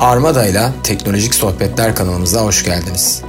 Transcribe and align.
Armada 0.00 0.46
ile 0.46 0.72
Teknolojik 0.84 1.34
Sohbetler 1.34 1.96
kanalımıza 1.96 2.44
hoş 2.44 2.64
geldiniz. 2.64 3.22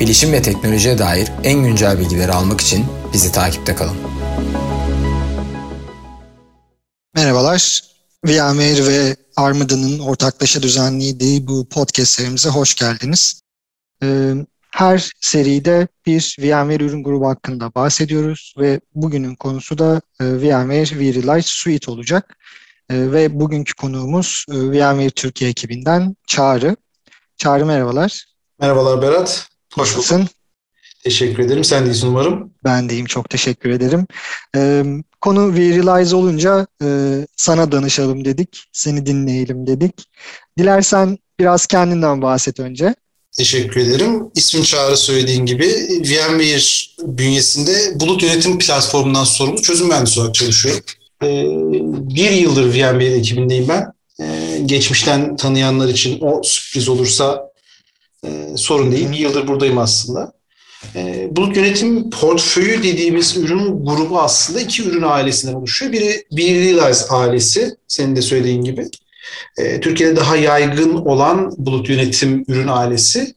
Bilişim 0.00 0.32
ve 0.32 0.42
teknolojiye 0.42 0.98
dair 0.98 1.28
en 1.44 1.62
güncel 1.62 1.98
bilgileri 1.98 2.32
almak 2.32 2.60
için 2.60 2.86
bizi 3.12 3.32
takipte 3.32 3.74
kalın. 3.74 3.96
Merhabalar. 7.14 7.84
VMware 8.24 8.86
ve 8.86 9.16
Armada'nın 9.36 9.98
ortaklaşa 9.98 10.62
düzenlediği 10.62 11.46
bu 11.46 11.68
podcast 11.68 12.12
serimize 12.12 12.48
hoş 12.48 12.74
geldiniz. 12.74 13.40
Ee, 14.02 14.34
her 14.70 15.10
seride 15.20 15.88
bir 16.06 16.36
VMware 16.40 16.84
ürün 16.84 17.02
grubu 17.02 17.28
hakkında 17.28 17.74
bahsediyoruz 17.74 18.54
ve 18.58 18.80
bugünün 18.94 19.34
konusu 19.34 19.78
da 19.78 20.00
VMware 20.20 20.98
vRealize 20.98 21.42
Suite 21.42 21.90
olacak. 21.90 22.36
E, 22.90 23.12
ve 23.12 23.40
bugünkü 23.40 23.74
konuğumuz 23.74 24.44
e, 24.50 24.54
VMware 24.54 25.10
Türkiye 25.10 25.50
ekibinden 25.50 26.16
Çağrı. 26.26 26.76
Çağrı 27.36 27.66
merhabalar. 27.66 28.24
Merhabalar 28.60 29.02
Berat. 29.02 29.48
Hoş 29.74 29.96
bulduk. 29.96 30.28
Teşekkür 31.04 31.42
ederim. 31.42 31.64
Sen 31.64 31.86
de 31.86 31.90
iyisin 31.90 32.06
umarım. 32.06 32.54
Ben 32.64 32.88
deyim. 32.88 33.06
Çok 33.06 33.30
teşekkür 33.30 33.70
ederim. 33.70 34.06
Ee, 34.56 34.84
konu 35.20 35.54
vRealize 35.54 36.16
olunca 36.16 36.66
e, 36.82 36.86
sana 37.36 37.72
danışalım 37.72 38.24
dedik. 38.24 38.64
Seni 38.72 39.06
dinleyelim 39.06 39.66
dedik. 39.66 39.94
Dilersen 40.58 41.18
biraz 41.38 41.66
kendinden 41.66 42.22
bahset 42.22 42.60
önce. 42.60 42.94
Teşekkür 43.36 43.80
ederim. 43.80 44.30
İsmim 44.34 44.62
Çağrı 44.62 44.96
söylediğin 44.96 45.46
gibi 45.46 45.66
VMware 46.04 46.60
bünyesinde 47.02 48.00
bulut 48.00 48.22
yönetim 48.22 48.58
platformundan 48.58 49.24
sorumlu 49.24 49.62
çözüm 49.62 49.88
mühendisi 49.88 50.20
olarak 50.20 50.34
çalışıyorum. 50.34 50.82
Ee, 51.22 51.44
bir 52.14 52.30
yıldır 52.30 52.74
VMware 52.74 53.14
ekibindeyim 53.14 53.68
ben. 53.68 53.92
Ee, 54.20 54.58
geçmişten 54.66 55.36
tanıyanlar 55.36 55.88
için 55.88 56.18
o 56.20 56.42
sürpriz 56.44 56.88
olursa 56.88 57.50
e, 58.24 58.28
sorun 58.56 58.92
değil. 58.92 59.10
Bir 59.10 59.16
yıldır 59.16 59.48
buradayım 59.48 59.78
aslında. 59.78 60.32
Ee, 60.94 61.28
bulut 61.30 61.56
yönetim 61.56 62.10
portföyü 62.10 62.82
dediğimiz 62.82 63.36
ürün 63.36 63.84
grubu 63.84 64.20
aslında 64.20 64.60
iki 64.60 64.88
ürün 64.88 65.02
ailesinden 65.02 65.54
oluşuyor. 65.54 65.92
Biri 65.92 66.76
Realize 66.76 67.06
ailesi, 67.06 67.76
senin 67.88 68.16
de 68.16 68.22
söylediğin 68.22 68.62
gibi. 68.62 68.86
Türkiye'de 69.80 70.16
daha 70.16 70.36
yaygın 70.36 70.94
olan 70.94 71.52
bulut 71.58 71.88
yönetim 71.88 72.44
ürün 72.48 72.68
ailesi. 72.68 73.34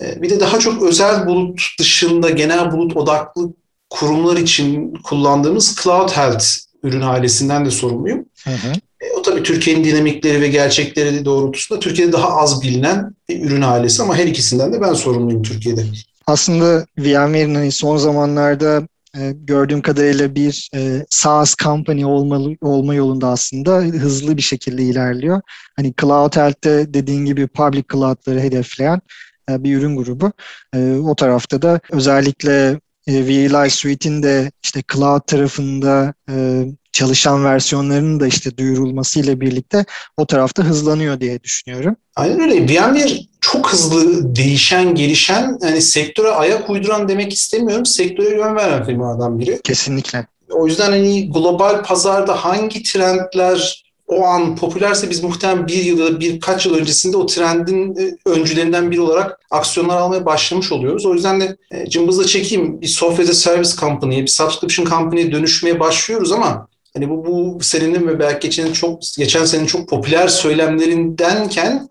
Bir 0.00 0.30
de 0.30 0.40
daha 0.40 0.58
çok 0.58 0.82
özel 0.82 1.26
bulut 1.26 1.60
dışında 1.78 2.30
genel 2.30 2.72
bulut 2.72 2.96
odaklı 2.96 3.52
kurumlar 3.90 4.36
için 4.36 4.94
kullandığımız 4.94 5.76
Cloud 5.82 6.10
Health 6.10 6.63
ürün 6.84 7.00
ailesinden 7.00 7.66
de 7.66 7.70
sorumluyum. 7.70 8.24
Hı 8.44 8.50
hı. 8.50 8.72
E, 9.00 9.12
o 9.18 9.22
tabii 9.22 9.42
Türkiye'nin 9.42 9.84
dinamikleri 9.84 10.40
ve 10.40 10.48
gerçekleri 10.48 11.24
doğrultusunda 11.24 11.80
Türkiye'de 11.80 12.12
daha 12.12 12.28
az 12.28 12.62
bilinen 12.62 13.14
bir 13.28 13.44
ürün 13.44 13.62
ailesi 13.62 14.02
ama 14.02 14.16
her 14.16 14.26
ikisinden 14.26 14.72
de 14.72 14.80
ben 14.80 14.92
sorumluyum 14.92 15.42
Türkiye'de. 15.42 15.84
Aslında 16.26 16.86
VMware'in 16.98 17.54
hani 17.54 17.72
son 17.72 17.96
zamanlarda 17.96 18.88
e, 19.16 19.32
gördüğüm 19.32 19.82
kadarıyla 19.82 20.34
bir 20.34 20.70
e, 20.74 21.06
SaaS 21.10 21.54
company 21.56 22.04
olmalı, 22.04 22.56
olma 22.60 22.94
yolunda 22.94 23.28
aslında 23.28 23.76
hızlı 23.76 24.36
bir 24.36 24.42
şekilde 24.42 24.82
ilerliyor. 24.82 25.40
Hani 25.76 25.94
Cloud 26.00 26.36
Health'te 26.36 26.94
dediğin 26.94 27.24
gibi 27.24 27.46
public 27.46 27.84
cloud'ları 27.92 28.40
hedefleyen 28.40 29.00
e, 29.50 29.64
bir 29.64 29.76
ürün 29.76 29.96
grubu. 29.96 30.32
O 31.10 31.14
tarafta 31.14 31.62
da 31.62 31.80
özellikle 31.92 32.80
e, 33.06 33.26
VLI 33.26 33.70
Suite'in 33.70 34.22
de 34.22 34.50
işte 34.62 34.82
cloud 34.92 35.20
tarafında 35.26 36.14
e, 36.30 36.64
çalışan 36.92 37.44
versiyonlarının 37.44 38.20
da 38.20 38.26
işte 38.26 38.56
duyurulmasıyla 38.56 39.40
birlikte 39.40 39.84
o 40.16 40.26
tarafta 40.26 40.62
hızlanıyor 40.62 41.20
diye 41.20 41.42
düşünüyorum. 41.42 41.96
Aynen 42.16 42.40
öyle. 42.40 42.54
VMware 42.54 43.18
çok 43.40 43.72
hızlı 43.72 44.36
değişen, 44.36 44.94
gelişen, 44.94 45.58
yani 45.62 45.82
sektöre 45.82 46.28
ayak 46.28 46.70
uyduran 46.70 47.08
demek 47.08 47.32
istemiyorum. 47.32 47.86
Sektöre 47.86 48.28
yön 48.28 48.56
veren 48.56 48.84
firmalardan 48.84 49.38
biri. 49.38 49.60
Kesinlikle. 49.64 50.26
O 50.50 50.66
yüzden 50.66 50.90
hani 50.90 51.32
global 51.32 51.82
pazarda 51.82 52.44
hangi 52.44 52.82
trendler 52.82 53.83
o 54.08 54.24
an 54.24 54.56
popülerse 54.56 55.10
biz 55.10 55.22
muhtemelen 55.22 55.66
bir 55.66 55.84
yıl 55.84 55.98
ya 55.98 56.06
da 56.06 56.20
birkaç 56.20 56.66
yıl 56.66 56.74
öncesinde 56.74 57.16
o 57.16 57.26
trendin 57.26 57.96
e, 57.96 58.30
öncülerinden 58.30 58.90
biri 58.90 59.00
olarak 59.00 59.40
aksiyonlar 59.50 59.96
almaya 59.96 60.26
başlamış 60.26 60.72
oluyoruz. 60.72 61.06
O 61.06 61.14
yüzden 61.14 61.40
de 61.40 61.56
e, 61.70 61.90
cımbızla 61.90 62.24
çekeyim 62.24 62.80
bir 62.80 62.86
software 62.86 63.32
service 63.32 63.70
company'ye, 63.80 64.22
bir 64.22 64.28
subscription 64.28 64.86
company'ye 64.86 65.32
dönüşmeye 65.32 65.80
başlıyoruz 65.80 66.32
ama 66.32 66.68
hani 66.94 67.10
bu, 67.10 67.24
bu 67.26 67.58
senenin 67.60 68.08
ve 68.08 68.18
belki 68.18 68.48
geçen 68.48 68.72
çok 68.72 69.00
geçen 69.18 69.44
senenin 69.44 69.66
çok 69.66 69.88
popüler 69.88 70.28
söylemlerindenken 70.28 71.88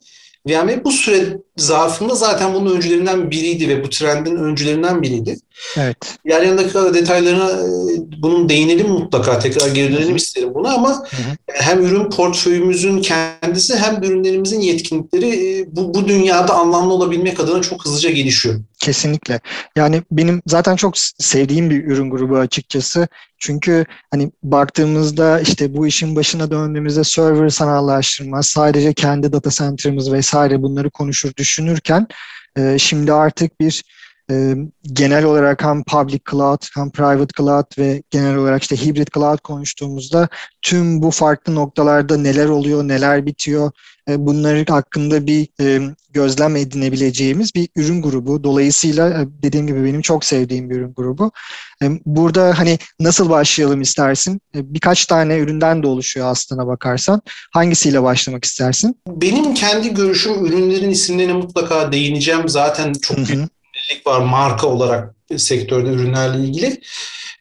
VMware 0.48 0.84
bu 0.84 0.92
süre 0.92 1.38
zarfında 1.58 2.16
zaten 2.16 2.54
bunun 2.54 2.76
öncülerinden 2.76 3.32
biriydi 3.32 3.70
ve 3.70 3.84
bu 3.84 3.90
trendin 3.90 4.36
öncülerinden 4.36 5.02
biriydi. 5.02 5.38
Evet. 5.78 5.98
İlerleyen 6.26 6.70
kadar 6.70 6.94
detaylarına 6.94 7.52
e, 7.52 8.22
bunun 8.22 8.50
değinelim 8.50 8.90
mutlaka. 8.90 9.40
Tekrar 9.40 9.68
geri 9.68 9.94
dönelim 9.94 10.16
isterim 10.16 10.54
buna 10.54 10.74
ama 10.74 10.90
hı 10.90 10.94
hı. 10.94 11.36
hem 11.48 11.86
ürün 11.86 12.10
portföyümüzün 12.10 13.02
kendisi 13.02 13.78
hem 13.78 14.04
ürünlerimizin 14.04 14.60
yetkinlikleri 14.60 15.60
e, 15.60 15.76
bu, 15.76 15.94
bu 15.94 16.08
dünyada 16.08 16.54
anlamlı 16.54 16.94
olabilmek 16.94 17.40
adına 17.40 17.62
çok 17.62 17.86
hızlıca 17.86 18.10
gelişiyor. 18.10 18.60
Kesinlikle. 18.80 19.40
Yani 19.76 20.04
benim 20.12 20.42
zaten 20.48 20.76
çok 20.76 20.98
sevdiğim 20.98 21.70
bir 21.70 21.84
ürün 21.84 22.10
grubu 22.10 22.38
açıkçası. 22.38 23.08
Çünkü 23.38 23.86
hani 24.12 24.32
baktığımızda 24.44 25.40
işte 25.40 25.78
bu 25.78 25.88
işin 25.88 26.16
başına 26.16 26.52
döndüğümüzde 26.52 27.04
server 27.04 27.50
sanallaştırma, 27.50 28.44
sadece 28.44 28.94
kendi 28.94 29.34
data 29.34 29.50
center'ımız 29.50 30.12
vesaire 30.12 30.62
bunları 30.62 30.90
konuşur 30.90 31.32
düşünürken 31.44 32.08
e, 32.58 32.80
şimdi 32.80 33.14
artık 33.14 33.60
bir 33.60 33.84
e, 34.32 34.56
genel 34.84 35.24
olarak 35.24 35.64
hem 35.64 35.84
public 35.84 36.20
cloud 36.32 36.66
hem 36.76 36.92
private 36.92 37.34
cloud 37.38 37.78
ve 37.78 38.04
genel 38.12 38.36
olarak 38.36 38.62
işte 38.62 38.86
hibrit 38.86 39.14
cloud 39.14 39.40
konuştuğumuzda 39.40 40.28
tüm 40.62 41.02
bu 41.02 41.12
farklı 41.12 41.56
noktalarda 41.56 42.18
neler 42.18 42.50
oluyor, 42.50 42.88
neler 42.88 43.26
bitiyor 43.26 43.72
bunları 44.08 44.66
hakkında 44.70 45.28
bir 45.28 45.48
e, 45.62 45.82
gözlem 46.10 46.56
edinebileceğimiz 46.56 47.56
bir 47.56 47.70
ürün 47.76 48.02
grubu. 48.02 48.44
Dolayısıyla 48.44 49.10
e, 49.10 49.26
dediğim 49.44 49.68
gibi 49.68 49.84
benim 49.84 50.02
çok 50.02 50.26
sevdiğim 50.26 50.70
bir 50.70 50.76
ürün 50.76 50.94
grubu. 50.94 51.32
E, 51.84 51.86
burada 52.06 52.60
hani 52.60 52.80
nasıl 53.00 53.30
başlayalım 53.30 53.82
istersin? 53.82 54.42
E, 54.56 54.74
birkaç 54.74 55.06
tane 55.06 55.38
üründen 55.38 55.84
de 55.84 55.88
oluşuyor 55.88 56.28
aslına 56.28 56.68
bakarsan. 56.68 57.22
Hangisiyle 57.54 58.04
başlamak 58.04 58.46
istersin? 58.46 58.96
Benim 59.08 59.54
kendi 59.54 59.94
görüşüm 59.94 60.46
ürünlerin 60.46 60.90
isimlerine 60.90 61.34
mutlaka 61.34 61.92
değineceğim. 61.92 62.50
Zaten 62.50 62.94
çok 62.94 63.18
büyük 63.18 63.30
birlik 63.74 64.08
var 64.08 64.22
marka 64.22 64.68
olarak 64.68 65.16
sektörde 65.38 65.90
ürünlerle 65.90 66.44
ilgili. 66.44 66.82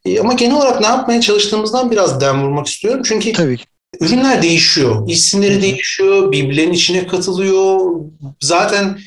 E, 0.04 0.20
ama 0.20 0.32
genel 0.32 0.56
olarak 0.56 0.80
ne 0.80 0.86
yapmaya 0.86 1.20
çalıştığımızdan 1.20 1.90
biraz 1.90 2.20
dem 2.20 2.42
vurmak 2.42 2.66
istiyorum. 2.66 3.02
Çünkü 3.04 3.32
Tabii 3.32 3.58
ürünler 4.00 4.42
değişiyor. 4.42 5.08
İsimleri 5.08 5.62
değişiyor, 5.62 6.32
birbirlerinin 6.32 6.72
içine 6.72 7.06
katılıyor. 7.06 7.80
Zaten 8.40 8.98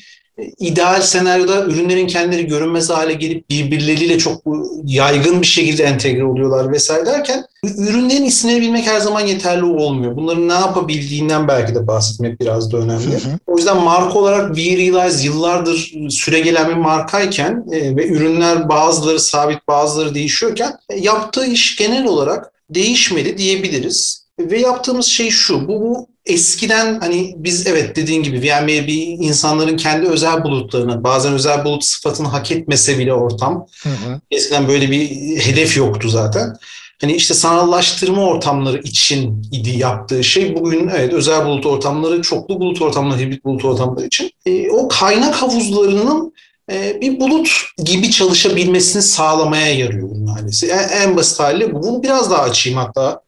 ideal 0.58 1.02
senaryoda 1.02 1.64
ürünlerin 1.64 2.06
kendileri 2.06 2.46
görünmez 2.46 2.90
hale 2.90 3.14
gelip 3.14 3.50
birbirleriyle 3.50 4.18
çok 4.18 4.42
yaygın 4.84 5.40
bir 5.42 5.46
şekilde 5.46 5.84
entegre 5.84 6.24
oluyorlar 6.24 6.72
vesaire 6.72 7.06
derken 7.06 7.44
ürünlerin 7.64 8.24
isimleri 8.24 8.60
bilmek 8.60 8.86
her 8.86 9.00
zaman 9.00 9.20
yeterli 9.20 9.64
olmuyor. 9.64 10.16
Bunların 10.16 10.48
ne 10.48 10.52
yapabildiğinden 10.52 11.48
belki 11.48 11.74
de 11.74 11.86
bahsetmek 11.86 12.40
biraz 12.40 12.72
da 12.72 12.78
önemli. 12.78 13.06
Hı 13.06 13.16
hı. 13.16 13.38
O 13.46 13.56
yüzden 13.56 13.76
marka 13.76 14.18
olarak 14.18 14.56
VRealize 14.56 15.24
yıllardır 15.24 15.92
süre 16.10 16.40
gelen 16.40 16.68
bir 16.68 16.74
markayken 16.74 17.64
e, 17.72 17.96
ve 17.96 18.08
ürünler 18.08 18.68
bazıları 18.68 19.20
sabit 19.20 19.68
bazıları 19.68 20.14
değişiyorken 20.14 20.72
e, 20.90 20.98
yaptığı 20.98 21.46
iş 21.46 21.76
genel 21.76 22.06
olarak 22.06 22.52
değişmedi 22.70 23.38
diyebiliriz. 23.38 24.25
Ve 24.38 24.60
yaptığımız 24.60 25.06
şey 25.06 25.30
şu, 25.30 25.68
bu, 25.68 25.80
bu 25.80 26.08
eskiden 26.26 27.00
hani 27.00 27.34
biz 27.36 27.66
evet 27.66 27.96
dediğin 27.96 28.22
gibi 28.22 28.40
VMware 28.40 28.86
bir 28.86 29.02
insanların 29.02 29.76
kendi 29.76 30.06
özel 30.06 30.44
bulutlarını 30.44 31.04
bazen 31.04 31.32
özel 31.32 31.64
bulut 31.64 31.84
sıfatını 31.84 32.28
hak 32.28 32.50
etmese 32.50 32.98
bile 32.98 33.14
ortam. 33.14 33.66
Hı 33.82 33.88
hı. 33.88 34.20
Eskiden 34.30 34.68
böyle 34.68 34.90
bir 34.90 35.08
hedef 35.38 35.76
yoktu 35.76 36.08
zaten. 36.08 36.56
Hani 37.00 37.12
işte 37.12 37.34
sanallaştırma 37.34 38.22
ortamları 38.22 38.78
için 38.78 39.42
idi 39.52 39.78
yaptığı 39.78 40.24
şey. 40.24 40.56
Bugün 40.56 40.88
evet 40.88 41.12
özel 41.12 41.46
bulut 41.46 41.66
ortamları, 41.66 42.22
çoklu 42.22 42.60
bulut 42.60 42.82
ortamları, 42.82 43.20
hibrit 43.20 43.44
bulut 43.44 43.64
ortamları 43.64 44.06
için. 44.06 44.30
E, 44.46 44.70
o 44.70 44.88
kaynak 44.88 45.34
havuzlarının 45.34 46.32
e, 46.72 47.00
bir 47.00 47.20
bulut 47.20 47.48
gibi 47.84 48.10
çalışabilmesini 48.10 49.02
sağlamaya 49.02 49.74
yarıyor 49.74 50.10
bunun 50.10 50.36
ailesi. 50.36 50.66
En, 50.66 50.88
en 50.88 51.16
basit 51.16 51.40
hali 51.40 51.74
bu. 51.74 51.82
Bunu 51.82 52.02
biraz 52.02 52.30
daha 52.30 52.42
açayım 52.42 52.78
hatta 52.78 53.25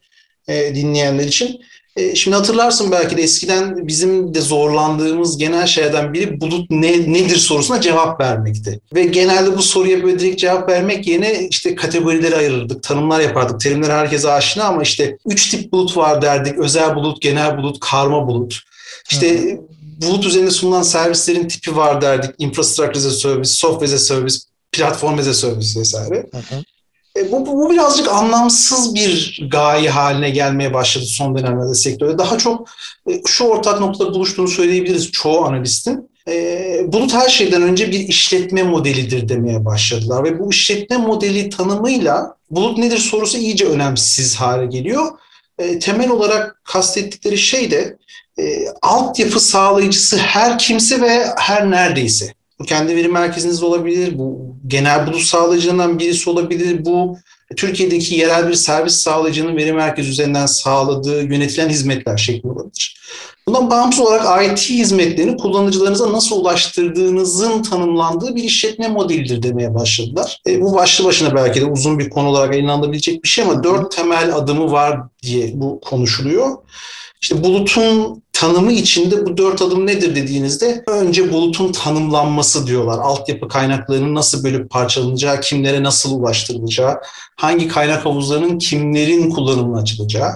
e, 0.48 0.74
dinleyenler 0.74 1.24
için. 1.24 1.60
E, 1.98 2.14
şimdi 2.14 2.36
hatırlarsın 2.36 2.92
belki 2.92 3.16
de 3.16 3.22
eskiden 3.22 3.88
bizim 3.88 4.34
de 4.34 4.40
zorlandığımız 4.40 5.38
genel 5.38 5.66
şeylerden 5.66 6.12
biri 6.12 6.40
bulut 6.40 6.70
ne, 6.70 7.12
nedir 7.12 7.36
sorusuna 7.36 7.80
cevap 7.80 8.20
vermekti. 8.20 8.80
Ve 8.94 9.04
genelde 9.04 9.56
bu 9.56 9.62
soruya 9.62 10.02
böyle 10.02 10.18
direkt 10.18 10.40
cevap 10.40 10.68
vermek 10.68 11.06
yerine 11.06 11.48
işte 11.50 11.74
kategorileri 11.74 12.36
ayırırdık, 12.36 12.82
tanımlar 12.82 13.20
yapardık. 13.20 13.60
Terimler 13.60 13.90
herkese 13.90 14.30
aşina 14.30 14.64
ama 14.64 14.82
işte 14.82 15.18
üç 15.26 15.50
tip 15.50 15.72
bulut 15.72 15.96
var 15.96 16.22
derdik. 16.22 16.58
Özel 16.58 16.94
bulut, 16.94 17.22
genel 17.22 17.56
bulut, 17.56 17.80
karma 17.80 18.26
bulut. 18.26 18.60
İşte 19.10 19.52
Hı. 19.52 19.58
bulut 20.02 20.26
üzerinde 20.26 20.50
sunulan 20.50 20.82
servislerin 20.82 21.48
tipi 21.48 21.76
var 21.76 22.00
derdik. 22.00 22.30
Infrastructure 22.38 22.98
as 22.98 23.06
a 23.06 23.10
service, 23.10 23.50
software 23.50 23.94
as 23.94 23.94
a 23.94 23.98
service, 23.98 24.36
platform 24.72 25.18
as 25.18 25.28
a 25.28 25.34
service 25.34 25.80
vesaire. 25.80 26.26
Hı 26.32 26.38
hı. 26.38 26.62
E, 27.18 27.32
bu, 27.32 27.46
bu, 27.46 27.70
birazcık 27.70 28.08
anlamsız 28.08 28.94
bir 28.94 29.40
gaye 29.50 29.90
haline 29.90 30.30
gelmeye 30.30 30.74
başladı 30.74 31.04
son 31.04 31.38
dönemlerde 31.38 31.74
sektörde. 31.74 32.18
Daha 32.18 32.38
çok 32.38 32.68
e, 33.10 33.22
şu 33.26 33.44
ortak 33.44 33.80
noktada 33.80 34.14
buluştuğunu 34.14 34.48
söyleyebiliriz 34.48 35.10
çoğu 35.10 35.44
analistin. 35.44 36.10
E, 36.28 36.80
bulut 36.86 37.14
her 37.14 37.28
şeyden 37.28 37.62
önce 37.62 37.90
bir 37.90 37.98
işletme 37.98 38.62
modelidir 38.62 39.28
demeye 39.28 39.64
başladılar 39.64 40.24
ve 40.24 40.38
bu 40.38 40.50
işletme 40.50 40.96
modeli 40.96 41.50
tanımıyla 41.50 42.36
bulut 42.50 42.78
nedir 42.78 42.98
sorusu 42.98 43.38
iyice 43.38 43.66
önemsiz 43.66 44.36
hale 44.36 44.66
geliyor. 44.66 45.12
E, 45.58 45.78
temel 45.78 46.10
olarak 46.10 46.60
kastettikleri 46.64 47.38
şey 47.38 47.70
de 47.70 47.96
e, 48.38 48.66
altyapı 48.82 49.40
sağlayıcısı 49.40 50.16
her 50.16 50.58
kimse 50.58 51.00
ve 51.00 51.26
her 51.38 51.70
neredeyse. 51.70 52.37
Kendi 52.66 52.96
veri 52.96 53.08
merkezinizde 53.08 53.64
olabilir, 53.64 54.18
bu 54.18 54.56
genel 54.66 55.06
bulut 55.06 55.20
sağlayıcılarından 55.20 55.98
birisi 55.98 56.30
olabilir, 56.30 56.84
bu 56.84 57.18
Türkiye'deki 57.56 58.14
yerel 58.14 58.48
bir 58.48 58.54
servis 58.54 58.94
sağlayıcının 58.94 59.56
veri 59.56 59.72
merkezi 59.72 60.10
üzerinden 60.10 60.46
sağladığı 60.46 61.22
yönetilen 61.22 61.68
hizmetler 61.68 62.16
şeklinde 62.16 62.52
olabilir. 62.52 62.98
Bundan 63.48 63.70
bağımsız 63.70 64.00
olarak 64.00 64.46
IT 64.46 64.70
hizmetlerini 64.70 65.36
kullanıcılarınıza 65.36 66.12
nasıl 66.12 66.40
ulaştırdığınızın 66.40 67.62
tanımlandığı 67.62 68.36
bir 68.36 68.44
işletme 68.44 68.88
modelidir 68.88 69.42
demeye 69.42 69.74
başladılar. 69.74 70.40
E, 70.46 70.60
bu 70.60 70.74
başlı 70.74 71.04
başına 71.04 71.34
belki 71.34 71.60
de 71.60 71.64
uzun 71.64 71.98
bir 71.98 72.10
konu 72.10 72.28
olarak 72.28 72.54
ele 72.54 72.70
alınabilecek 72.70 73.24
bir 73.24 73.28
şey 73.28 73.44
ama 73.44 73.64
dört 73.64 73.96
temel 73.96 74.36
adımı 74.36 74.72
var 74.72 75.00
diye 75.22 75.50
bu 75.54 75.80
konuşuluyor. 75.80 76.56
İşte 77.22 77.44
bulutun 77.44 78.22
tanımı 78.38 78.72
içinde 78.72 79.26
bu 79.26 79.36
dört 79.36 79.62
adım 79.62 79.86
nedir 79.86 80.16
dediğinizde 80.16 80.84
önce 80.86 81.32
bulutun 81.32 81.72
tanımlanması 81.72 82.66
diyorlar. 82.66 82.98
Altyapı 82.98 83.48
kaynaklarının 83.48 84.14
nasıl 84.14 84.44
bölüp 84.44 84.70
parçalanacağı, 84.70 85.40
kimlere 85.40 85.82
nasıl 85.82 86.20
ulaştırılacağı, 86.20 87.00
hangi 87.36 87.68
kaynak 87.68 88.04
havuzlarının 88.04 88.58
kimlerin 88.58 89.30
kullanımına 89.30 89.80
açılacağı. 89.80 90.30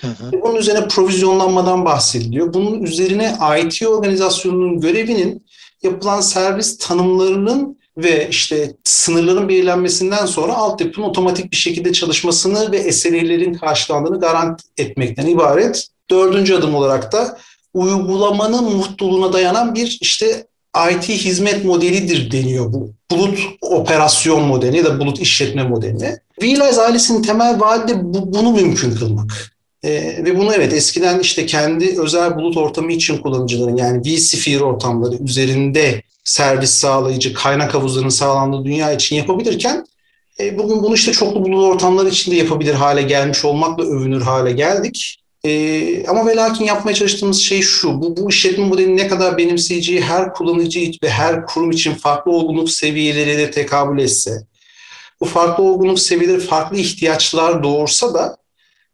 Hı 0.00 0.06
hı. 0.06 0.42
Bunun 0.42 0.56
üzerine 0.56 0.88
provizyonlanmadan 0.88 1.84
bahsediliyor. 1.84 2.54
Bunun 2.54 2.82
üzerine 2.82 3.38
IT 3.60 3.86
organizasyonunun 3.86 4.80
görevinin 4.80 5.46
yapılan 5.82 6.20
servis 6.20 6.78
tanımlarının 6.78 7.78
ve 7.96 8.28
işte 8.30 8.72
sınırların 8.84 9.48
belirlenmesinden 9.48 10.26
sonra 10.26 10.54
altyapının 10.54 11.06
otomatik 11.06 11.52
bir 11.52 11.56
şekilde 11.56 11.92
çalışmasını 11.92 12.72
ve 12.72 12.92
SLA'lerin 12.92 13.54
karşılandığını 13.54 14.20
garanti 14.20 14.64
etmekten 14.78 15.26
ibaret. 15.26 15.88
Dördüncü 16.10 16.54
adım 16.54 16.74
olarak 16.74 17.12
da 17.12 17.38
uygulamanın 17.74 18.76
mutluluğuna 18.76 19.32
dayanan 19.32 19.74
bir 19.74 19.98
işte 20.00 20.46
IT 20.92 21.08
hizmet 21.08 21.64
modelidir 21.64 22.30
deniyor 22.30 22.72
bu. 22.72 22.90
Bulut 23.10 23.38
operasyon 23.60 24.42
modeli 24.42 24.76
ya 24.76 24.84
da 24.84 25.00
bulut 25.00 25.20
işletme 25.20 25.62
modeli. 25.62 26.18
Realize 26.42 26.82
ailesinin 26.82 27.22
temel 27.22 27.60
vaadi 27.60 27.92
de 27.92 28.04
bu, 28.04 28.32
bunu 28.34 28.52
mümkün 28.52 28.94
kılmak. 28.94 29.56
Ee, 29.84 29.90
ve 30.24 30.38
bunu 30.38 30.54
evet 30.54 30.72
eskiden 30.72 31.20
işte 31.20 31.46
kendi 31.46 32.00
özel 32.00 32.36
bulut 32.36 32.56
ortamı 32.56 32.92
için 32.92 33.18
kullanıcıların 33.18 33.76
yani 33.76 34.00
vSphere 34.00 34.64
ortamları 34.64 35.14
üzerinde 35.14 36.02
servis 36.24 36.70
sağlayıcı 36.70 37.34
kaynak 37.34 37.74
havuzlarının 37.74 38.10
sağlandığı 38.10 38.64
dünya 38.64 38.92
için 38.92 39.16
yapabilirken 39.16 39.86
e, 40.40 40.58
bugün 40.58 40.82
bunu 40.82 40.94
işte 40.94 41.12
çoklu 41.12 41.44
bulut 41.44 41.64
ortamları 41.64 42.08
içinde 42.08 42.36
yapabilir 42.36 42.74
hale 42.74 43.02
gelmiş 43.02 43.44
olmakla 43.44 43.84
övünür 43.84 44.22
hale 44.22 44.52
geldik. 44.52 45.25
Ee, 45.44 46.06
ama 46.06 46.26
ve 46.26 46.36
lakin 46.36 46.64
yapmaya 46.64 46.94
çalıştığımız 46.94 47.40
şey 47.40 47.62
şu, 47.62 48.02
bu, 48.02 48.16
bu 48.16 48.30
işletme 48.30 48.64
modeli 48.64 48.96
ne 48.96 49.08
kadar 49.08 49.38
benimseyici 49.38 50.00
her 50.00 50.34
kullanıcı 50.34 50.90
ve 51.02 51.10
her 51.10 51.46
kurum 51.46 51.70
için 51.70 51.94
farklı 51.94 52.32
olgunluk 52.32 52.70
seviyeleri 52.70 53.38
de 53.38 53.50
tekabül 53.50 54.02
etse, 54.02 54.46
bu 55.20 55.24
farklı 55.24 55.64
olgunluk 55.64 55.98
seviyeleri 55.98 56.40
farklı 56.40 56.76
ihtiyaçlar 56.76 57.62
doğursa 57.62 58.14
da 58.14 58.36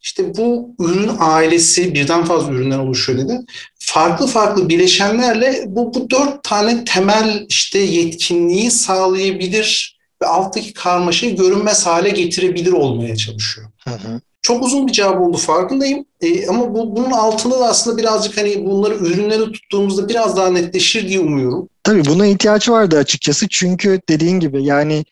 işte 0.03 0.37
bu 0.37 0.75
ürün 0.79 1.11
ailesi 1.19 1.95
birden 1.95 2.25
fazla 2.25 2.53
üründen 2.53 2.79
oluşuyor 2.79 3.19
dedi. 3.19 3.41
Farklı 3.79 4.27
farklı 4.27 4.69
bileşenlerle 4.69 5.65
bu, 5.67 5.95
bu 5.95 6.11
dört 6.11 6.45
tane 6.45 6.85
temel 6.85 7.47
işte 7.49 7.79
yetkinliği 7.79 8.71
sağlayabilir 8.71 9.99
ve 10.23 10.27
alttaki 10.27 10.73
karmaşayı 10.73 11.37
görünmez 11.37 11.87
hale 11.87 12.11
getirebilir 12.11 12.73
olmaya 12.73 13.17
çalışıyor. 13.17 13.69
Hı 13.85 13.91
hı. 13.91 14.21
Çok 14.43 14.65
uzun 14.65 14.87
bir 14.87 14.93
cevap 14.93 15.21
oldu 15.21 15.37
farkındayım. 15.37 16.05
E, 16.21 16.47
ama 16.47 16.75
bu, 16.75 16.97
bunun 16.97 17.11
altında 17.11 17.61
da 17.61 17.65
aslında 17.65 17.97
birazcık 17.97 18.37
hani 18.37 18.65
bunları 18.65 18.95
ürünleri 18.95 19.53
tuttuğumuzda 19.53 20.09
biraz 20.09 20.37
daha 20.37 20.51
netleşir 20.51 21.09
diye 21.09 21.21
umuyorum. 21.21 21.69
Tabii 21.85 22.05
buna 22.05 22.27
ihtiyaç 22.27 22.69
vardı 22.69 22.99
açıkçası. 22.99 23.47
Çünkü 23.49 24.01
dediğin 24.09 24.41
gibi 24.41 24.65
yani 24.65 25.05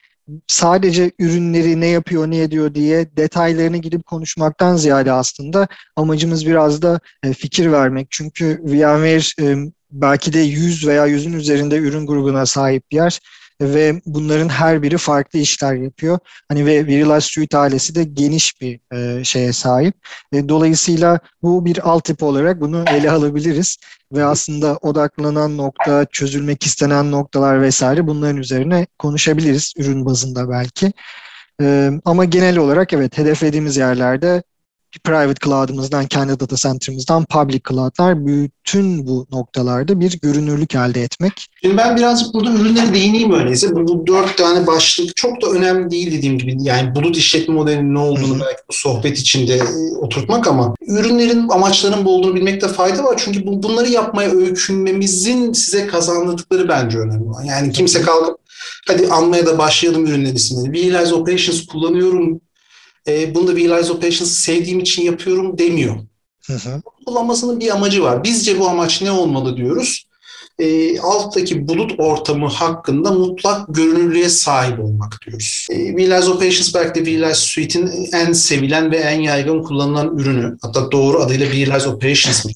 sadece 0.46 1.10
ürünleri 1.18 1.80
ne 1.80 1.86
yapıyor, 1.86 2.30
ne 2.30 2.42
ediyor 2.42 2.74
diye 2.74 3.16
detaylarını 3.16 3.76
gidip 3.76 4.06
konuşmaktan 4.06 4.76
ziyade 4.76 5.12
aslında 5.12 5.68
amacımız 5.96 6.46
biraz 6.46 6.82
da 6.82 7.00
e, 7.22 7.32
fikir 7.32 7.72
vermek. 7.72 8.06
Çünkü 8.10 8.60
VMware 8.64 9.50
e, 9.50 9.70
belki 9.90 10.32
de 10.32 10.38
100 10.38 10.86
veya 10.86 11.08
100'ün 11.08 11.32
üzerinde 11.32 11.76
ürün 11.76 12.06
grubuna 12.06 12.46
sahip 12.46 12.90
bir 12.90 12.96
yer 12.96 13.20
ve 13.60 14.00
bunların 14.06 14.48
her 14.48 14.82
biri 14.82 14.98
farklı 14.98 15.38
işler 15.38 15.74
yapıyor. 15.74 16.18
Hani 16.48 16.66
ve 16.66 16.86
Virilize 16.86 17.20
Suite 17.20 17.58
ailesi 17.58 17.94
de 17.94 18.04
geniş 18.04 18.60
bir 18.60 18.80
e, 18.96 19.24
şeye 19.24 19.52
sahip. 19.52 19.94
E, 20.32 20.48
dolayısıyla 20.48 21.18
bu 21.42 21.64
bir 21.64 21.88
altyapı 21.90 22.26
olarak 22.26 22.60
bunu 22.60 22.84
ele 22.88 23.10
alabiliriz 23.10 23.76
ve 24.12 24.24
aslında 24.24 24.78
odaklanan 24.82 25.56
nokta, 25.56 26.06
çözülmek 26.12 26.66
istenen 26.66 27.10
noktalar 27.10 27.62
vesaire 27.62 28.06
bunların 28.06 28.36
üzerine 28.36 28.86
konuşabiliriz 28.98 29.72
ürün 29.76 30.06
bazında 30.06 30.50
belki. 30.50 30.92
Ee, 31.62 31.90
ama 32.04 32.24
genel 32.24 32.58
olarak 32.58 32.92
evet 32.92 33.18
hedeflediğimiz 33.18 33.76
yerlerde 33.76 34.42
private 34.98 35.40
cloud'ımızdan, 35.44 36.06
kendi 36.06 36.40
data 36.40 36.56
center'ımızdan 36.56 37.24
public 37.24 37.60
cloud'lar 37.68 38.26
bütün 38.26 39.06
bu 39.06 39.26
noktalarda 39.32 40.00
bir 40.00 40.20
görünürlük 40.20 40.74
elde 40.74 41.02
etmek. 41.02 41.46
Şimdi 41.62 41.76
ben 41.76 41.96
birazcık 41.96 42.34
burada 42.34 42.52
ürünlere 42.52 42.94
değineyim 42.94 43.32
öyleyse. 43.32 43.74
Bu, 43.74 43.88
bu 43.88 44.06
dört 44.06 44.36
tane 44.36 44.66
başlık 44.66 45.16
çok 45.16 45.42
da 45.42 45.46
önemli 45.46 45.90
değil 45.90 46.12
dediğim 46.12 46.38
gibi. 46.38 46.56
Yani 46.60 46.94
bulut 46.94 47.16
işletme 47.16 47.54
modelinin 47.54 47.94
ne 47.94 47.98
olduğunu 47.98 48.34
Hı-hı. 48.34 48.40
belki 48.40 48.62
bu 48.70 48.72
sohbet 48.72 49.18
içinde 49.18 49.54
e, 49.54 49.96
oturtmak 49.96 50.46
ama 50.46 50.74
ürünlerin 50.86 51.48
amaçlarının 51.48 52.04
bu 52.04 52.14
olduğunu 52.14 52.34
bilmekte 52.34 52.68
fayda 52.68 53.04
var. 53.04 53.20
Çünkü 53.24 53.46
bu, 53.46 53.62
bunları 53.62 53.88
yapmaya 53.88 54.30
öykünmemizin 54.30 55.52
size 55.52 55.86
kazandırdıkları 55.86 56.68
bence 56.68 56.98
önemli. 56.98 57.46
Yani 57.46 57.72
kimse 57.72 58.02
kalkıp 58.02 58.36
hadi 58.86 59.08
anmaya 59.08 59.46
da 59.46 59.58
başlayalım 59.58 60.06
ürünler 60.06 60.32
isimleri. 60.32 60.92
Realize 60.92 61.14
Operations 61.14 61.66
kullanıyorum 61.66 62.40
e, 63.08 63.34
bunu 63.34 63.46
da 63.46 63.56
Realize 63.56 63.92
Operations 63.92 64.30
sevdiğim 64.30 64.80
için 64.80 65.02
yapıyorum 65.02 65.58
demiyor. 65.58 65.96
Hı 66.46 66.52
hı. 66.52 66.82
Kullanmasının 67.06 67.60
bir 67.60 67.70
amacı 67.70 68.02
var. 68.02 68.24
Bizce 68.24 68.58
bu 68.58 68.68
amaç 68.68 69.02
ne 69.02 69.10
olmalı 69.10 69.56
diyoruz. 69.56 70.06
E, 70.58 70.98
alttaki 70.98 71.68
bulut 71.68 71.92
ortamı 71.98 72.48
hakkında 72.48 73.12
mutlak 73.12 73.66
görünürlüğe 73.68 74.28
sahip 74.28 74.80
olmak 74.80 75.18
diyoruz. 75.26 75.66
E, 75.70 75.76
Realize 75.76 76.30
Operations 76.30 76.74
belki 76.74 77.06
de 77.06 77.10
Realize 77.10 77.40
Suite'in 77.40 78.08
en 78.12 78.32
sevilen 78.32 78.90
ve 78.90 78.96
en 78.96 79.20
yaygın 79.20 79.62
kullanılan 79.62 80.18
ürünü. 80.18 80.58
Hatta 80.62 80.92
doğru 80.92 81.18
adıyla 81.18 81.46
Realize 81.46 81.88
Operations 81.88 82.46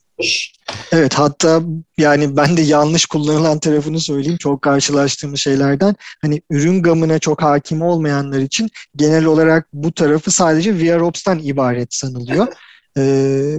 Evet 0.95 1.15
hatta 1.15 1.63
yani 1.99 2.37
ben 2.37 2.57
de 2.57 2.61
yanlış 2.61 3.07
kullanılan 3.07 3.59
tarafını 3.59 4.01
söyleyeyim 4.01 4.39
çok 4.39 4.63
karşılaştığımız 4.63 5.41
şeylerden. 5.41 5.95
Hani 6.23 6.43
ürün 6.51 6.83
gamına 6.83 7.19
çok 7.19 7.43
hakim 7.43 7.83
olmayanlar 7.83 8.39
için 8.39 8.71
genel 8.97 9.25
olarak 9.25 9.67
bu 9.73 9.93
tarafı 9.93 10.31
sadece 10.31 10.75
VROps'tan 10.75 11.39
ibaret 11.39 11.95
sanılıyor. 11.95 12.47
ee, 12.99 13.03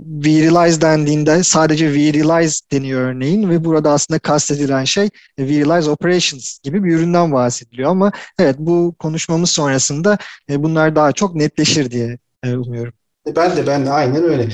vRealize 0.06 0.82
dendiğinde 0.82 1.44
sadece 1.44 1.94
vRealize 1.94 2.60
deniyor 2.72 3.02
örneğin 3.02 3.50
ve 3.50 3.66
burada 3.66 3.92
aslında 3.92 4.20
kastedilen 4.20 4.84
şey 4.84 5.10
vRealize 5.40 5.90
Operations 5.90 6.60
gibi 6.64 6.84
bir 6.84 6.96
üründen 6.96 7.32
bahsediliyor 7.32 7.92
ama 7.92 8.12
evet 8.40 8.56
bu 8.60 8.96
konuşmamız 9.00 9.50
sonrasında 9.50 10.18
e, 10.50 10.64
bunlar 10.64 10.96
daha 10.96 11.12
çok 11.12 11.36
netleşir 11.36 11.92
diye 11.92 12.18
e, 12.44 12.56
umuyorum. 12.56 12.94
Ben 13.36 13.58
de 13.58 13.68
ben 13.68 13.86
de 13.86 13.92
aynen 13.92 14.24
öyle. 14.24 14.50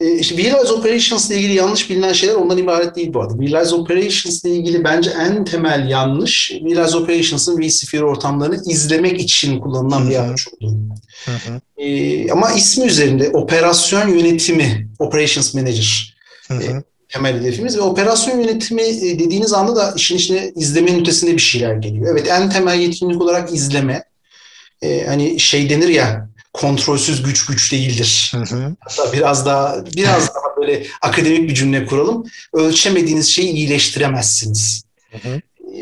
E, 0.00 0.18
işte 0.18 0.36
Realize 0.36 0.72
Operations 0.72 1.30
ile 1.30 1.38
ilgili 1.38 1.54
yanlış 1.54 1.90
bilinen 1.90 2.12
şeyler 2.12 2.34
ondan 2.34 2.58
ibaret 2.58 2.96
değil 2.96 3.14
bu 3.14 3.20
arada. 3.20 3.34
Realize 3.42 3.74
Operations 3.74 4.44
ile 4.44 4.54
ilgili 4.54 4.84
bence 4.84 5.10
en 5.10 5.44
temel 5.44 5.88
yanlış 5.88 6.52
Realize 6.52 6.96
Operations'ın 6.96 7.60
vSphere 7.60 8.04
ortamlarını 8.04 8.62
izlemek 8.66 9.20
için 9.20 9.60
kullanılan 9.60 10.10
bir 10.10 10.16
araç 10.16 10.48
olduğu. 10.48 10.76
E, 11.76 12.30
ama 12.30 12.52
ismi 12.52 12.86
üzerinde 12.86 13.28
operasyon 13.28 14.08
yönetimi, 14.08 14.88
Operations 14.98 15.54
Manager 15.54 16.16
hı 16.48 16.54
hı. 16.54 16.62
E, 16.62 16.82
temel 17.08 17.40
hedefimiz 17.40 17.76
ve 17.76 17.80
operasyon 17.80 18.40
yönetimi 18.40 18.82
e, 18.82 19.18
dediğiniz 19.18 19.52
anda 19.52 19.76
da 19.76 19.92
işin 19.96 20.16
içine 20.16 20.52
izlemenin 20.56 21.00
ötesinde 21.00 21.32
bir 21.32 21.38
şeyler 21.38 21.74
geliyor. 21.74 22.06
Evet 22.12 22.28
en 22.28 22.50
temel 22.50 22.80
yetkinlik 22.80 23.22
olarak 23.22 23.54
izleme. 23.54 24.04
E, 24.82 25.06
hani 25.06 25.40
şey 25.40 25.70
denir 25.70 25.88
ya 25.88 26.29
kontrolsüz 26.52 27.22
güç 27.22 27.46
güç 27.46 27.72
değildir. 27.72 28.32
Hı 28.34 28.56
hı. 28.56 28.76
Hatta 28.80 29.12
biraz 29.12 29.46
daha 29.46 29.84
biraz 29.96 30.28
daha 30.28 30.56
böyle 30.56 30.86
akademik 31.02 31.48
bir 31.48 31.54
cümle 31.54 31.86
kuralım. 31.86 32.24
Ölçemediğiniz 32.52 33.28
şeyi 33.28 33.52
iyileştiremezsiniz. 33.52 34.84
Hı 35.10 35.28
hı. 35.28 35.40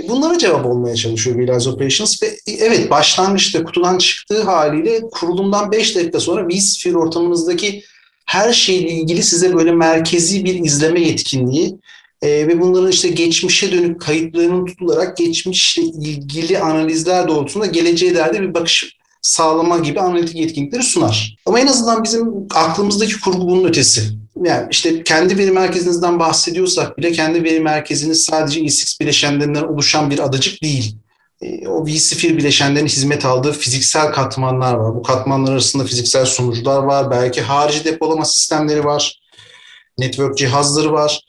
Bunlara 0.08 0.38
cevap 0.38 0.66
olmaya 0.66 0.96
çalışıyor 0.96 1.38
Realize 1.38 1.70
Operations 1.70 2.22
ve 2.22 2.38
evet 2.46 2.90
başlangıçta 2.90 3.64
kutudan 3.64 3.98
çıktığı 3.98 4.42
haliyle 4.42 5.00
kurulumdan 5.10 5.72
5 5.72 5.96
dakika 5.96 6.20
sonra 6.20 6.48
vSphere 6.48 6.96
ortamınızdaki 6.96 7.84
her 8.26 8.52
şeyle 8.52 8.90
ilgili 8.90 9.22
size 9.22 9.54
böyle 9.54 9.72
merkezi 9.72 10.44
bir 10.44 10.64
izleme 10.64 11.00
yetkinliği 11.00 11.76
e, 12.22 12.28
ve 12.28 12.60
bunların 12.60 12.90
işte 12.90 13.08
geçmişe 13.08 13.72
dönük 13.72 14.00
kayıtlarının 14.00 14.66
tutularak 14.66 15.16
geçmişle 15.16 15.82
ilgili 15.82 16.58
analizler 16.58 17.28
doğrultusunda 17.28 17.66
geleceğe 17.66 18.14
dair 18.14 18.40
bir 18.40 18.54
bakış 18.54 18.97
sağlama 19.22 19.78
gibi 19.78 20.00
analitik 20.00 20.36
yetkinlikleri 20.36 20.82
sunar. 20.82 21.36
Ama 21.46 21.60
en 21.60 21.66
azından 21.66 22.04
bizim 22.04 22.28
aklımızdaki 22.54 23.20
kurgu 23.20 23.48
bunun 23.48 23.68
ötesi. 23.68 24.02
Yani 24.44 24.66
işte 24.70 25.02
kendi 25.02 25.38
veri 25.38 25.50
merkezinizden 25.50 26.18
bahsediyorsak 26.18 26.98
bile 26.98 27.12
kendi 27.12 27.44
veri 27.44 27.60
merkeziniz 27.60 28.24
sadece 28.24 28.60
ESX 28.60 29.00
bileşenlerinden 29.00 29.62
oluşan 29.62 30.10
bir 30.10 30.18
adacık 30.18 30.62
değil. 30.62 30.96
E, 31.40 31.68
o 31.68 31.86
vSphere 31.86 32.36
bileşenlerin 32.36 32.86
hizmet 32.86 33.24
aldığı 33.24 33.52
fiziksel 33.52 34.12
katmanlar 34.12 34.74
var. 34.74 34.94
Bu 34.94 35.02
katmanlar 35.02 35.52
arasında 35.52 35.84
fiziksel 35.84 36.26
sunucular 36.26 36.82
var. 36.82 37.10
Belki 37.10 37.40
harici 37.40 37.84
depolama 37.84 38.24
sistemleri 38.24 38.84
var. 38.84 39.20
Network 39.98 40.38
cihazları 40.38 40.92
var. 40.92 41.20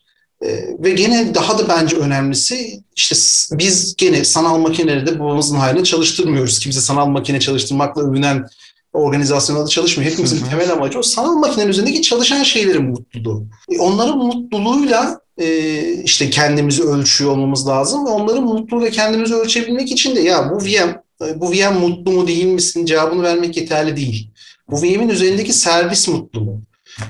Ee, 0.46 0.76
ve 0.80 0.92
gene 0.92 1.36
daha 1.36 1.60
da 1.60 1.68
bence 1.70 1.96
önemlisi 1.96 2.84
işte 2.96 3.16
biz 3.52 3.96
gene 3.98 4.24
sanal 4.24 4.58
makineleri 4.58 5.08
de 5.08 5.20
babamızın 5.20 5.56
haline 5.56 5.84
çalıştırmıyoruz. 5.84 6.60
Kimse 6.60 6.82
sanal 6.82 7.08
makine 7.08 7.40
çalıştırmakla 7.40 8.02
övünen 8.02 8.46
organizasyonlarda 8.94 9.70
çalışmıyor. 9.70 10.12
Hepimizin 10.12 10.46
temel 10.50 10.72
amacı 10.72 11.00
o 11.00 11.02
sanal 11.02 11.36
makinenin 11.36 11.70
üzerindeki 11.70 12.02
çalışan 12.02 12.44
şeylerin 12.44 12.84
mutluluğu. 12.84 13.46
E, 13.72 13.80
onların 13.80 14.18
mutluluğuyla 14.18 15.20
e, 15.38 15.82
işte 16.04 16.30
kendimizi 16.30 16.84
ölçüyor 16.84 17.32
olmamız 17.32 17.68
lazım 17.68 18.06
ve 18.06 18.10
onların 18.10 18.44
mutluluğuyla 18.44 18.92
kendimizi 18.92 19.36
ölçebilmek 19.36 19.92
için 19.92 20.16
de 20.16 20.20
ya 20.20 20.52
bu 20.52 20.66
VM 20.66 21.02
e, 21.26 21.40
bu 21.40 21.52
VM 21.52 21.74
mutlu 21.80 22.12
mu 22.12 22.28
değil 22.28 22.46
misin 22.46 22.86
cevabını 22.86 23.24
vermek 23.24 23.58
yeterli 23.58 23.98
değil. 23.98 24.32
Bu 24.72 24.82
VM'in 24.82 25.10
üzerindeki 25.10 25.54
servis 25.54 26.08
mutlu 26.08 26.42
mu? 26.42 26.62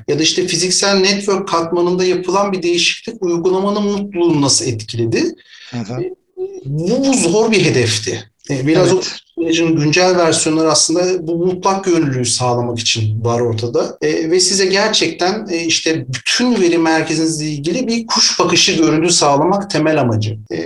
Ya 0.07 0.19
da 0.19 0.23
işte 0.23 0.47
fiziksel 0.47 0.95
network 0.95 1.47
katmanında 1.47 2.05
yapılan 2.05 2.51
bir 2.51 2.63
değişiklik 2.63 3.23
uygulamanın 3.23 3.83
mutluluğunu 3.83 4.41
nasıl 4.41 4.65
etkiledi? 4.65 5.35
Hı 5.71 5.77
hı. 5.77 6.01
E, 6.01 6.13
bu 6.65 7.13
zor 7.13 7.51
bir 7.51 7.65
hedefti. 7.65 8.29
E, 8.49 8.67
biraz 8.67 8.93
evet. 8.93 9.03
o 9.37 9.41
sürecin 9.41 9.75
güncel 9.75 10.17
versiyonları 10.17 10.71
aslında 10.71 11.27
bu 11.27 11.45
mutlak 11.45 11.83
gönüllülüğü 11.83 12.25
sağlamak 12.25 12.79
için 12.79 13.23
var 13.23 13.39
ortada. 13.39 13.97
E, 14.01 14.31
ve 14.31 14.39
size 14.39 14.65
gerçekten 14.65 15.47
e, 15.51 15.65
işte 15.65 16.05
bütün 16.07 16.61
veri 16.61 16.77
merkezinizle 16.77 17.45
ilgili 17.45 17.87
bir 17.87 18.07
kuş 18.07 18.39
bakışı 18.39 18.71
görüntü 18.71 19.13
sağlamak 19.13 19.69
temel 19.69 20.01
amacı. 20.01 20.37
E, 20.51 20.57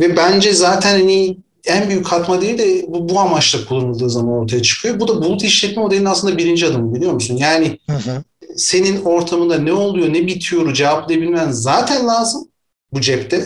ve 0.00 0.16
bence 0.16 0.52
zaten 0.52 0.90
hani 0.90 1.36
en 1.66 1.88
büyük 1.88 2.06
katma 2.06 2.40
değil 2.40 2.58
de 2.58 2.84
bu, 2.88 3.08
bu 3.08 3.20
amaçla 3.20 3.64
kullanıldığı 3.64 4.10
zaman 4.10 4.32
ortaya 4.32 4.62
çıkıyor. 4.62 5.00
Bu 5.00 5.08
da 5.08 5.22
bulut 5.22 5.44
işletme 5.44 5.82
modelinin 5.82 6.06
aslında 6.06 6.38
birinci 6.38 6.66
adımı 6.66 6.94
biliyor 6.94 7.12
musun? 7.12 7.36
Yani 7.36 7.78
hı 7.90 7.96
hı 7.96 8.22
senin 8.56 9.04
ortamında 9.04 9.58
ne 9.58 9.72
oluyor, 9.72 10.12
ne 10.12 10.26
bitiyor 10.26 10.74
cevaplayabilmen 10.74 11.50
zaten 11.50 12.06
lazım 12.06 12.48
bu 12.92 13.00
cepte. 13.00 13.44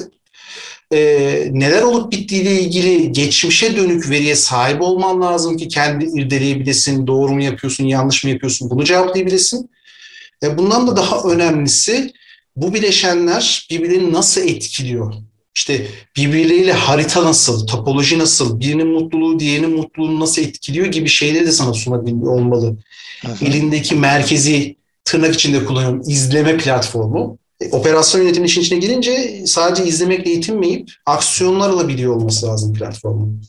Ee, 0.93 1.49
neler 1.53 1.83
olup 1.83 2.13
bittiğiyle 2.13 2.61
ilgili 2.61 3.13
geçmişe 3.13 3.77
dönük 3.77 4.11
veriye 4.11 4.37
sahip 4.37 4.83
olman 4.83 5.21
lazım 5.21 5.57
ki 5.57 5.69
kendi 5.69 6.05
irdeleyebilesin, 6.05 7.07
doğru 7.07 7.33
mu 7.33 7.43
yapıyorsun, 7.43 7.85
yanlış 7.85 8.25
mı 8.25 8.31
yapıyorsun 8.31 8.71
bunu 8.71 8.85
cevaplayabilesin. 8.85 9.71
Ee, 10.43 10.59
bundan 10.59 10.87
da 10.87 10.97
daha 10.97 11.23
önemlisi 11.23 12.13
bu 12.57 12.75
bileşenler 12.75 13.67
birbirini 13.71 14.13
nasıl 14.13 14.41
etkiliyor? 14.41 15.15
İşte 15.55 15.87
birbirleriyle 16.17 16.73
harita 16.73 17.25
nasıl, 17.25 17.67
topoloji 17.67 18.19
nasıl, 18.19 18.61
birinin 18.61 18.89
mutluluğu 18.89 19.41
diğerinin 19.41 19.77
mutluluğunu 19.77 20.21
nasıl 20.21 20.43
etkiliyor 20.43 20.87
gibi 20.87 21.09
şeyleri 21.09 21.47
de 21.47 21.53
sana 21.53 21.75
sunabiliyor 21.75 22.33
olmalı. 22.33 22.77
Hı 23.23 23.45
Elindeki 23.45 23.95
merkezi 23.95 24.77
tırnak 25.05 25.35
içinde 25.35 25.65
kullanıyorum 25.65 26.03
izleme 26.07 26.57
platformu. 26.57 27.39
E, 27.61 27.71
operasyon 27.71 28.23
yönetimi 28.23 28.47
işin 28.47 28.61
içine 28.61 28.79
girince 28.79 29.43
sadece 29.47 29.85
izlemekle 29.85 30.31
yetinmeyip 30.31 30.91
aksiyonlar 31.07 31.71
alabiliyor 31.71 32.17
olması 32.17 32.47
lazım 32.47 32.73
platformun. 32.73 33.43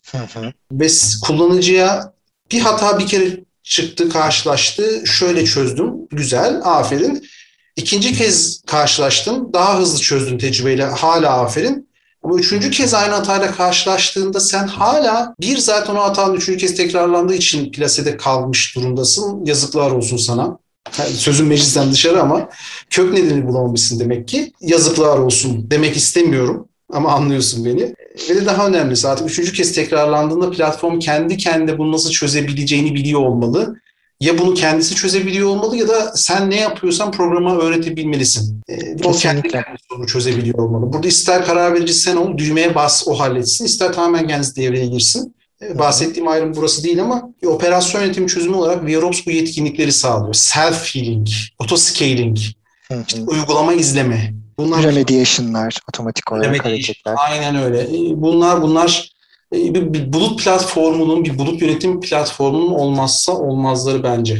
Ve 0.71 0.87
kullanıcıya 1.23 2.13
bir 2.51 2.59
hata 2.59 2.99
bir 2.99 3.07
kere 3.07 3.43
çıktı, 3.63 4.09
karşılaştı, 4.09 5.03
şöyle 5.05 5.45
çözdüm, 5.45 5.93
güzel, 6.11 6.61
aferin. 6.63 7.23
İkinci 7.75 8.13
kez 8.13 8.61
karşılaştım, 8.67 9.53
daha 9.53 9.79
hızlı 9.79 9.99
çözdüm 9.99 10.37
tecrübeyle, 10.37 10.83
hala 10.83 11.41
aferin. 11.41 11.89
Ama 12.23 12.35
üçüncü 12.35 12.71
kez 12.71 12.93
aynı 12.93 13.13
hatayla 13.13 13.51
karşılaştığında 13.51 14.39
sen 14.39 14.67
hala 14.67 15.35
bir 15.41 15.57
zaten 15.57 15.95
o 15.95 15.99
hatanın 15.99 16.35
üçüncü 16.35 16.59
kez 16.59 16.75
tekrarlandığı 16.75 17.35
için 17.35 17.71
plasede 17.71 18.17
kalmış 18.17 18.75
durumdasın. 18.75 19.45
Yazıklar 19.45 19.91
olsun 19.91 20.17
sana. 20.17 20.57
Sözün 20.91 21.47
meclisten 21.47 21.91
dışarı 21.91 22.21
ama 22.21 22.49
kök 22.89 23.13
nedeni 23.13 23.47
bulamamışsın 23.47 23.99
demek 23.99 24.27
ki. 24.27 24.51
Yazıklar 24.61 25.17
olsun 25.17 25.71
demek 25.71 25.97
istemiyorum 25.97 26.67
ama 26.91 27.11
anlıyorsun 27.11 27.65
beni. 27.65 27.95
Ve 28.29 28.35
de 28.35 28.45
daha 28.45 28.67
önemlisi 28.67 29.07
artık 29.07 29.29
üçüncü 29.29 29.53
kez 29.53 29.73
tekrarlandığında 29.73 30.51
platform 30.51 30.99
kendi 30.99 31.37
kendine 31.37 31.77
bunu 31.77 31.91
nasıl 31.91 32.09
çözebileceğini 32.09 32.95
biliyor 32.95 33.19
olmalı. 33.19 33.75
Ya 34.19 34.37
bunu 34.37 34.53
kendisi 34.53 34.95
çözebiliyor 34.95 35.49
olmalı 35.49 35.77
ya 35.77 35.87
da 35.87 36.11
sen 36.15 36.49
ne 36.49 36.59
yapıyorsan 36.59 37.11
programa 37.11 37.57
öğretebilmelisin. 37.57 38.61
E, 38.69 38.95
o 39.03 39.11
kendi 39.11 39.49
sorunu 39.89 40.07
çözebiliyor 40.07 40.59
olmalı. 40.59 40.93
Burada 40.93 41.07
ister 41.07 41.45
karar 41.45 41.73
verici 41.73 41.93
sen 41.93 42.15
ol, 42.15 42.37
düğmeye 42.37 42.75
bas 42.75 43.07
o 43.07 43.19
halletsin. 43.19 43.65
ister 43.65 43.93
tamamen 43.93 44.27
kendisi 44.27 44.55
devreye 44.55 44.85
girsin. 44.85 45.35
Bahsettiğim 45.79 46.27
ayrım 46.27 46.55
burası 46.55 46.83
değil 46.83 47.01
ama 47.01 47.29
bir 47.41 47.47
operasyon 47.47 48.01
yönetimi 48.01 48.27
çözümü 48.27 48.55
olarak 48.55 48.85
VROPS 48.85 49.25
bu 49.25 49.31
yetkinlikleri 49.31 49.91
sağlıyor. 49.91 50.33
Self-healing, 50.33 51.29
auto-scaling, 51.59 52.39
işte 53.07 53.21
uygulama 53.21 53.73
izleme. 53.73 54.33
Bunlar 54.57 54.83
Remediation'lar, 54.83 55.79
otomatik 55.89 56.31
olarak 56.31 56.45
remediation, 56.45 56.71
hareketler. 56.71 57.15
Aynen 57.17 57.55
öyle. 57.55 57.81
E, 57.81 58.21
bunlar 58.21 58.61
bunlar 58.61 59.13
e, 59.55 59.73
bir, 59.73 59.93
bir 59.93 60.13
bulut 60.13 60.43
platformunun, 60.43 61.25
bir 61.25 61.37
bulut 61.37 61.61
yönetim 61.61 62.01
platformunun 62.01 62.73
olmazsa 62.73 63.31
olmazları 63.31 64.03
bence. 64.03 64.37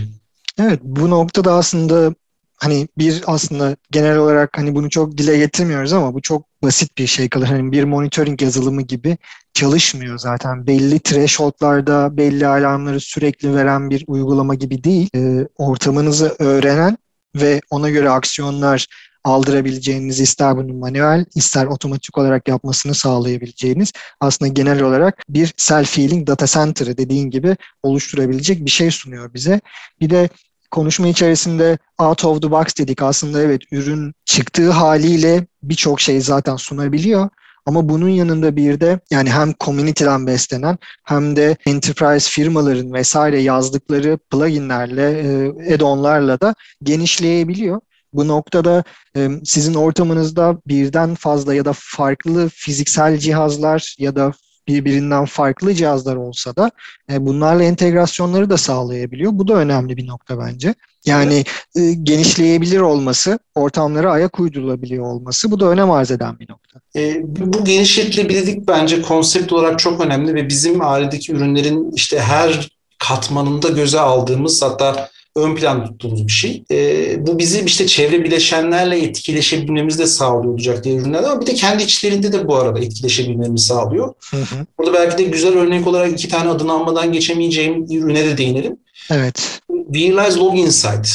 Evet, 0.60 0.80
bu 0.84 1.10
noktada 1.10 1.53
aslında 1.53 2.15
hani 2.58 2.88
bir 2.98 3.24
aslında 3.27 3.75
genel 3.92 4.18
olarak 4.18 4.58
hani 4.58 4.75
bunu 4.75 4.89
çok 4.89 5.18
dile 5.18 5.38
getirmiyoruz 5.38 5.94
ama 5.94 6.13
bu 6.13 6.22
çok 6.22 6.46
basit 6.63 6.98
bir 6.98 7.08
şey 7.08 7.30
kalır. 7.30 7.46
Hani 7.46 7.72
bir 7.72 7.84
monitoring 7.84 8.42
yazılımı 8.42 8.82
gibi 8.82 9.18
çalışmıyor 9.53 10.17
zaten. 10.17 10.67
Belli 10.67 11.00
thresholdlarda 11.00 12.17
belli 12.17 12.48
alarmları 12.48 13.00
sürekli 13.00 13.55
veren 13.55 13.89
bir 13.89 14.03
uygulama 14.07 14.55
gibi 14.55 14.83
değil. 14.83 15.10
E, 15.15 15.48
ortamınızı 15.57 16.36
öğrenen 16.39 16.98
ve 17.36 17.62
ona 17.69 17.89
göre 17.89 18.10
aksiyonlar 18.10 18.88
aldırabileceğiniz 19.24 20.19
ister 20.19 20.57
bunu 20.57 20.74
manuel 20.74 21.25
ister 21.36 21.65
otomatik 21.65 22.17
olarak 22.17 22.48
yapmasını 22.48 22.95
sağlayabileceğiniz 22.95 23.91
aslında 24.19 24.51
genel 24.51 24.81
olarak 24.81 25.24
bir 25.29 25.48
self-healing 25.48 26.27
data 26.27 26.45
center'ı 26.45 26.98
dediğin 26.98 27.29
gibi 27.29 27.57
oluşturabilecek 27.83 28.65
bir 28.65 28.72
şey 28.72 28.91
sunuyor 28.91 29.33
bize. 29.33 29.62
Bir 30.01 30.10
de 30.10 30.29
konuşma 30.72 31.07
içerisinde 31.07 31.77
out 32.00 32.25
of 32.25 32.41
the 32.41 32.51
box 32.51 32.65
dedik. 32.77 33.01
Aslında 33.01 33.41
evet 33.41 33.62
ürün 33.72 34.13
çıktığı 34.25 34.72
haliyle 34.72 35.48
birçok 35.63 36.01
şey 36.01 36.22
zaten 36.22 36.55
sunabiliyor. 36.55 37.29
Ama 37.65 37.89
bunun 37.89 38.10
yanında 38.10 38.55
bir 38.55 38.79
de 38.79 39.00
yani 39.12 39.29
hem 39.29 39.53
community'den 39.60 40.27
beslenen 40.27 40.77
hem 41.03 41.36
de 41.36 41.58
enterprise 41.65 42.29
firmaların 42.29 42.93
vesaire 42.93 43.41
yazdıkları 43.41 44.17
pluginlerle, 44.32 45.10
e, 45.10 45.48
add-onlarla 45.75 46.41
da 46.41 46.55
genişleyebiliyor. 46.84 47.82
Bu 48.13 48.27
noktada 48.27 48.84
e, 49.15 49.29
sizin 49.43 49.74
ortamınızda 49.74 50.58
birden 50.67 51.15
fazla 51.15 51.53
ya 51.53 51.65
da 51.65 51.72
farklı 51.75 52.50
fiziksel 52.50 53.17
cihazlar 53.17 53.96
ya 54.00 54.15
da 54.15 54.34
birbirinden 54.67 55.25
farklı 55.25 55.74
cihazlar 55.74 56.15
olsa 56.15 56.55
da 56.55 56.72
e, 57.12 57.25
bunlarla 57.25 57.63
entegrasyonları 57.63 58.50
da 58.50 58.58
sağlayabiliyor. 58.58 59.32
Bu 59.34 59.48
da 59.48 59.53
önemli 59.53 59.98
bir 59.98 60.08
nokta 60.08 60.39
bence. 60.39 60.75
Yani 61.05 61.43
evet. 61.75 61.89
e, 61.89 61.93
genişleyebilir 61.93 62.79
olması, 62.79 63.39
ortamlara 63.55 64.12
ayak 64.12 64.39
uydurulabiliyor 64.39 65.05
olması 65.05 65.51
bu 65.51 65.60
da 65.60 65.65
önem 65.65 65.91
arz 65.91 66.12
eden 66.12 66.39
bir 66.39 66.50
nokta. 66.50 66.79
E, 66.95 67.22
bu 67.24 67.65
genişletilebilirlik 67.65 68.67
bence 68.67 69.01
konsept 69.01 69.53
olarak 69.53 69.79
çok 69.79 70.01
önemli 70.05 70.36
ve 70.36 70.50
bizim 70.50 70.81
ailedeki 70.81 71.31
ürünlerin 71.31 71.91
işte 71.91 72.19
her 72.19 72.69
katmanında 73.00 73.69
göze 73.69 74.00
aldığımız 74.00 74.62
hatta 74.62 75.10
ön 75.36 75.55
plan 75.55 75.86
tuttuğumuz 75.86 76.27
bir 76.27 76.31
şey. 76.31 76.63
E, 76.72 77.27
bu 77.27 77.39
bizim 77.39 77.65
işte 77.65 77.88
çevre 77.88 78.24
bileşenlerle 78.24 79.00
etkileşebilmemizi 79.03 80.00
de 80.00 80.07
sağlıyor 80.07 80.53
olacak 80.53 80.83
diye 80.83 80.95
ürünler 80.95 81.24
ama 81.24 81.41
bir 81.41 81.45
de 81.45 81.53
kendi 81.53 81.83
içlerinde 81.83 82.31
de 82.31 82.48
bu 82.48 82.55
arada 82.55 82.79
etkileşebilmemizi 82.79 83.65
sağlıyor. 83.65 84.13
Hı 84.31 84.38
hı. 84.38 84.65
Burada 84.77 84.93
belki 84.93 85.17
de 85.17 85.24
güzel 85.24 85.53
örnek 85.53 85.88
olarak 85.88 86.12
iki 86.12 86.29
tane 86.29 86.50
adını 86.50 86.74
almadan 86.74 87.12
geçemeyeceğim 87.12 87.86
ürüne 87.91 88.25
de 88.25 88.38
değinelim. 88.38 88.77
Evet. 89.12 89.62
Realize 89.93 90.39
Log 90.39 90.57
Insight. 90.59 91.09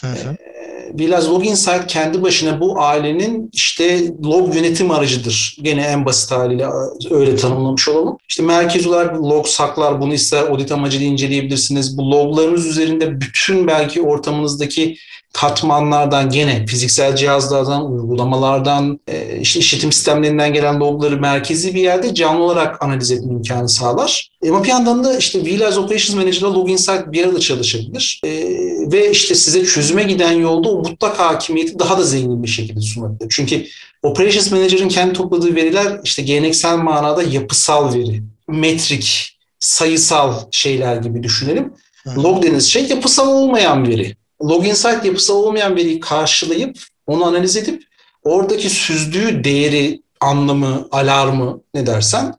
Hı 0.00 0.06
hı. 0.06 0.36
Biraz 0.92 1.30
Log 1.30 1.46
Insight 1.46 1.86
kendi 1.86 2.22
başına 2.22 2.60
bu 2.60 2.80
ailenin 2.82 3.50
işte 3.52 4.08
log 4.24 4.56
yönetim 4.56 4.90
aracıdır. 4.90 5.56
Gene 5.62 5.82
en 5.82 6.04
basit 6.04 6.30
haliyle 6.30 6.66
öyle 7.10 7.36
tanımlamış 7.36 7.88
olalım. 7.88 8.16
İşte 8.28 8.42
merkez 8.42 8.86
olarak 8.86 9.22
log 9.22 9.46
saklar. 9.46 10.00
Bunu 10.00 10.14
ister 10.14 10.42
audit 10.42 10.72
amacıyla 10.72 11.06
inceleyebilirsiniz. 11.06 11.98
Bu 11.98 12.10
loglarınız 12.10 12.66
üzerinde 12.66 13.20
bütün 13.20 13.66
belki 13.66 14.02
ortamınızdaki 14.02 14.96
katmanlardan 15.34 16.30
gene 16.30 16.66
fiziksel 16.66 17.16
cihazlardan, 17.16 17.92
uygulamalardan, 17.92 19.00
e, 19.08 19.38
işte 19.40 19.60
işletim 19.60 19.92
sistemlerinden 19.92 20.52
gelen 20.52 20.80
logları 20.80 21.20
merkezi 21.20 21.74
bir 21.74 21.80
yerde 21.80 22.14
canlı 22.14 22.42
olarak 22.42 22.82
analiz 22.82 23.10
etme 23.10 23.32
imkanı 23.32 23.68
sağlar. 23.68 24.30
E, 24.42 24.50
ama 24.50 24.64
bir 24.64 24.68
yandan 24.68 25.04
da 25.04 25.18
işte 25.18 25.38
Realize 25.38 25.80
Operations 25.80 26.16
Manager'la 26.16 26.54
Log 26.54 26.70
Insight 26.70 27.02
bir 27.06 27.26
arada 27.26 27.40
çalışabilir. 27.40 28.20
E, 28.24 28.30
ve 28.92 29.10
işte 29.10 29.34
size 29.34 29.64
çözüme 29.64 30.02
giden 30.02 30.32
yolda 30.32 30.68
o 30.68 30.76
mutlak 30.76 31.18
hakimiyeti 31.18 31.78
daha 31.78 31.98
da 31.98 32.02
zengin 32.04 32.42
bir 32.42 32.48
şekilde 32.48 32.80
sunabilir. 32.80 33.26
Çünkü 33.30 33.66
Operations 34.02 34.50
Manager'ın 34.50 34.88
kendi 34.88 35.12
topladığı 35.12 35.54
veriler 35.54 36.00
işte 36.04 36.22
geleneksel 36.22 36.76
manada 36.76 37.22
yapısal 37.22 37.94
veri, 37.94 38.22
metrik, 38.48 39.36
sayısal 39.58 40.34
şeyler 40.50 40.96
gibi 40.96 41.22
düşünelim. 41.22 41.72
Log 42.16 42.42
deniz 42.42 42.68
şey 42.68 42.86
yapısal 42.88 43.28
olmayan 43.28 43.88
veri 43.88 44.14
log 44.42 44.66
insight 44.66 45.04
yapısı 45.04 45.34
olmayan 45.34 45.76
veriyi 45.76 46.00
karşılayıp 46.00 46.78
onu 47.06 47.24
analiz 47.24 47.56
edip 47.56 47.82
oradaki 48.22 48.70
süzdüğü 48.70 49.44
değeri, 49.44 50.02
anlamı, 50.20 50.88
alarmı 50.90 51.60
ne 51.74 51.86
dersen 51.86 52.34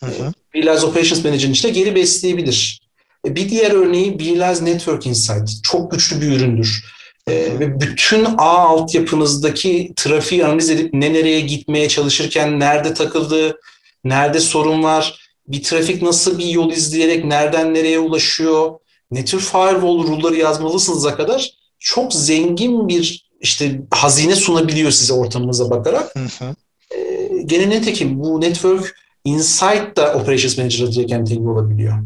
hı 0.00 0.06
hı. 0.06 0.32
Realize 0.54 0.86
Operations 0.86 1.24
Manager'ın 1.24 1.52
içinde 1.52 1.72
geri 1.72 1.94
besleyebilir. 1.94 2.80
E, 3.26 3.36
bir 3.36 3.48
diğer 3.50 3.70
örneği 3.70 4.18
Realize 4.18 4.64
Network 4.64 5.06
Insight. 5.06 5.50
Çok 5.62 5.90
güçlü 5.90 6.20
bir 6.20 6.26
üründür. 6.26 6.84
Ee, 7.28 7.32
ve 7.32 7.80
bütün 7.80 8.24
ağ 8.24 8.58
altyapınızdaki 8.58 9.92
trafiği 9.96 10.44
analiz 10.44 10.70
edip 10.70 10.94
ne 10.94 11.12
nereye 11.12 11.40
gitmeye 11.40 11.88
çalışırken 11.88 12.60
nerede 12.60 12.94
takıldı, 12.94 13.60
nerede 14.04 14.40
sorun 14.40 14.82
var, 14.82 15.20
bir 15.48 15.62
trafik 15.62 16.02
nasıl 16.02 16.38
bir 16.38 16.46
yol 16.46 16.72
izleyerek 16.72 17.24
nereden 17.24 17.74
nereye 17.74 17.98
ulaşıyor, 17.98 18.70
ne 19.10 19.24
tür 19.24 19.40
firewall 19.40 20.06
rule'ları 20.06 20.36
yazmalısınız'a 20.36 21.16
kadar 21.16 21.50
çok 21.78 22.12
zengin 22.12 22.88
bir 22.88 23.30
işte 23.40 23.80
hazine 23.90 24.36
sunabiliyor 24.36 24.90
size 24.90 25.12
ortamınıza 25.12 25.70
bakarak. 25.70 26.14
Hı 26.16 26.44
hı. 26.44 26.54
E, 26.96 27.28
gene 27.42 27.70
netekim 27.70 28.20
bu 28.20 28.40
network 28.40 28.96
insight 29.24 29.96
da 29.96 30.14
Operations 30.14 30.58
Manager'a 30.58 30.92
direkt 30.92 31.12
entegre 31.12 31.48
olabiliyor. 31.48 31.94
Hı. 31.94 32.04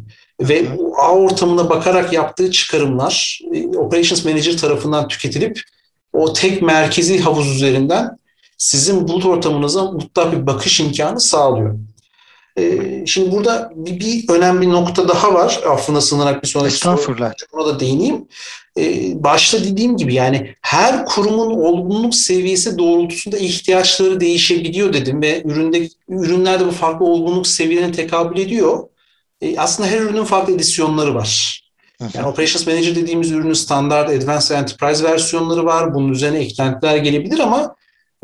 Ve 0.49 0.79
bu 0.79 0.97
ağ 0.99 1.13
ortamına 1.13 1.71
bakarak 1.71 2.13
yaptığı 2.13 2.51
çıkarımlar 2.51 3.41
e, 3.55 3.67
Operations 3.67 4.25
Manager 4.25 4.57
tarafından 4.57 5.09
tüketilip 5.09 5.61
o 6.13 6.33
tek 6.33 6.63
merkezi 6.63 7.21
havuz 7.21 7.47
üzerinden 7.47 8.19
sizin 8.59 9.09
bulut 9.09 9.25
ortamınıza 9.25 9.85
mutlak 9.85 10.33
bir 10.33 10.47
bakış 10.47 10.81
imkanı 10.81 11.21
sağlıyor. 11.21 11.79
Ee, 12.59 13.07
şimdi 13.07 13.33
burada 13.33 13.73
bir, 13.77 14.29
önemli 14.29 14.71
nokta 14.71 15.09
daha 15.09 15.35
var. 15.35 15.61
Affına 15.69 16.01
sığınarak 16.01 16.43
bir 16.43 16.49
sonraki 16.49 16.75
soru. 16.75 16.93
Buna 17.53 17.67
da 17.67 17.81
değineyim. 17.81 18.29
Ee, 18.79 19.25
başta 19.25 19.65
dediğim 19.65 19.97
gibi 19.97 20.15
yani 20.15 20.55
her 20.61 21.07
kurumun 21.07 21.51
olgunluk 21.51 22.15
seviyesi 22.15 22.79
doğrultusunda 22.79 23.39
ihtiyaçları 23.39 24.21
değişebiliyor 24.21 24.93
dedim 24.93 25.23
ve 25.23 25.43
üründe 25.45 25.89
ürünlerde 26.09 26.67
bu 26.67 26.71
farklı 26.71 27.07
olgunluk 27.07 27.47
seviyelerine 27.47 27.93
tekabül 27.93 28.39
ediyor. 28.39 28.89
Ee, 29.41 29.59
aslında 29.59 29.89
her 29.89 30.01
ürünün 30.01 30.25
farklı 30.25 30.55
edisyonları 30.55 31.15
var. 31.15 31.61
Yani 32.15 32.27
Operations 32.27 32.67
Manager 32.67 32.97
dediğimiz 32.97 33.31
ürünün 33.31 33.53
standart, 33.53 34.11
advanced 34.11 34.57
enterprise 34.57 35.05
versiyonları 35.05 35.67
var. 35.67 35.95
Bunun 35.95 36.13
üzerine 36.13 36.39
eklentiler 36.39 36.97
gelebilir 36.97 37.39
ama 37.39 37.75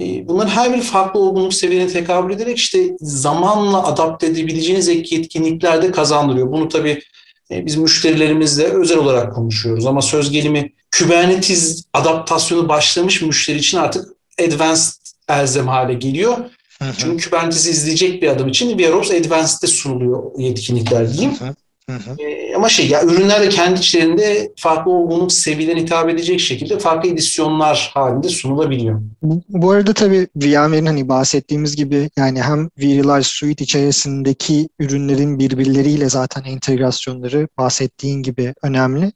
ee, 0.00 0.28
bunların 0.28 0.50
her 0.50 0.72
biri 0.72 0.80
farklı 0.80 1.20
olgunluk 1.20 1.54
seviyelerine 1.54 1.92
tekabül 1.92 2.34
ederek 2.34 2.58
işte 2.58 2.96
zamanla 3.00 3.86
adapte 3.86 4.26
edebileceğiniz 4.26 4.88
ek 4.88 5.16
yetkinlikler 5.16 5.82
de 5.82 5.90
kazandırıyor. 5.90 6.52
Bunu 6.52 6.68
tabii 6.68 7.02
e, 7.50 7.66
biz 7.66 7.76
müşterilerimizle 7.76 8.64
özel 8.64 8.98
olarak 8.98 9.34
konuşuyoruz 9.34 9.86
ama 9.86 10.02
söz 10.02 10.30
gelimi 10.30 10.72
Kubernetes 10.98 11.84
adaptasyonu 11.92 12.68
başlamış 12.68 13.22
müşteri 13.22 13.58
için 13.58 13.78
artık 13.78 14.08
advanced 14.46 14.92
elzem 15.28 15.68
hale 15.68 15.94
geliyor. 15.94 16.36
Hı 16.78 16.84
hı. 16.84 16.92
Çünkü 16.98 17.30
Kubernetes'i 17.30 17.70
izleyecek 17.70 18.22
bir 18.22 18.28
adam 18.28 18.48
için 18.48 18.78
VROps 18.78 19.10
Advanced'de 19.10 19.66
sunuluyor 19.66 20.38
yetkinlikler 20.38 21.12
diyeyim. 21.12 21.40
Hı 21.40 21.44
hı. 21.44 21.54
Hı 21.90 22.10
hı. 22.10 22.22
E, 22.22 22.54
ama 22.56 22.68
şey 22.68 22.88
ya 22.88 23.04
ürünler 23.04 23.42
de 23.42 23.48
kendi 23.48 23.80
içlerinde 23.80 24.52
farklı 24.56 24.92
olgunluk 24.92 25.32
seviyelerine 25.32 25.80
hitap 25.80 26.08
edecek 26.08 26.40
şekilde 26.40 26.78
farklı 26.78 27.08
edisyonlar 27.08 27.90
halinde 27.94 28.28
sunulabiliyor. 28.28 29.00
Bu, 29.22 29.42
bu 29.48 29.70
arada 29.70 29.92
tabii 29.92 30.28
VMware'in 30.36 30.86
hani 30.86 31.08
bahsettiğimiz 31.08 31.76
gibi 31.76 32.10
yani 32.16 32.42
hem 32.42 32.70
vRealize 32.78 33.28
Suite 33.28 33.64
içerisindeki 33.64 34.68
ürünlerin 34.78 35.38
birbirleriyle 35.38 36.08
zaten 36.08 36.44
entegrasyonları 36.44 37.48
bahsettiğin 37.58 38.22
gibi 38.22 38.54
önemli. 38.62 39.12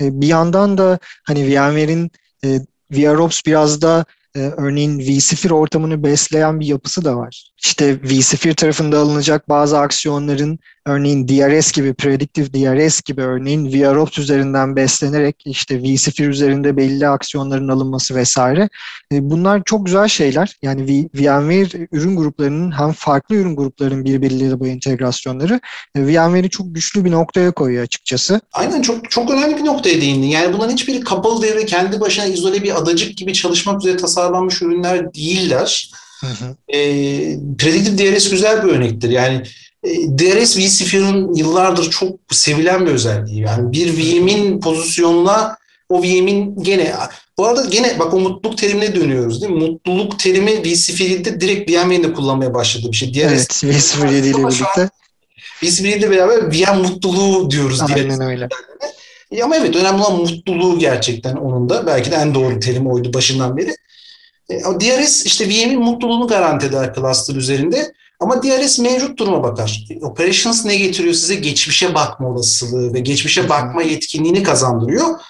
E, 0.00 0.20
bir 0.20 0.26
yandan 0.26 0.78
da 0.78 0.98
hani 1.24 1.46
VMware'in 1.46 2.10
e, 2.44 2.60
VROps 2.90 3.42
biraz 3.46 3.82
da 3.82 4.04
e, 4.36 4.40
örneğin 4.40 5.00
vSphere 5.00 5.54
ortamını 5.54 6.02
besleyen 6.02 6.60
bir 6.60 6.66
yapısı 6.66 7.04
da 7.04 7.16
var. 7.16 7.52
İşte 7.64 8.02
vSphere 8.02 8.54
tarafında 8.54 8.98
alınacak 8.98 9.48
bazı 9.48 9.78
aksiyonların 9.78 10.58
örneğin 10.88 11.28
DRS 11.28 11.72
gibi, 11.72 11.94
Predictive 11.94 12.52
DRS 12.52 13.02
gibi 13.02 13.22
örneğin 13.22 13.72
VROps 13.72 14.18
üzerinden 14.18 14.76
beslenerek 14.76 15.36
işte 15.44 15.82
vSphere 15.82 16.28
üzerinde 16.28 16.76
belli 16.76 17.08
aksiyonların 17.08 17.68
alınması 17.68 18.14
vesaire. 18.14 18.68
E, 19.12 19.30
bunlar 19.30 19.62
çok 19.64 19.86
güzel 19.86 20.08
şeyler. 20.08 20.56
Yani 20.62 21.08
VMware 21.14 21.88
ürün 21.92 22.16
gruplarının 22.16 22.70
hem 22.70 22.92
farklı 22.92 23.34
ürün 23.34 23.56
gruplarının 23.56 24.04
birbirleriyle 24.04 24.60
bu 24.60 24.66
entegrasyonları 24.66 25.60
e, 25.94 26.06
VMware'i 26.06 26.50
çok 26.50 26.74
güçlü 26.74 27.04
bir 27.04 27.10
noktaya 27.10 27.50
koyuyor 27.50 27.82
açıkçası. 27.82 28.40
Aynen 28.52 28.82
çok 28.82 29.10
çok 29.10 29.30
önemli 29.30 29.56
bir 29.56 29.64
noktaya 29.64 30.00
değindin. 30.00 30.26
Yani 30.26 30.52
bunların 30.52 30.72
hiçbiri 30.72 31.00
kapalı 31.00 31.42
devre 31.42 31.66
kendi 31.66 32.00
başına 32.00 32.24
izole 32.24 32.62
bir 32.62 32.78
adacık 32.78 33.16
gibi 33.16 33.34
çalışmak 33.34 33.80
üzere 33.80 33.96
tasarlanmış 33.96 34.62
ürünler 34.62 35.14
değiller. 35.14 35.90
Hı 36.20 36.26
hı. 36.26 36.56
E, 36.68 36.78
Predictive 37.58 37.98
DRS 37.98 38.30
güzel 38.30 38.64
bir 38.64 38.68
örnektir. 38.68 39.10
Yani 39.10 39.42
DRS 39.86 40.58
vSphere'ın 40.58 41.34
yıllardır 41.34 41.90
çok 41.90 42.18
sevilen 42.30 42.86
bir 42.86 42.90
özelliği. 42.90 43.40
Yani 43.40 43.72
bir 43.72 43.92
VM'in 43.96 44.60
pozisyonuna 44.60 45.56
o 45.88 46.02
VM'in 46.02 46.62
gene 46.62 46.94
bu 47.38 47.46
arada 47.46 47.64
gene 47.64 47.98
bak 47.98 48.14
o 48.14 48.20
mutluluk 48.20 48.58
terimine 48.58 48.94
dönüyoruz 48.94 49.42
değil 49.42 49.52
mi? 49.52 49.58
Mutluluk 49.58 50.18
terimi 50.18 50.62
vSphere'de 50.62 51.40
direkt 51.40 51.70
VM'in 51.70 52.02
de 52.02 52.12
kullanmaya 52.12 52.54
başladı 52.54 52.86
bir 52.92 52.96
şey. 52.96 53.14
DRS, 53.14 53.64
evet 53.64 53.64
vSphere 53.64 54.14
7 54.14 54.28
ile 54.28 54.36
birlikte. 54.36 54.88
vSphere 55.62 55.88
7 55.88 55.98
ile 55.98 56.10
beraber 56.10 56.52
VM 56.52 56.78
mutluluğu 56.82 57.50
diyoruz. 57.50 57.82
Aynen 57.82 58.20
öyle. 58.20 58.48
E, 59.30 59.42
ama 59.42 59.56
evet 59.56 59.76
önemli 59.76 60.02
olan 60.02 60.16
mutluluğu 60.16 60.78
gerçekten 60.78 61.36
onun 61.36 61.68
da. 61.68 61.86
Belki 61.86 62.10
de 62.10 62.14
en 62.14 62.34
doğru 62.34 62.60
terim 62.60 62.86
oydu 62.86 63.14
başından 63.14 63.56
beri. 63.56 63.76
E, 64.50 64.60
DRS 64.60 65.26
işte 65.26 65.48
VM'in 65.48 65.80
mutluluğunu 65.80 66.26
garanti 66.26 66.66
eder 66.66 66.94
cluster 66.94 67.34
üzerinde. 67.34 67.92
Ama 68.20 68.42
DRS 68.42 68.78
mevcut 68.78 69.18
duruma 69.18 69.42
bakar. 69.42 69.84
Operations 70.02 70.64
ne 70.64 70.76
getiriyor 70.76 71.14
size? 71.14 71.34
Geçmişe 71.34 71.94
bakma 71.94 72.28
olasılığı 72.28 72.94
ve 72.94 73.00
geçmişe 73.00 73.48
bakma 73.48 73.82
yetkinliğini 73.82 74.42
kazandırıyor. 74.42 75.20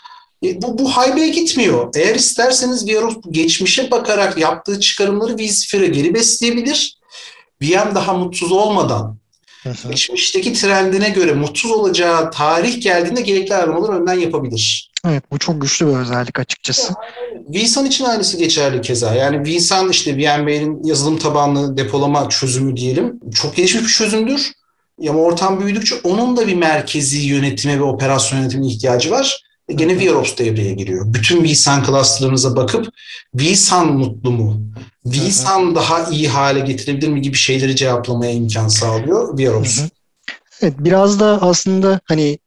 E, 0.44 0.62
bu, 0.62 0.78
bu 0.78 0.90
haybeye 0.90 1.28
gitmiyor. 1.28 1.94
Eğer 1.94 2.14
isterseniz 2.14 2.88
VROS 2.88 3.14
geçmişe 3.30 3.90
bakarak 3.90 4.38
yaptığı 4.38 4.80
çıkarımları 4.80 5.36
vSphere'e 5.36 5.88
geri 5.88 6.14
besleyebilir. 6.14 6.98
VM 7.62 7.94
daha 7.94 8.12
mutsuz 8.12 8.52
olmadan 8.52 9.18
geçmişteki 9.90 10.52
trendine 10.52 11.08
göre 11.08 11.32
mutsuz 11.32 11.70
olacağı 11.70 12.30
tarih 12.30 12.82
geldiğinde 12.82 13.20
gerekli 13.20 13.54
aramaları 13.54 14.00
önden 14.00 14.18
yapabilir. 14.18 14.87
Evet 15.06 15.24
bu 15.30 15.38
çok 15.38 15.62
güçlü 15.62 15.86
bir 15.86 15.92
özellik 15.92 16.38
açıkçası. 16.38 16.94
vSAN 17.48 17.86
için 17.86 18.04
aynısı 18.04 18.36
geçerli 18.36 18.80
keza. 18.80 19.14
Yani 19.14 19.58
vSAN 19.58 19.88
işte 19.88 20.16
VMware'in 20.16 20.84
yazılım 20.84 21.18
tabanlı 21.18 21.76
depolama 21.76 22.28
çözümü 22.28 22.76
diyelim. 22.76 23.20
Çok 23.34 23.56
gelişmiş 23.56 23.82
bir 23.82 23.88
çözümdür. 23.88 24.52
Ama 25.08 25.18
ortam 25.18 25.60
büyüdükçe 25.60 25.94
onun 26.04 26.36
da 26.36 26.46
bir 26.46 26.54
merkezi 26.54 27.18
yönetime 27.18 27.78
ve 27.78 27.82
operasyon 27.82 28.38
yönetimine 28.38 28.66
ihtiyacı 28.66 29.10
var. 29.10 29.44
E 29.68 29.72
gene 29.72 29.98
VROPS 30.00 30.38
devreye 30.38 30.74
giriyor. 30.74 31.14
Bütün 31.14 31.44
vSAN 31.44 31.84
cluster'ınıza 31.84 32.56
bakıp 32.56 32.86
vSAN 33.34 33.92
mutlu 33.92 34.30
mu? 34.30 34.62
vSAN 35.06 35.74
daha 35.74 36.10
iyi 36.10 36.28
hale 36.28 36.60
getirebilir 36.60 37.08
mi 37.08 37.22
gibi 37.22 37.36
şeyleri 37.36 37.76
cevaplamaya 37.76 38.32
imkan 38.32 38.68
sağlıyor 38.68 39.38
VROPS. 39.38 39.80
Evet 40.62 40.74
biraz 40.78 41.20
da 41.20 41.38
aslında 41.42 42.00
hani 42.04 42.38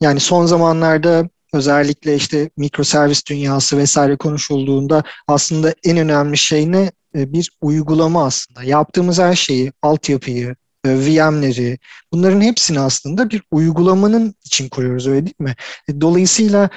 yani 0.00 0.20
son 0.20 0.46
zamanlarda 0.46 1.28
özellikle 1.54 2.16
işte 2.16 2.50
mikroservis 2.56 3.26
dünyası 3.26 3.78
vesaire 3.78 4.16
konuşulduğunda 4.16 5.02
aslında 5.28 5.74
en 5.84 5.96
önemli 5.96 6.36
şey 6.36 6.72
ne? 6.72 6.92
E, 7.14 7.32
bir 7.32 7.50
uygulama 7.60 8.24
aslında. 8.24 8.62
Yaptığımız 8.62 9.18
her 9.18 9.34
şeyi, 9.34 9.72
altyapıyı, 9.82 10.54
e, 10.84 10.88
VM'leri 10.88 11.78
bunların 12.12 12.40
hepsini 12.40 12.80
aslında 12.80 13.30
bir 13.30 13.42
uygulamanın 13.50 14.34
için 14.44 14.68
kuruyoruz 14.68 15.06
öyle 15.06 15.26
değil 15.26 15.34
mi? 15.38 15.54
E, 15.88 16.00
dolayısıyla 16.00 16.70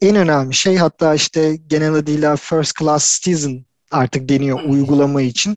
en 0.00 0.16
önemli 0.16 0.54
şey 0.54 0.76
hatta 0.76 1.14
işte 1.14 1.56
genel 1.66 1.94
adıyla 1.94 2.36
first 2.36 2.78
class 2.78 3.20
citizen 3.20 3.64
artık 3.90 4.28
deniyor 4.28 4.60
uygulama 4.64 5.22
için. 5.22 5.56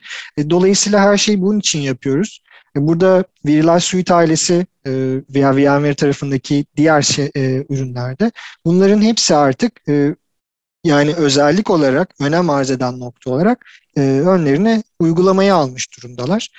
Dolayısıyla 0.49 1.01
her 1.01 1.17
şeyi 1.17 1.41
bunun 1.41 1.59
için 1.59 1.79
yapıyoruz. 1.79 2.41
Burada 2.81 3.23
Veriler 3.45 3.79
Suite 3.79 4.13
ailesi 4.13 4.65
veya 5.29 5.55
VMware 5.55 5.95
tarafındaki 5.95 6.65
diğer 6.77 7.01
şey, 7.01 7.31
ürünlerde 7.69 8.31
bunların 8.65 9.01
hepsi 9.01 9.35
artık 9.35 9.81
yani 10.83 11.13
özellik 11.13 11.69
olarak 11.69 12.09
önem 12.19 12.49
arz 12.49 12.71
eden 12.71 12.99
nokta 12.99 13.31
olarak 13.31 13.65
e, 13.97 14.01
önlerine 14.01 14.83
uygulamaya 14.99 15.55
almış 15.55 15.97
durumdalar. 15.97 16.49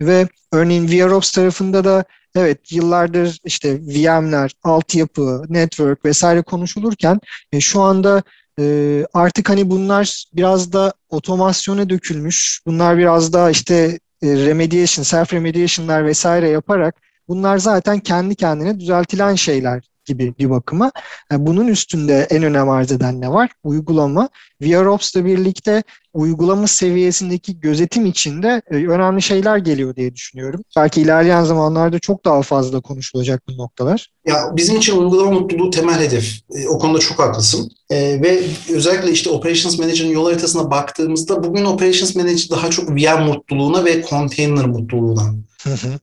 Ve 0.00 0.28
örneğin 0.52 0.88
VROps 0.88 1.32
tarafında 1.32 1.84
da 1.84 2.04
evet 2.34 2.72
yıllardır 2.72 3.38
işte 3.44 3.80
VM'ler, 3.80 4.52
altyapı, 4.62 5.44
network 5.48 6.04
vesaire 6.04 6.42
konuşulurken 6.42 7.20
e, 7.52 7.60
şu 7.60 7.80
anda 7.80 8.22
e, 8.60 9.06
artık 9.14 9.48
hani 9.48 9.70
bunlar 9.70 10.24
biraz 10.32 10.72
da 10.72 10.92
otomasyona 11.08 11.90
dökülmüş. 11.90 12.60
Bunlar 12.66 12.98
biraz 12.98 13.32
daha 13.32 13.50
işte 13.50 13.74
e, 13.74 13.98
remediation, 14.22 15.02
self 15.04 15.32
remediation'lar 15.32 16.06
vesaire 16.06 16.48
yaparak 16.48 17.02
bunlar 17.28 17.58
zaten 17.58 17.98
kendi 18.00 18.34
kendine 18.34 18.80
düzeltilen 18.80 19.34
şeyler 19.34 19.87
gibi 20.08 20.34
bir 20.38 20.50
bakıma. 20.50 20.92
Yani 21.32 21.46
bunun 21.46 21.66
üstünde 21.66 22.26
en 22.30 22.42
önem 22.42 22.70
arz 22.70 22.92
eden 22.92 23.20
ne 23.20 23.32
var? 23.32 23.50
Uygulama. 23.64 24.28
VROps'la 24.62 25.24
birlikte 25.24 25.82
uygulama 26.14 26.66
seviyesindeki 26.66 27.60
gözetim 27.60 28.06
içinde 28.06 28.62
e, 28.70 28.74
önemli 28.74 29.22
şeyler 29.22 29.56
geliyor 29.56 29.96
diye 29.96 30.14
düşünüyorum. 30.14 30.60
Belki 30.76 31.00
ilerleyen 31.00 31.44
zamanlarda 31.44 31.98
çok 31.98 32.24
daha 32.24 32.42
fazla 32.42 32.80
konuşulacak 32.80 33.42
bu 33.48 33.56
noktalar. 33.56 34.08
Ya 34.26 34.36
bizim 34.56 34.76
için 34.76 34.96
uygulama 34.96 35.30
mutluluğu 35.30 35.70
temel 35.70 36.00
hedef. 36.00 36.40
E, 36.54 36.68
o 36.68 36.78
konuda 36.78 36.98
çok 36.98 37.18
haklısın. 37.18 37.70
E, 37.90 38.22
ve 38.22 38.42
özellikle 38.72 39.12
işte 39.12 39.30
Operations 39.30 39.78
Manager'ın 39.78 40.10
yol 40.10 40.24
haritasına 40.24 40.70
baktığımızda 40.70 41.44
bugün 41.44 41.64
Operations 41.64 42.14
Manager 42.14 42.50
daha 42.50 42.70
çok 42.70 42.90
VM 42.90 43.22
mutluluğuna 43.22 43.84
ve 43.84 44.04
container 44.10 44.66
mutluluğuna 44.66 45.34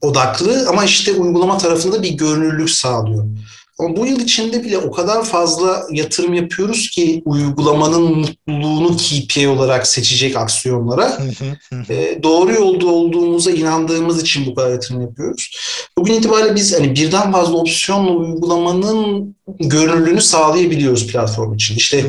odaklı 0.00 0.66
ama 0.68 0.84
işte 0.84 1.12
uygulama 1.12 1.58
tarafında 1.58 2.02
bir 2.02 2.10
görünürlük 2.10 2.70
sağlıyor. 2.70 3.24
Ama 3.78 3.96
bu 3.96 4.06
yıl 4.06 4.20
içinde 4.20 4.64
bile 4.64 4.78
o 4.78 4.90
kadar 4.90 5.24
fazla 5.24 5.86
yatırım 5.90 6.34
yapıyoruz 6.34 6.90
ki 6.90 7.22
uygulamanın 7.24 8.02
mutluluğunu 8.02 8.96
KPI 8.96 9.48
olarak 9.48 9.86
seçecek 9.86 10.36
aksiyonlara. 10.36 11.18
e, 11.88 12.22
doğru 12.22 12.52
yolda 12.52 12.86
olduğumuza 12.86 13.50
inandığımız 13.50 14.22
için 14.22 14.46
bu 14.46 14.54
kadar 14.54 14.70
yatırım 14.70 15.00
yapıyoruz. 15.00 15.50
Bugün 15.98 16.14
itibariyle 16.14 16.54
biz 16.54 16.74
hani 16.78 16.94
birden 16.94 17.32
fazla 17.32 17.56
opsiyonla 17.56 18.10
uygulamanın 18.10 19.36
görünürlüğünü 19.60 20.20
sağlayabiliyoruz 20.20 21.06
platform 21.06 21.54
için. 21.54 21.76
İşte 21.76 22.04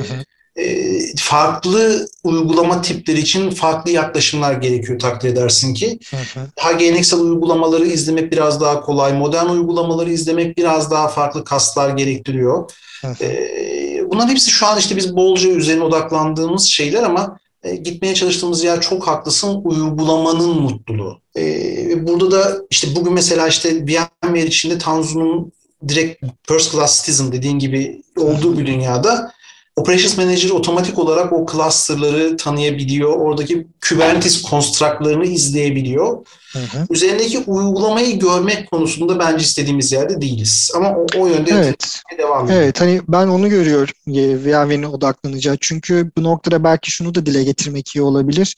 farklı 1.17 2.07
uygulama 2.23 2.81
tipleri 2.81 3.19
için 3.19 3.49
farklı 3.49 3.91
yaklaşımlar 3.91 4.53
gerekiyor 4.53 4.99
takdir 4.99 5.29
edersin 5.29 5.73
ki. 5.73 5.99
Hı 6.11 6.17
Daha 6.57 6.71
geleneksel 6.71 7.19
uygulamaları 7.19 7.87
izlemek 7.87 8.31
biraz 8.31 8.61
daha 8.61 8.81
kolay, 8.81 9.13
modern 9.13 9.45
uygulamaları 9.45 10.11
izlemek 10.11 10.57
biraz 10.57 10.91
daha 10.91 11.07
farklı 11.07 11.43
kaslar 11.43 11.89
gerektiriyor. 11.89 12.71
E, 13.21 13.49
bunların 14.11 14.29
hepsi 14.29 14.51
şu 14.51 14.67
an 14.67 14.79
işte 14.79 14.95
biz 14.95 15.15
bolca 15.15 15.49
üzerine 15.49 15.83
odaklandığımız 15.83 16.65
şeyler 16.65 17.03
ama 17.03 17.39
e, 17.63 17.75
gitmeye 17.75 18.15
çalıştığımız 18.15 18.63
yer 18.63 18.81
çok 18.81 19.07
haklısın 19.07 19.61
uygulamanın 19.63 20.61
mutluluğu. 20.61 21.21
E, 21.37 22.07
burada 22.07 22.31
da 22.31 22.57
işte 22.69 22.87
bugün 22.95 23.13
mesela 23.13 23.47
işte 23.47 23.85
VMware 23.85 24.45
içinde 24.45 24.77
Tanzu'nun 24.77 25.51
direkt 25.87 26.23
first 26.47 26.71
class 26.71 26.99
citizen 26.99 27.31
dediğin 27.31 27.59
gibi 27.59 28.01
olduğu 28.17 28.57
bir 28.57 28.65
dünyada 28.65 29.31
Operations 29.77 30.17
Manager 30.17 30.49
otomatik 30.49 30.99
olarak 30.99 31.33
o 31.33 31.45
cluster'ları 31.51 32.37
tanıyabiliyor. 32.37 33.09
Oradaki 33.09 33.67
Kubernetes 33.89 34.43
construct'larını 34.43 35.25
izleyebiliyor. 35.25 36.25
Hı 36.53 36.59
hı. 36.59 36.87
Üzerindeki 36.89 37.39
uygulamayı 37.39 38.19
görmek 38.19 38.71
konusunda 38.71 39.19
bence 39.19 39.43
istediğimiz 39.43 39.91
yerde 39.91 40.21
değiliz. 40.21 40.71
Ama 40.75 40.89
o, 40.89 41.05
o 41.17 41.27
yönde 41.27 41.51
evet. 41.51 42.01
devam 42.17 42.45
ediyor. 42.45 42.61
Evet, 42.61 42.81
hani 42.81 43.01
ben 43.07 43.27
onu 43.27 43.49
görüyorum 43.49 43.93
VMware'in 44.07 44.83
odaklanacağı. 44.83 45.57
Çünkü 45.61 46.11
bu 46.17 46.23
noktada 46.23 46.63
belki 46.63 46.91
şunu 46.91 47.15
da 47.15 47.25
dile 47.25 47.43
getirmek 47.43 47.95
iyi 47.95 48.01
olabilir. 48.01 48.55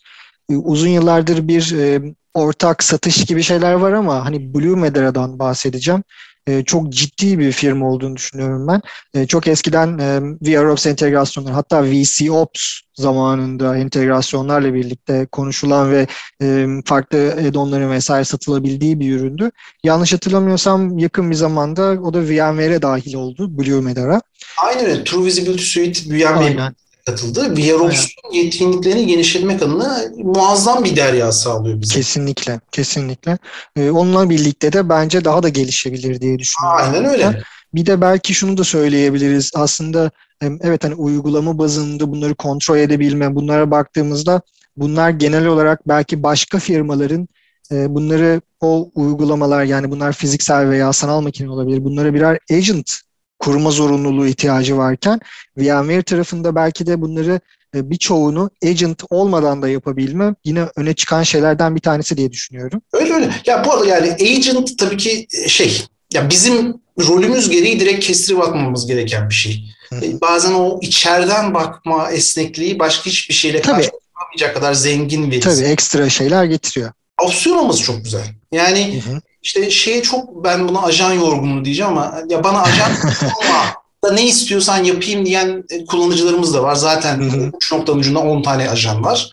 Ee, 0.52 0.56
uzun 0.56 0.90
yıllardır 0.90 1.48
bir 1.48 1.76
e, 1.78 2.02
ortak 2.34 2.84
satış 2.84 3.26
gibi 3.26 3.44
şeyler 3.44 3.74
var 3.74 3.92
ama 3.92 4.26
hani 4.26 4.54
Blue 4.54 4.76
Madera'dan 4.76 5.40
bahsedeceğim. 5.40 6.04
E, 6.48 6.64
çok 6.64 6.90
ciddi 6.90 7.40
bir 7.40 7.52
firma 7.52 7.90
olduğunu 7.90 8.16
düşünüyorum 8.16 8.68
ben. 8.68 8.82
E, 9.14 9.28
çok 9.28 9.48
eskiden 9.48 9.98
e, 9.98 10.20
VROps 10.42 10.88
entegrasyonları 10.88 11.54
hatta 11.54 11.84
VCOps 11.84 12.80
zamanında 12.96 13.78
entegrasyonlarla 13.78 14.74
birlikte 14.74 15.28
konuşulan 15.32 15.92
ve 15.92 16.08
e, 16.42 16.68
farklı 16.86 17.18
add-onların 17.18 17.92
vesaire 17.92 18.26
satılabildiği 18.26 19.00
bir 19.00 19.16
üründü. 19.16 19.52
Yanlış 19.84 20.14
hatırlamıyorsam 20.14 20.98
yakın 20.98 21.30
bir 21.30 21.36
zamanda 21.36 21.84
o 21.84 22.14
da 22.14 22.22
VMware'e 22.22 22.82
dahil 22.82 23.14
oldu 23.14 23.58
Blue 23.58 23.82
Medara. 23.82 24.22
Aynen 24.64 24.86
öyle. 24.86 25.04
True 25.04 25.26
Visibility 25.26 25.64
Suite 25.64 26.00
VMware 26.10 26.74
katıldı. 27.10 27.56
VROPS'un 27.56 28.34
yetkinliklerini 28.34 29.08
genişletmek 29.08 29.62
adına 29.62 30.02
muazzam 30.18 30.84
bir 30.84 30.96
derya 30.96 31.32
sağlıyor 31.32 31.82
bize. 31.82 31.96
Kesinlikle, 31.96 32.60
kesinlikle. 32.72 33.38
Ee, 33.76 33.92
onunla 33.92 34.30
birlikte 34.30 34.74
de 34.74 34.90
bence 34.90 35.26
daha 35.26 35.44
da 35.44 35.50
gelişebilir 35.50 36.22
diye 36.22 36.40
düşünüyorum. 36.40 36.80
Aynen 36.84 37.06
öyle. 37.06 37.44
Bir 37.74 37.86
de 37.86 38.02
belki 38.02 38.34
şunu 38.34 38.58
da 38.58 38.64
söyleyebiliriz. 38.64 39.52
Aslında 39.56 40.12
evet 40.42 40.84
hani 40.84 40.96
uygulama 40.96 41.58
bazında 41.58 42.12
bunları 42.12 42.36
kontrol 42.36 42.78
edebilme, 42.78 43.36
bunlara 43.36 43.72
baktığımızda 43.72 44.42
bunlar 44.78 45.10
genel 45.10 45.46
olarak 45.46 45.88
belki 45.88 46.24
başka 46.24 46.60
firmaların 46.60 47.28
e, 47.72 47.96
bunları 47.96 48.42
o 48.62 48.92
uygulamalar 48.96 49.64
yani 49.64 49.92
bunlar 49.92 50.14
fiziksel 50.14 50.70
veya 50.70 50.94
sanal 50.94 51.22
makine 51.22 51.50
olabilir. 51.50 51.84
Bunlara 51.84 52.14
birer 52.14 52.40
agent 52.52 52.92
kurma 53.40 53.72
zorunluluğu 53.72 54.28
ihtiyacı 54.28 54.78
varken 54.78 55.20
VMware 55.58 56.04
tarafında 56.04 56.56
belki 56.56 56.88
de 56.88 57.02
bunları 57.02 57.40
e, 57.76 57.90
birçoğunu 57.90 58.50
agent 58.66 59.04
olmadan 59.10 59.62
da 59.62 59.70
yapabilme 59.70 60.36
yine 60.46 60.66
öne 60.76 60.94
çıkan 60.94 61.24
şeylerden 61.24 61.76
bir 61.76 61.82
tanesi 61.82 62.18
diye 62.18 62.32
düşünüyorum. 62.32 62.82
Öyle 62.94 63.14
öyle. 63.14 63.32
Ya 63.46 63.66
bu 63.66 63.74
arada 63.74 63.86
yani 63.86 64.12
agent 64.12 64.78
tabii 64.78 64.98
ki 64.98 65.28
e, 65.34 65.50
şey 65.50 65.86
ya 66.14 66.30
bizim 66.30 66.74
rolümüz 67.08 67.50
gereği 67.50 67.80
direkt 67.80 68.06
kestirip 68.06 68.42
atmamamız 68.42 68.88
gereken 68.88 69.30
bir 69.30 69.34
şey. 69.34 69.64
Hı. 69.90 69.96
E, 69.96 70.22
bazen 70.22 70.54
o 70.54 70.80
içeriden 70.82 71.54
bakma 71.54 72.12
esnekliği 72.12 72.80
başka 72.80 73.06
hiçbir 73.06 73.34
şeyle 73.34 73.62
karşılaşamayacak 73.62 74.56
kadar 74.56 74.74
zengin 74.74 75.32
bir. 75.32 75.42
Tabii 75.42 75.64
ekstra 75.64 76.10
şeyler 76.10 76.46
getiriyor. 76.46 76.92
Opsiyon 77.22 77.58
olması 77.58 77.84
çok 77.84 78.04
güzel. 78.04 78.26
Yani 78.52 79.02
hı 79.04 79.12
hı. 79.12 79.22
İşte 79.42 79.70
şeye 79.70 80.04
çok 80.04 80.44
ben 80.44 80.68
buna 80.68 80.82
ajan 80.82 81.14
yorgunluğu 81.14 81.66
diyeceğim 81.66 81.92
ama 81.92 82.16
ya 82.30 82.44
bana 82.44 82.62
ajan 82.62 82.92
olma 83.38 83.74
da 84.04 84.12
ne 84.14 84.26
istiyorsan 84.26 84.84
yapayım 84.84 85.26
diyen 85.26 85.64
e, 85.70 85.86
kullanıcılarımız 85.86 86.54
da 86.54 86.64
var. 86.64 86.76
Zaten 86.76 87.32
uç 87.54 87.72
noktanın 87.72 88.00
ucunda 88.00 88.20
10 88.20 88.42
tane 88.42 88.70
ajan 88.70 89.04
var. 89.04 89.32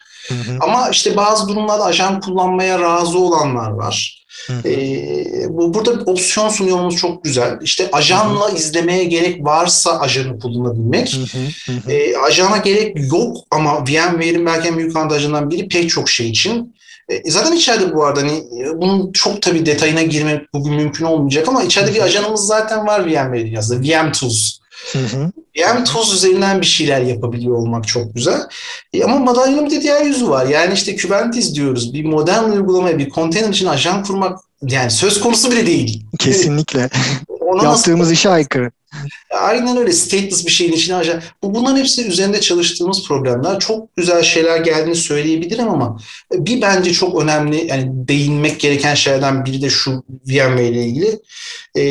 Ama 0.60 0.88
işte 0.90 1.16
bazı 1.16 1.48
durumlarda 1.48 1.84
ajan 1.84 2.20
kullanmaya 2.20 2.80
razı 2.80 3.18
olanlar 3.18 3.70
var. 3.70 4.26
Ee, 4.64 5.24
bu 5.48 5.74
burada 5.74 5.90
opsiyon 5.90 6.48
sunuyorumuz 6.48 6.96
çok 6.96 7.24
güzel. 7.24 7.58
İşte 7.62 7.88
ajanla 7.92 8.50
izlemeye 8.50 9.04
gerek 9.04 9.44
varsa 9.44 9.98
ajanı 10.00 10.38
kullanabilmek. 10.38 11.16
Ee, 11.88 12.16
ajana 12.16 12.56
gerek 12.56 13.12
yok 13.12 13.36
ama 13.50 13.84
VMware'in 13.84 14.46
belki 14.46 14.68
en 14.68 14.78
büyük 14.78 14.96
avantajından 14.96 15.50
biri 15.50 15.68
pek 15.68 15.90
çok 15.90 16.08
şey 16.08 16.30
için 16.30 16.74
e, 17.08 17.30
zaten 17.30 17.52
içeride 17.52 17.94
bu 17.94 18.04
arada 18.04 18.20
hani 18.20 18.32
e, 18.32 18.80
bunun 18.80 19.12
çok 19.12 19.42
tabii 19.42 19.66
detayına 19.66 20.02
girmek 20.02 20.52
bugün 20.52 20.74
mümkün 20.74 21.04
olmayacak 21.04 21.48
ama 21.48 21.62
içeride 21.62 21.94
bir 21.94 22.02
ajanımız 22.02 22.46
zaten 22.46 22.86
var 22.86 23.06
VMware 23.06 23.46
dünyasında. 23.46 23.82
VM 23.82 24.12
Tools. 24.12 24.58
Hı 24.92 24.98
hı. 24.98 25.32
VM 25.56 25.84
Tools 25.84 26.14
üzerinden 26.14 26.60
bir 26.60 26.66
şeyler 26.66 27.00
yapabiliyor 27.00 27.56
olmak 27.56 27.88
çok 27.88 28.14
güzel. 28.14 28.40
E, 28.92 29.04
ama 29.04 29.18
madalyonun 29.18 29.66
bir 29.66 29.70
de 29.70 29.82
diğer 29.82 30.04
yüzü 30.04 30.28
var. 30.28 30.46
Yani 30.46 30.74
işte 30.74 30.96
Kubernetes 30.96 31.54
diyoruz. 31.54 31.94
Bir 31.94 32.04
modern 32.04 32.44
uygulamaya, 32.50 32.98
bir 32.98 33.08
konteyner 33.08 33.48
için 33.48 33.66
ajan 33.66 34.04
kurmak 34.04 34.38
yani 34.62 34.90
söz 34.90 35.20
konusu 35.20 35.50
bile 35.50 35.66
değil. 35.66 36.04
Kesinlikle. 36.18 36.90
Ona 37.28 37.64
Yaptığımız 37.64 38.00
nasıl... 38.00 38.12
işe 38.12 38.30
aykırı. 38.30 38.70
Aynen 39.30 39.76
öyle 39.76 39.92
stateless 39.92 40.46
bir 40.46 40.50
şeyin 40.50 40.72
içine 40.72 40.96
ajan. 40.96 41.22
Bu 41.42 41.54
bunların 41.54 41.76
hepsi 41.76 42.06
üzerinde 42.06 42.40
çalıştığımız 42.40 43.08
problemler. 43.08 43.60
Çok 43.60 43.96
güzel 43.96 44.22
şeyler 44.22 44.56
geldiğini 44.56 44.94
söyleyebilirim 44.94 45.68
ama 45.68 45.98
bir 46.32 46.62
bence 46.62 46.92
çok 46.92 47.22
önemli 47.22 47.66
yani 47.66 47.90
değinmek 48.08 48.60
gereken 48.60 48.94
şeylerden 48.94 49.44
biri 49.44 49.62
de 49.62 49.70
şu 49.70 50.04
VMware 50.26 50.68
ile 50.68 50.84
ilgili. 50.84 51.18
Ee, 51.74 51.82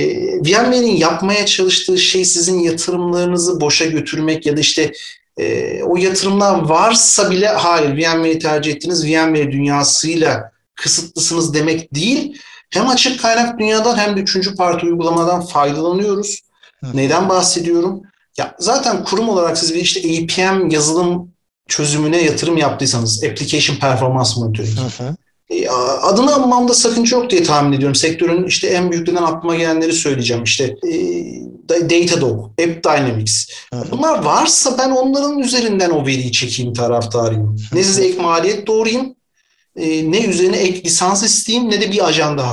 VMware'in 0.41 0.95
yapmaya 0.95 1.45
çalıştığı 1.45 1.97
şey 1.97 2.25
sizin 2.25 2.59
yatırımlarınızı 2.59 3.61
boşa 3.61 3.85
götürmek 3.85 4.45
ya 4.45 4.57
da 4.57 4.59
işte 4.59 4.91
e, 5.37 5.83
o 5.83 5.97
yatırımlar 5.97 6.59
varsa 6.59 7.31
bile 7.31 7.47
hayır 7.47 7.89
VMware'i 7.89 8.39
tercih 8.39 8.75
ettiniz 8.75 9.05
VMware 9.05 9.51
dünyasıyla 9.51 10.51
kısıtlısınız 10.75 11.53
demek 11.53 11.95
değil 11.95 12.37
hem 12.69 12.87
açık 12.87 13.19
kaynak 13.19 13.59
dünyadan 13.59 13.97
hem 13.97 14.17
de 14.17 14.21
üçüncü 14.21 14.55
parti 14.55 14.85
uygulamadan 14.85 15.45
faydalanıyoruz. 15.45 16.44
Hı. 16.91 16.98
Neden 16.98 17.30
bahsediyorum? 17.30 18.02
Ya 18.38 18.56
zaten 18.60 19.04
kurum 19.04 19.30
olarak 19.30 19.58
siz 19.58 19.74
bir 19.74 19.80
işte 19.80 20.00
APM 20.00 20.69
yazılım 20.69 21.32
çözümüne 21.67 22.24
yatırım 22.24 22.58
yaptıysanız 22.58 23.24
Application 23.24 23.78
Performance 23.78 24.30
Monitoring. 24.38 24.78
E, 25.50 25.69
adını 26.02 26.34
anmamda 26.34 26.74
sakınca 26.74 27.17
yok 27.17 27.30
diye 27.30 27.43
tahmin 27.43 27.78
ediyorum. 27.78 27.95
Sektörün 27.95 28.48
işte 28.48 28.67
en 28.67 28.91
büyüklerinden 28.91 29.24
aklıma 29.24 29.56
gelenleri 29.56 29.93
söyleyeceğim. 29.93 30.43
İşte 30.43 30.63
e, 30.63 30.91
Datadog, 31.69 32.45
App 32.45 32.84
Dynamics. 32.84 33.48
Bunlar 33.91 34.24
varsa 34.24 34.78
ben 34.78 34.91
onların 34.91 35.39
üzerinden 35.39 35.89
o 35.89 36.06
veriyi 36.06 36.32
çekeyim 36.32 36.74
taraftarıyım. 36.74 37.58
Ne 37.74 37.84
size 37.84 38.06
ek 38.06 38.21
maliyet 38.21 38.67
doğrayayım, 38.67 39.15
e, 39.76 40.12
ne 40.12 40.26
üzerine 40.26 40.58
ek 40.58 40.84
lisans 40.84 41.24
isteyeyim 41.24 41.69
ne 41.69 41.82
de 41.82 41.91
bir 41.91 42.08
ajanda 42.08 42.48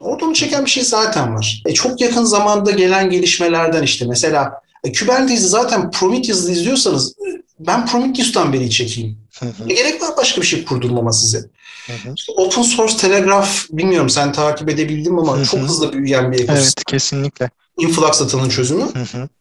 Oradan 0.00 0.32
çeken 0.32 0.64
bir 0.64 0.70
şey 0.70 0.84
zaten 0.84 1.34
var. 1.34 1.62
E, 1.66 1.74
çok 1.74 2.00
yakın 2.00 2.24
zamanda 2.24 2.70
gelen 2.70 3.10
gelişmelerden 3.10 3.82
işte 3.82 4.04
mesela 4.08 4.60
e, 4.84 4.92
Kubernetes'i 4.92 5.48
zaten 5.48 5.90
Prometheus'da 5.90 6.50
izliyorsanız 6.50 7.14
ben 7.58 7.86
Prometheus'tan 7.86 8.52
veriyi 8.52 8.70
çekeyim. 8.70 9.18
E, 9.68 9.74
gerek 9.74 10.02
var 10.02 10.10
başka 10.16 10.40
bir 10.40 10.46
şey 10.46 10.64
kurdurmama 10.64 11.12
size. 11.12 11.44
İşte 12.16 12.32
open 12.36 12.62
source 12.62 12.96
Telegraph 12.96 13.48
bilmiyorum 13.70 14.10
sen 14.10 14.32
takip 14.32 14.68
edebildin 14.68 15.16
ama 15.16 15.44
çok 15.44 15.60
hızlı 15.60 15.92
büyüyen 15.92 16.32
bir 16.32 16.40
ekosistem. 16.40 16.72
Evet 16.76 16.84
kesinlikle. 16.86 17.50
Influx 17.78 18.20
datanın 18.20 18.48
çözümü. 18.48 18.84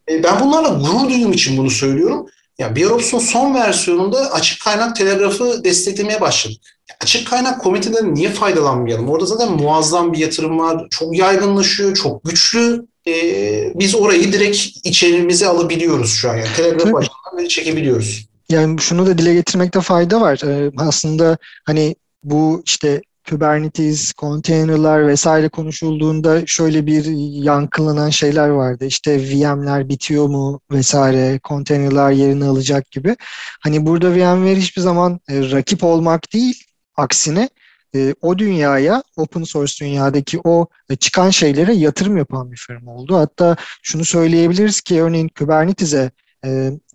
E, 0.10 0.24
ben 0.24 0.40
bunlarla 0.40 0.70
gurur 0.70 1.10
duyduğum 1.10 1.32
için 1.34 1.58
bunu 1.58 1.70
söylüyorum. 1.70 2.28
Ya 2.60 2.76
Biorobs'un 2.76 3.20
son 3.20 3.56
versiyonunda 3.56 4.32
açık 4.32 4.62
kaynak 4.62 4.96
telegrafı 4.96 5.64
desteklemeye 5.64 6.22
başladık. 6.22 6.62
Açık 7.02 7.28
kaynak 7.28 7.62
komiteden 7.62 8.16
niye 8.16 8.30
faydalanmayalım? 8.30 9.10
Orada 9.10 9.26
zaten 9.26 9.52
muazzam 9.52 10.14
bir 10.14 10.18
yatırım 10.18 10.60
var. 10.60 10.88
Çok 10.90 11.18
yaygınlaşıyor, 11.18 11.96
çok 11.96 12.24
güçlü. 12.24 12.86
Ee, 13.08 13.72
biz 13.76 13.96
orayı 13.96 14.34
direkt 14.34 14.58
içerimize 14.84 15.48
alabiliyoruz 15.48 16.14
şu 16.14 16.30
an. 16.32 16.36
Yani 16.36 16.54
telegraf 16.56 16.94
başından 16.94 17.48
çekebiliyoruz. 17.48 18.26
Yani 18.50 18.80
şunu 18.80 19.06
da 19.06 19.18
dile 19.18 19.34
getirmekte 19.34 19.82
fayda 19.82 20.22
var. 20.22 20.40
Ee, 20.46 20.72
aslında 20.78 21.38
hani 21.66 21.96
bu 22.24 22.64
işte 22.66 23.02
Kubernetes, 23.30 24.14
konteynerler 24.14 25.08
vesaire 25.08 25.50
konuşulduğunda 25.50 26.46
şöyle 26.46 26.86
bir 26.86 27.06
yankılanan 27.44 28.10
şeyler 28.10 28.50
vardı. 28.50 28.86
İşte 28.86 29.20
VM'ler 29.20 29.90
bitiyor 29.90 30.28
mu 30.28 30.62
vesaire, 30.72 31.40
konteynerler 31.40 32.12
yerini 32.12 32.46
alacak 32.46 32.92
gibi. 32.92 33.16
Hani 33.60 33.86
burada 33.86 34.12
VMware 34.12 34.56
hiçbir 34.56 34.82
zaman 34.82 35.20
e, 35.30 35.52
rakip 35.52 35.84
olmak 35.84 36.34
değil, 36.34 36.64
aksine 36.96 37.50
e, 37.96 38.16
o 38.22 38.38
dünyaya, 38.38 39.04
open 39.18 39.44
source 39.44 39.86
dünyadaki 39.86 40.40
o 40.44 40.68
e, 40.90 40.96
çıkan 40.96 41.30
şeylere 41.30 41.74
yatırım 41.74 42.18
yapan 42.18 42.52
bir 42.52 42.58
firma 42.58 42.96
oldu. 42.96 43.18
Hatta 43.18 43.56
şunu 43.84 44.06
söyleyebiliriz 44.06 44.82
ki 44.82 45.02
örneğin 45.02 45.28
Kubernetes'e 45.28 46.12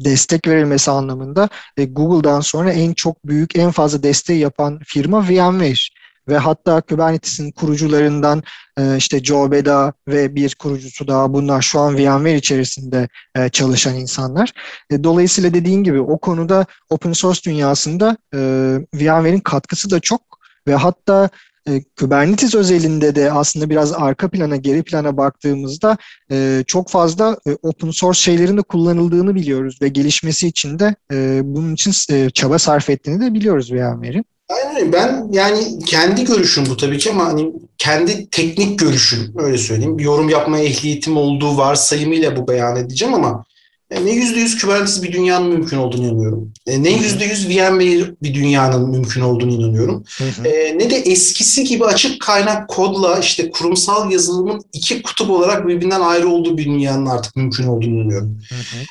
destek 0.00 0.48
verilmesi 0.48 0.90
anlamında 0.90 1.48
Google'dan 1.76 2.40
sonra 2.40 2.72
en 2.72 2.92
çok 2.92 3.26
büyük, 3.26 3.56
en 3.56 3.70
fazla 3.70 4.02
desteği 4.02 4.38
yapan 4.38 4.80
firma 4.84 5.28
VMware 5.28 5.99
ve 6.28 6.38
hatta 6.38 6.80
Kubernetes'in 6.80 7.50
kurucularından 7.50 8.42
e, 8.78 8.96
işte 8.96 9.24
Joe 9.24 9.50
Beda 9.50 9.92
ve 10.08 10.34
bir 10.34 10.54
kurucusu 10.54 11.08
daha 11.08 11.32
bunlar 11.32 11.62
şu 11.62 11.80
an 11.80 11.96
VMware 11.96 12.36
içerisinde 12.36 13.08
e, 13.36 13.48
çalışan 13.48 13.94
insanlar. 13.94 14.52
E, 14.90 15.04
dolayısıyla 15.04 15.54
dediğin 15.54 15.84
gibi 15.84 16.00
o 16.00 16.18
konuda 16.18 16.66
open 16.90 17.12
source 17.12 17.50
dünyasında 17.50 18.16
e, 18.34 18.38
VMware'in 18.94 19.40
katkısı 19.40 19.90
da 19.90 20.00
çok 20.00 20.20
ve 20.66 20.74
hatta 20.74 21.30
e, 21.68 21.82
Kubernetes 21.98 22.54
özelinde 22.54 23.14
de 23.14 23.32
aslında 23.32 23.70
biraz 23.70 23.92
arka 23.92 24.28
plana, 24.28 24.56
geri 24.56 24.82
plana 24.82 25.16
baktığımızda 25.16 25.96
e, 26.30 26.64
çok 26.66 26.88
fazla 26.88 27.36
e, 27.46 27.56
open 27.62 27.90
source 27.90 28.20
şeylerin 28.20 28.56
de 28.56 28.62
kullanıldığını 28.62 29.34
biliyoruz 29.34 29.78
ve 29.82 29.88
gelişmesi 29.88 30.48
için 30.48 30.78
de 30.78 30.94
e, 31.12 31.40
bunun 31.44 31.74
için 31.74 32.14
e, 32.14 32.30
çaba 32.30 32.58
sarf 32.58 32.90
ettiğini 32.90 33.20
de 33.20 33.34
biliyoruz 33.34 33.72
VMware'in. 33.72 34.24
Aynen 34.50 34.92
ben 34.92 35.28
yani 35.30 35.78
kendi 35.86 36.24
görüşüm 36.24 36.66
bu 36.66 36.76
tabii 36.76 36.98
ki 36.98 37.10
ama 37.10 37.26
hani 37.26 37.52
kendi 37.78 38.30
teknik 38.30 38.78
görüşüm 38.78 39.32
öyle 39.36 39.58
söyleyeyim. 39.58 39.98
Yorum 39.98 40.28
yapma 40.28 40.58
ehliyetim 40.58 41.16
olduğu 41.16 41.56
varsayımıyla 41.56 42.36
bu 42.36 42.48
beyan 42.48 42.76
edeceğim 42.76 43.14
ama 43.14 43.44
ne 43.90 44.10
yüzde 44.10 44.40
yüz 44.40 44.58
Kubernetes 44.58 45.02
bir 45.02 45.12
dünyanın 45.12 45.48
mümkün 45.48 45.76
olduğunu 45.76 46.06
inanıyorum. 46.06 46.52
E, 46.66 46.82
ne 46.82 46.90
yüzde 46.90 47.24
yüz 47.24 47.48
VMware 47.48 48.14
bir 48.22 48.34
dünyanın 48.34 48.90
mümkün 48.90 49.20
olduğunu 49.20 49.52
inanıyorum. 49.52 50.04
E, 50.44 50.78
ne 50.78 50.90
de 50.90 50.96
eskisi 50.96 51.64
gibi 51.64 51.84
açık 51.84 52.20
kaynak 52.20 52.68
kodla 52.68 53.18
işte 53.18 53.50
kurumsal 53.50 54.10
yazılımın 54.10 54.62
iki 54.72 55.02
kutup 55.02 55.30
olarak 55.30 55.68
birbirinden 55.68 56.00
ayrı 56.00 56.28
olduğu 56.28 56.58
bir 56.58 56.64
dünyanın 56.64 57.06
artık 57.06 57.36
mümkün 57.36 57.66
olduğunu 57.66 57.94
inanıyorum. 57.94 58.38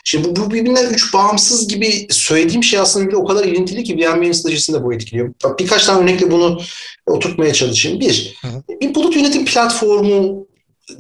Şimdi 0.04 0.30
bu, 0.30 0.36
bu 0.36 0.52
birbirinden 0.52 0.90
üç 0.90 1.14
bağımsız 1.14 1.68
gibi 1.68 2.08
söylediğim 2.10 2.64
şey 2.64 2.80
aslında 2.80 3.08
bir 3.08 3.14
o 3.14 3.26
kadar 3.26 3.46
ilintili 3.46 3.84
ki 3.84 3.96
VMware'in 3.98 4.32
stratejisini 4.32 4.76
de 4.76 4.84
bu 4.84 4.94
etkiliyor. 4.94 5.34
Birkaç 5.60 5.86
tane 5.86 6.04
örnekle 6.04 6.32
bunu 6.32 6.62
oturtmaya 7.06 7.54
çalışayım. 7.54 8.00
Bir, 8.00 8.38
bir 8.82 8.96
bulut 8.96 9.16
yönetim 9.16 9.46
platformu 9.46 10.48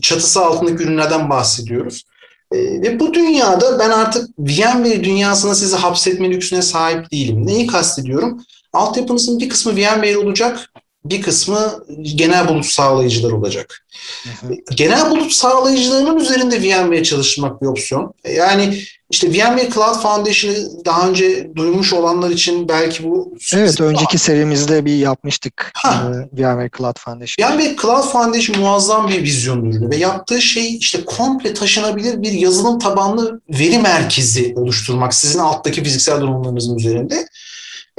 çatısı 0.02 0.42
altındaki 0.42 0.84
ürünlerden 0.84 1.30
bahsediyoruz. 1.30 2.04
Ee, 2.52 2.82
ve 2.82 3.00
bu 3.00 3.14
dünyada 3.14 3.80
ben 3.80 3.90
artık 3.90 4.30
VMware 4.40 5.04
dünyasına 5.04 5.56
sizi 5.56 5.76
hapsetme 5.76 6.30
lüksüne 6.30 6.62
sahip 6.62 7.12
değilim. 7.12 7.48
Neyi 7.48 7.68
kastediyorum? 7.68 8.44
Altyapınızın 8.74 9.40
bir 9.40 9.50
kısmı 9.50 9.72
VMware 9.72 10.18
olacak, 10.18 10.74
bir 11.06 11.22
kısmı 11.22 11.86
genel 12.02 12.48
bulut 12.48 12.66
sağlayıcılar 12.66 13.32
olacak. 13.32 13.86
Hı 14.24 14.48
hı. 14.48 14.54
Genel 14.76 15.12
bulut 15.12 15.32
sağlayıcılarının 15.32 16.20
üzerinde 16.20 16.62
VMware 16.62 17.04
çalışmak 17.04 17.62
bir 17.62 17.68
opsiyon. 17.68 18.14
Yani 18.36 18.80
işte 19.12 19.28
VMware 19.30 19.70
Cloud 19.74 20.02
Foundation'ı 20.02 20.86
daha 20.86 21.10
önce 21.10 21.50
duymuş 21.56 21.94
olanlar 21.94 22.30
için 22.30 22.70
belki 22.70 23.04
bu... 23.04 23.34
Evet, 23.54 23.82
önceki 23.82 24.18
serimizde 24.18 24.86
bir 24.86 24.96
yapmıştık 24.96 25.72
ha. 25.76 26.12
VMware 26.34 26.70
Cloud 26.78 27.00
Foundation. 27.00 27.52
VMware 27.52 27.76
Cloud 27.82 28.12
Foundation 28.12 28.60
muazzam 28.60 29.08
bir 29.08 29.24
vizyon 29.24 29.66
ürünü 29.66 29.90
ve 29.90 29.96
yaptığı 29.96 30.42
şey 30.42 30.78
işte 30.78 31.06
komple 31.06 31.54
taşınabilir 31.54 32.22
bir 32.22 32.32
yazılım 32.32 32.80
tabanlı 32.80 33.42
veri 33.50 33.80
merkezi 33.80 34.54
oluşturmak 34.58 35.14
sizin 35.14 35.40
alttaki 35.40 35.84
fiziksel 35.84 36.22
durumlarınızın 36.22 36.78
üzerinde. 36.78 37.28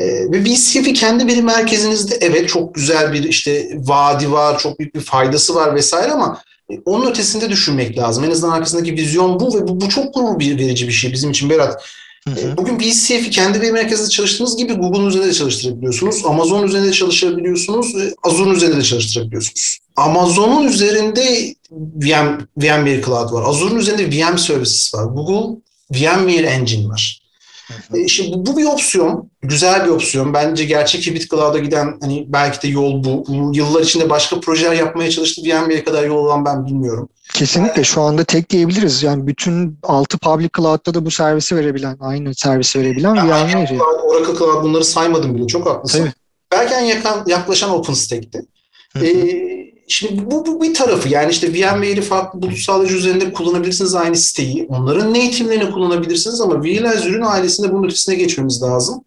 Ee, 0.01 0.33
ve 0.33 0.45
BCF'i 0.45 0.93
kendi 0.93 1.27
veri 1.27 1.43
merkezinizde 1.43 2.19
evet 2.21 2.49
çok 2.49 2.75
güzel 2.75 3.13
bir 3.13 3.25
işte 3.25 3.71
vaadi 3.75 4.33
var, 4.33 4.59
çok 4.59 4.79
büyük 4.79 4.95
bir 4.95 5.01
faydası 5.01 5.55
var 5.55 5.75
vesaire 5.75 6.13
ama 6.13 6.43
onun 6.85 7.11
ötesinde 7.11 7.51
düşünmek 7.51 7.99
lazım. 7.99 8.25
En 8.25 8.31
azından 8.31 8.53
arkasındaki 8.53 8.93
vizyon 8.93 9.41
bu 9.41 9.55
ve 9.55 9.69
bu, 9.69 9.81
bu 9.81 9.89
çok 9.89 10.15
gurur 10.15 10.39
bir 10.39 10.59
verici 10.59 10.89
bir 10.89 10.93
şey 10.93 11.13
bizim 11.13 11.31
için 11.31 11.51
Berat. 11.51 11.85
Hı 12.29 12.31
hı. 12.31 12.57
Bugün 12.57 12.81
BCF'i 12.81 13.31
kendi 13.31 13.61
veri 13.61 13.73
merkezinde 13.73 14.09
çalıştığınız 14.09 14.57
gibi 14.57 14.73
Google'un 14.73 15.07
üzerinde 15.07 15.29
de 15.29 15.33
çalıştırabiliyorsunuz. 15.33 16.23
Amazon 16.25 16.63
üzerinde 16.63 16.89
de 16.89 16.93
çalışabiliyorsunuz. 16.93 17.95
Azure'un 18.23 18.55
üzerinde 18.55 18.77
de 18.77 18.83
çalıştırabiliyorsunuz. 18.83 19.79
Amazon'un 19.97 20.69
üzerinde 20.69 21.55
VM, 21.73 22.47
VMware 22.57 23.03
Cloud 23.03 23.33
var. 23.33 23.49
Azure'un 23.49 23.79
üzerinde 23.79 24.17
VM 24.17 24.39
Services 24.39 24.95
var. 24.95 25.05
Google 25.05 25.61
VMware 25.91 26.47
Engine 26.47 26.89
var. 26.89 27.19
E, 27.94 28.09
şimdi 28.09 28.37
bu, 28.37 28.46
bu 28.46 28.56
bir 28.56 28.64
opsiyon. 28.64 29.30
Güzel 29.42 29.85
bir 29.85 29.90
opsiyon. 29.90 30.35
Bence 30.35 30.64
gerçek 30.64 31.06
hibrit 31.06 31.30
cloud'a 31.30 31.59
giden 31.59 31.98
hani 32.00 32.24
belki 32.28 32.62
de 32.62 32.68
yol 32.68 33.04
bu. 33.04 33.24
Yıllar 33.54 33.83
içinde 33.83 34.11
başka 34.11 34.40
projeler 34.40 34.72
yapmaya 34.72 35.11
çalıştı. 35.11 35.42
VMware'e 35.42 35.85
kadar 35.85 36.04
yol 36.04 36.16
olan 36.16 36.44
ben 36.44 36.66
bilmiyorum. 36.66 37.09
Kesinlikle 37.35 37.85
şu 37.85 38.00
anda 38.00 38.24
tek 38.24 38.50
diyebiliriz. 38.50 39.02
Yani 39.02 39.26
bütün 39.26 39.78
altı 39.83 40.18
public 40.18 40.48
cloud'da 40.56 40.94
da 40.94 41.06
bu 41.06 41.11
servisi 41.11 41.56
verebilen, 41.56 41.96
aynı 42.00 42.35
servisi 42.35 42.80
verebilen 42.80 43.14
yani 43.14 43.30
VMware. 43.30 43.78
Oracle 43.83 44.38
Cloud 44.38 44.64
bunları 44.64 44.85
saymadım 44.85 45.35
bile. 45.35 45.46
Çok 45.46 45.66
haklısın. 45.66 45.98
Tabii. 45.98 46.12
Belki 46.52 46.74
en 46.74 46.85
yakın, 46.85 47.11
yaklaşan 47.26 47.70
OpenStack'ti. 47.70 48.46
Ee, 48.96 49.69
Şimdi 49.90 50.31
bu, 50.31 50.46
bu 50.46 50.62
bir 50.62 50.74
tarafı 50.74 51.09
yani 51.09 51.31
işte 51.31 51.53
VMware'i 51.53 52.00
farklı 52.00 52.42
bulut 52.42 52.59
sağlayıcı 52.59 52.96
üzerinde 52.96 53.33
kullanabilirsiniz 53.33 53.94
aynı 53.94 54.16
siteyi. 54.16 54.66
Onların 54.68 55.11
native'lerini 55.11 55.70
kullanabilirsiniz 55.70 56.40
ama 56.40 56.64
VLAS 56.64 57.07
ürün 57.07 57.22
ailesinde 57.22 57.72
bunun 57.72 57.87
ötesine 57.87 58.14
geçmemiz 58.14 58.62
lazım. 58.62 59.05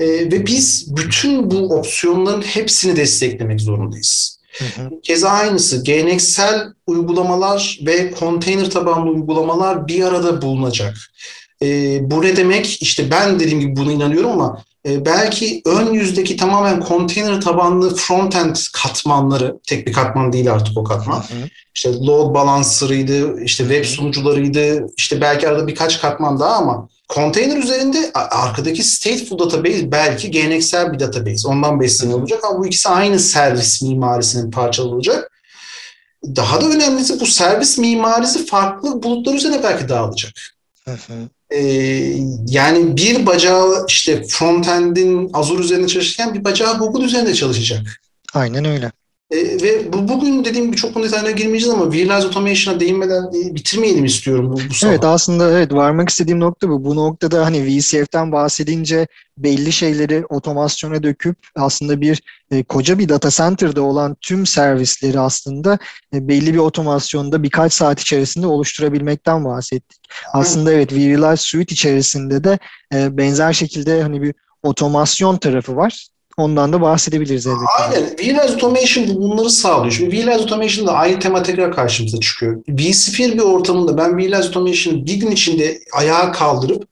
Ee, 0.00 0.06
ve 0.06 0.46
biz 0.46 0.96
bütün 0.96 1.50
bu 1.50 1.74
opsiyonların 1.74 2.42
hepsini 2.42 2.96
desteklemek 2.96 3.60
zorundayız. 3.60 4.38
Hı 4.58 4.64
hı. 4.64 4.90
Keza 5.02 5.28
aynısı 5.28 5.84
geleneksel 5.84 6.72
uygulamalar 6.86 7.78
ve 7.86 8.10
konteyner 8.10 8.70
tabanlı 8.70 9.10
uygulamalar 9.10 9.88
bir 9.88 10.04
arada 10.04 10.42
bulunacak. 10.42 10.96
Ee, 11.62 11.98
bu 12.02 12.22
ne 12.22 12.36
demek? 12.36 12.82
İşte 12.82 13.10
ben 13.10 13.40
dediğim 13.40 13.60
gibi 13.60 13.76
buna 13.76 13.92
inanıyorum 13.92 14.30
ama 14.30 14.62
e, 14.86 15.04
belki 15.04 15.62
ön 15.66 15.92
yüzdeki 15.92 16.36
tamamen 16.36 16.80
konteyner 16.80 17.40
tabanlı 17.40 17.94
front-end 17.94 18.72
katmanları, 18.72 19.56
tek 19.66 19.86
bir 19.86 19.92
katman 19.92 20.32
değil 20.32 20.52
artık 20.52 20.78
o 20.78 20.84
katman. 20.84 21.16
Hı 21.16 21.20
hı. 21.20 21.48
İşte 21.74 21.92
load 21.92 22.34
balancer'ıydı, 22.34 23.40
işte 23.40 23.64
web 23.64 23.84
sunucularıydı, 23.84 24.86
işte 24.96 25.20
belki 25.20 25.48
arada 25.48 25.66
birkaç 25.66 26.00
katman 26.00 26.40
daha 26.40 26.54
ama 26.56 26.88
konteyner 27.08 27.56
üzerinde 27.56 28.10
arkadaki 28.14 28.82
stateful 28.82 29.38
database 29.38 29.92
belki 29.92 30.30
geleneksel 30.30 30.92
bir 30.92 31.00
database. 31.00 31.48
Ondan 31.48 31.80
besleniyor 31.80 32.18
olacak 32.18 32.44
ama 32.44 32.58
bu 32.58 32.66
ikisi 32.66 32.88
aynı 32.88 33.18
servis 33.18 33.82
mimarisinin 33.82 34.50
parçalı 34.50 34.88
olacak. 34.88 35.30
daha 36.24 36.60
da 36.60 36.66
önemlisi 36.66 37.20
bu 37.20 37.26
servis 37.26 37.78
mimarisi 37.78 38.46
farklı 38.46 39.02
bulutlar 39.02 39.34
üzerine 39.34 39.62
belki 39.62 39.88
dağılacak. 39.88 40.32
Hı 40.84 40.90
hı. 40.90 41.28
Ee, 41.50 41.60
yani 42.46 42.96
bir 42.96 43.26
bacağı 43.26 43.84
işte 43.88 44.22
frontend'in 44.28 45.30
Azure 45.32 45.62
üzerinde 45.62 45.86
çalışırken 45.86 46.34
bir 46.34 46.44
bacağı 46.44 46.78
Google 46.78 47.04
üzerinde 47.04 47.34
çalışacak. 47.34 48.00
Aynen 48.34 48.64
öyle. 48.64 48.92
E, 49.30 49.36
ve 49.36 49.92
bu, 49.92 50.08
bugün 50.08 50.44
dediğim 50.44 50.66
gibi 50.66 50.76
çok 50.76 51.02
detayına 51.02 51.30
girmeyeceğiz 51.30 51.74
ama 51.74 51.84
Realize 51.84 52.26
Automation'a 52.26 52.80
değinmeden 52.80 53.22
e, 53.22 53.54
bitirmeyelim 53.54 54.04
istiyorum 54.04 54.52
bu, 54.52 54.56
bu 54.70 54.74
sabah. 54.74 54.92
Evet 54.92 55.04
aslında 55.04 55.50
evet 55.50 55.72
varmak 55.72 56.08
istediğim 56.08 56.40
nokta 56.40 56.68
bu. 56.68 56.84
Bu 56.84 56.96
noktada 56.96 57.46
hani 57.46 57.66
VCF'den 57.66 58.32
bahsedince 58.32 59.06
belli 59.38 59.72
şeyleri 59.72 60.26
otomasyona 60.26 61.02
döküp 61.02 61.36
aslında 61.56 62.00
bir 62.00 62.22
e, 62.50 62.62
koca 62.62 62.98
bir 62.98 63.08
data 63.08 63.30
center'da 63.30 63.82
olan 63.82 64.16
tüm 64.20 64.46
servisleri 64.46 65.20
aslında 65.20 65.78
e, 66.14 66.28
belli 66.28 66.54
bir 66.54 66.58
otomasyonda 66.58 67.42
birkaç 67.42 67.72
saat 67.72 68.00
içerisinde 68.00 68.46
oluşturabilmekten 68.46 69.44
bahsettik. 69.44 70.00
Aslında 70.32 70.72
evet 70.72 70.92
vRealize 70.92 71.36
Suite 71.36 71.72
içerisinde 71.72 72.44
de 72.44 72.58
e, 72.94 73.16
benzer 73.16 73.52
şekilde 73.52 74.02
hani 74.02 74.22
bir 74.22 74.34
otomasyon 74.62 75.36
tarafı 75.36 75.76
var. 75.76 76.09
Ondan 76.40 76.72
da 76.72 76.80
bahsedebiliriz 76.80 77.46
elbette. 77.46 77.64
Aynen. 77.80 78.18
Realize 78.18 78.54
Automation 78.54 79.08
bunları 79.08 79.50
sağlıyor. 79.50 79.92
Şimdi 79.92 80.16
Realize 80.16 80.42
Automation'da 80.42 80.92
aynı 80.92 81.18
tema 81.18 81.42
tekrar 81.42 81.72
karşımıza 81.72 82.20
çıkıyor. 82.20 82.62
vSphere 82.68 83.32
bir 83.32 83.42
ortamında 83.42 83.98
ben 83.98 84.18
Realize 84.18 84.48
Automation'ı 84.48 85.06
bir 85.06 85.14
gün 85.14 85.30
içinde 85.30 85.80
ayağa 85.92 86.32
kaldırıp 86.32 86.88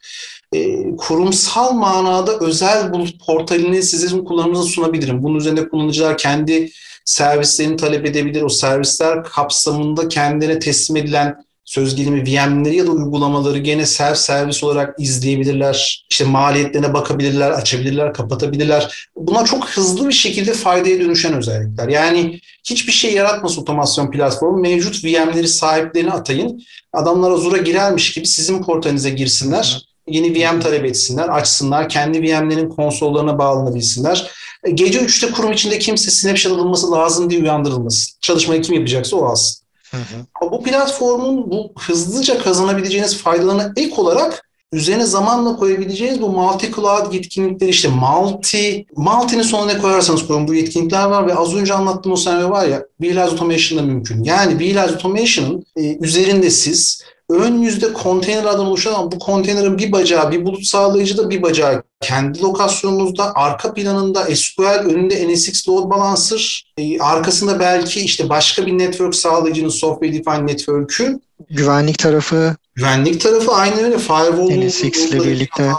e, 0.54 0.90
kurumsal 0.96 1.72
manada 1.72 2.38
özel 2.38 2.92
bulut 2.92 3.26
portalini 3.26 3.82
sizin 3.82 4.24
kullanımınıza 4.24 4.62
sunabilirim. 4.62 5.22
Bunun 5.22 5.36
üzerinde 5.36 5.68
kullanıcılar 5.68 6.18
kendi 6.18 6.70
servislerini 7.04 7.76
talep 7.76 8.06
edebilir. 8.06 8.42
O 8.42 8.48
servisler 8.48 9.24
kapsamında 9.24 10.08
kendine 10.08 10.58
teslim 10.58 10.96
edilen 10.96 11.47
söz 11.68 11.94
gelimi 11.94 12.22
VM'leri 12.22 12.76
ya 12.76 12.86
da 12.86 12.90
uygulamaları 12.90 13.58
gene 13.58 13.86
self 13.86 14.18
servis 14.18 14.64
olarak 14.64 15.00
izleyebilirler. 15.00 16.04
İşte 16.10 16.24
maliyetlerine 16.24 16.94
bakabilirler, 16.94 17.50
açabilirler, 17.50 18.14
kapatabilirler. 18.14 19.08
Buna 19.16 19.44
çok 19.44 19.68
hızlı 19.68 20.08
bir 20.08 20.12
şekilde 20.12 20.52
faydaya 20.52 21.00
dönüşen 21.00 21.32
özellikler. 21.32 21.88
Yani 21.88 22.40
hiçbir 22.64 22.92
şey 22.92 23.14
yaratmasın 23.14 23.62
otomasyon 23.62 24.10
platformu. 24.10 24.58
Mevcut 24.58 25.04
VM'leri 25.04 25.48
sahiplerine 25.48 26.10
atayın. 26.10 26.62
Adamlar 26.92 27.30
Azure'a 27.30 27.62
girermiş 27.62 28.12
gibi 28.12 28.26
sizin 28.26 28.62
portalinize 28.62 29.10
girsinler. 29.10 29.82
Yeni 30.06 30.34
VM 30.34 30.60
talep 30.60 30.84
etsinler, 30.84 31.28
açsınlar. 31.28 31.88
Kendi 31.88 32.22
VM'lerin 32.22 32.68
konsollarına 32.68 33.38
bağlanabilsinler. 33.38 34.30
Gece 34.74 34.98
3'te 34.98 35.30
kurum 35.30 35.52
içinde 35.52 35.78
kimse 35.78 36.10
snapshot 36.10 36.52
alınması 36.52 36.92
lazım 36.92 37.30
diye 37.30 37.40
uyandırılmasın. 37.40 38.14
Çalışmayı 38.20 38.62
kim 38.62 38.74
yapacaksa 38.74 39.16
o 39.16 39.24
alsın. 39.24 39.67
Hı 39.90 39.96
hı. 39.96 40.50
Bu 40.50 40.62
platformun 40.62 41.50
bu 41.50 41.72
hızlıca 41.78 42.42
kazanabileceğiniz 42.42 43.16
faydalarına 43.16 43.72
ek 43.76 43.94
olarak 43.96 44.48
üzerine 44.72 45.06
zamanla 45.06 45.56
koyabileceğiniz 45.56 46.22
bu 46.22 46.28
multi 46.28 46.72
cloud 46.72 47.12
yetkinlikleri 47.12 47.70
işte 47.70 47.88
multi, 47.88 48.86
multi'nin 48.96 49.42
sonuna 49.42 49.72
ne 49.72 49.78
koyarsanız 49.78 50.26
koyun 50.26 50.48
bu 50.48 50.54
yetkinlikler 50.54 51.04
var 51.04 51.26
ve 51.26 51.34
az 51.34 51.54
önce 51.54 51.74
anlattığım 51.74 52.12
o 52.12 52.16
senaryo 52.16 52.50
var 52.50 52.68
ya 52.68 52.84
Realize 53.02 53.20
Automation 53.20 53.78
da 53.78 53.82
mümkün. 53.82 54.24
Yani 54.24 54.60
Realize 54.60 54.94
Automation'ın 54.94 55.66
e, 55.76 55.96
üzerinde 55.98 56.50
siz 56.50 57.02
ön 57.30 57.62
yüzde 57.62 57.92
konteynerlerden 57.92 58.58
oluşan 58.58 58.94
ama 58.94 59.12
bu 59.12 59.18
konteynerin 59.18 59.78
bir 59.78 59.92
bacağı 59.92 60.30
bir 60.30 60.44
bulut 60.44 60.66
sağlayıcı 60.66 61.18
da 61.18 61.30
bir 61.30 61.42
bacağı. 61.42 61.82
Kendi 62.00 62.40
lokasyonunuzda 62.40 63.34
arka 63.34 63.74
planında 63.74 64.36
SQL 64.36 64.62
önünde 64.62 65.34
NSX 65.34 65.68
load 65.68 65.90
balancer 65.90 66.72
e, 66.78 67.00
arkasında 67.00 67.60
belki 67.60 68.00
işte 68.00 68.28
başka 68.28 68.66
bir 68.66 68.78
network 68.78 69.14
sağlayıcının 69.14 69.68
software 69.68 70.12
defined 70.12 70.48
network'ü. 70.48 71.20
Güvenlik 71.50 71.98
tarafı. 71.98 72.56
Güvenlik 72.74 73.20
tarafı 73.20 73.52
aynı 73.52 73.82
öyle. 73.82 73.98
Firewall 73.98 74.66
NSX 74.66 74.82
ile 74.82 75.24
birlikte. 75.24 75.70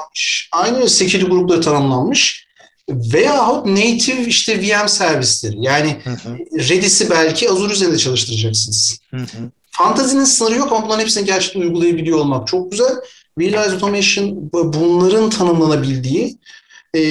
Aynı 0.52 0.78
öyle 0.78 0.90
security 0.90 1.26
grupları 1.26 1.62
tanımlanmış 1.62 2.50
veyahut 2.90 3.66
native 3.66 4.26
işte 4.28 4.62
VM 4.62 4.90
servisleri 4.90 5.56
yani 5.60 5.98
hı 6.04 6.10
hı. 6.10 6.38
Redis'i 6.70 7.10
belki 7.10 7.50
Azure 7.50 7.74
üzerinde 7.74 7.98
çalıştıracaksınız. 7.98 9.00
Hı 9.10 9.18
hı. 9.18 9.52
Fantazinin 9.72 10.24
sınırı 10.24 10.56
yok 10.56 10.72
ama 10.72 10.86
bunların 10.86 11.02
hepsini 11.02 11.26
gerçekten 11.26 11.62
uygulayabiliyor 11.62 12.20
olmak 12.20 12.48
çok 12.48 12.72
güzel. 12.72 12.96
Realize 13.40 13.76
Automation 13.76 14.50
bunların 14.54 15.30
tanımlanabildiği 15.30 16.38
e, 16.94 17.02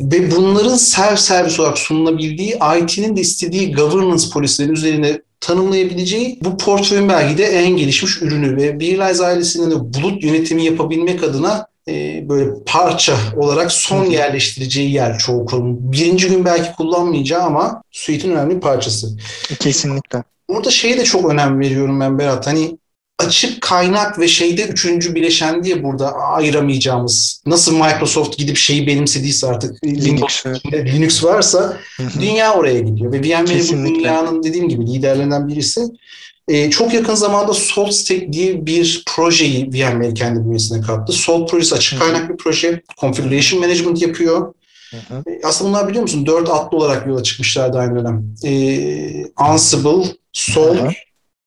ve 0.00 0.30
bunların 0.30 0.76
self 0.76 1.18
servis 1.18 1.60
olarak 1.60 1.78
sunulabildiği 1.78 2.58
IT'nin 2.82 3.16
de 3.16 3.20
istediği 3.20 3.74
governance 3.74 4.24
polislerin 4.32 4.72
üzerine 4.72 5.20
tanımlayabileceği 5.40 6.38
bu 6.44 6.56
portföyün 6.56 7.08
belki 7.08 7.38
de 7.38 7.44
en 7.44 7.76
gelişmiş 7.76 8.22
ürünü 8.22 8.56
ve 8.56 8.80
Realize 8.80 9.24
ailesinin 9.24 9.70
de 9.70 9.74
bulut 9.94 10.24
yönetimi 10.24 10.64
yapabilmek 10.64 11.24
adına 11.24 11.66
e, 11.88 12.24
böyle 12.28 12.50
parça 12.66 13.16
olarak 13.36 13.72
son 13.72 14.04
yerleştireceği 14.04 14.92
yer 14.92 15.18
çoğu 15.18 15.46
kurum. 15.46 15.92
Birinci 15.92 16.28
gün 16.28 16.44
belki 16.44 16.72
kullanmayacağı 16.76 17.42
ama 17.42 17.82
suite'in 17.90 18.32
önemli 18.32 18.56
bir 18.56 18.60
parçası. 18.60 19.18
Kesinlikle. 19.60 20.22
Burada 20.48 20.70
şeye 20.70 20.98
de 20.98 21.04
çok 21.04 21.30
önem 21.30 21.60
veriyorum 21.60 22.00
ben 22.00 22.18
Berat. 22.18 22.46
Hani 22.46 22.78
açık 23.18 23.60
kaynak 23.60 24.18
ve 24.18 24.28
şeyde 24.28 24.62
üçüncü 24.62 25.14
bileşen 25.14 25.64
diye 25.64 25.82
burada 25.82 26.12
ayıramayacağımız 26.12 27.42
nasıl 27.46 27.74
Microsoft 27.74 28.38
gidip 28.38 28.56
şeyi 28.56 28.86
benimsediyse 28.86 29.46
artık 29.46 29.84
Linux, 29.84 30.46
Linux 30.72 31.24
varsa 31.24 31.76
dünya 32.20 32.54
oraya 32.54 32.80
gidiyor 32.80 33.12
ve 33.12 33.18
VMware 33.18 33.84
bu 33.84 33.94
dünyanın 33.94 34.42
dediğim 34.42 34.68
gibi 34.68 34.86
liderlerinden 34.86 35.48
birisi. 35.48 35.80
Ee, 36.48 36.70
çok 36.70 36.94
yakın 36.94 37.14
zamanda 37.14 37.54
SaltStack 37.54 38.32
diye 38.32 38.66
bir 38.66 39.02
projeyi 39.06 39.68
VMware 39.72 40.14
kendi 40.14 40.40
bünyesine 40.40 40.80
kattı. 40.80 41.12
Salt 41.12 41.50
projesi 41.50 41.74
açık 41.74 42.00
kaynak 42.00 42.30
bir 42.30 42.36
proje. 42.36 42.82
Configuration 43.00 43.60
Management 43.60 44.02
yapıyor. 44.02 44.54
Hı 44.90 44.96
hı. 44.96 45.22
E, 45.30 45.40
aslında 45.44 45.70
bunlar 45.70 45.88
biliyor 45.88 46.02
musun? 46.02 46.26
Dört 46.26 46.50
atlı 46.50 46.78
olarak 46.78 47.06
yola 47.06 47.22
çıkmışlardı 47.22 47.78
aynı 47.78 47.98
dönem. 47.98 48.34
Ee, 48.44 49.24
Ansible, 49.36 50.04
Sol, 50.32 50.76
hı 50.76 50.82
hı. 50.82 50.90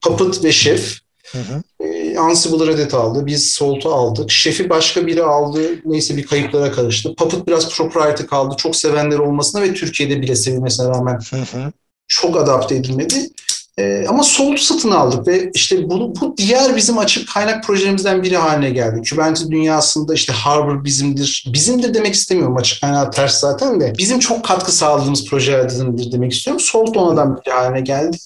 Puppet 0.02 0.44
ve 0.44 0.52
Chef. 0.52 0.98
Hı 1.32 1.38
hı. 1.38 1.86
Ee, 1.86 2.18
Ansible'ı 2.18 2.68
Reddit 2.68 2.94
aldı. 2.94 3.26
Biz 3.26 3.52
Salt'u 3.52 3.94
aldık. 3.94 4.32
Chef'i 4.32 4.70
başka 4.70 5.08
biri 5.08 5.24
aldı. 5.24 5.60
Neyse 5.86 6.18
bir 6.18 6.26
kayıplara 6.26 6.72
karıştı. 6.72 7.16
Puppet 7.16 7.48
biraz 7.48 7.76
proprietary 7.76 8.28
kaldı. 8.28 8.56
Çok 8.58 8.76
sevenleri 8.76 9.22
olmasına 9.22 9.62
ve 9.62 9.74
Türkiye'de 9.74 10.22
bile 10.22 10.36
sevilmesine 10.36 10.88
rağmen 10.88 11.20
hı 11.30 11.38
hı. 11.38 11.72
çok 12.08 12.38
adapte 12.38 12.76
edilmedi. 12.76 13.30
E, 13.80 14.06
ama 14.08 14.24
Solt'u 14.24 14.64
satın 14.64 14.92
aldık 14.92 15.28
ve 15.28 15.52
işte 15.54 15.90
bunu, 15.90 16.14
bu 16.22 16.38
diğer 16.38 16.76
bizim 16.76 16.98
açık 16.98 17.34
kaynak 17.34 17.64
projelerimizden 17.64 18.24
biri 18.24 18.38
haline 18.38 18.70
geldi. 18.70 19.02
Kubernetes 19.10 19.50
dünyasında 19.50 20.14
işte 20.14 20.34
Harbor 20.34 20.84
bizimdir. 20.84 21.46
Bizimdir 21.54 21.94
demek 21.94 22.14
istemiyorum 22.14 22.58
açık 22.58 22.82
kaynağı 22.82 23.12
ters 23.12 23.40
zaten 23.40 23.82
de. 23.82 23.94
Bizim 23.98 24.20
çok 24.20 24.46
katkı 24.46 24.72
sağladığımız 24.72 25.26
projelerdendir 25.26 26.12
demek 26.12 26.32
istiyorum. 26.32 26.60
Solt 26.60 26.98
onlardan 26.98 27.42
bir 27.46 27.52
haline 27.52 27.82
geldi. 27.82 28.18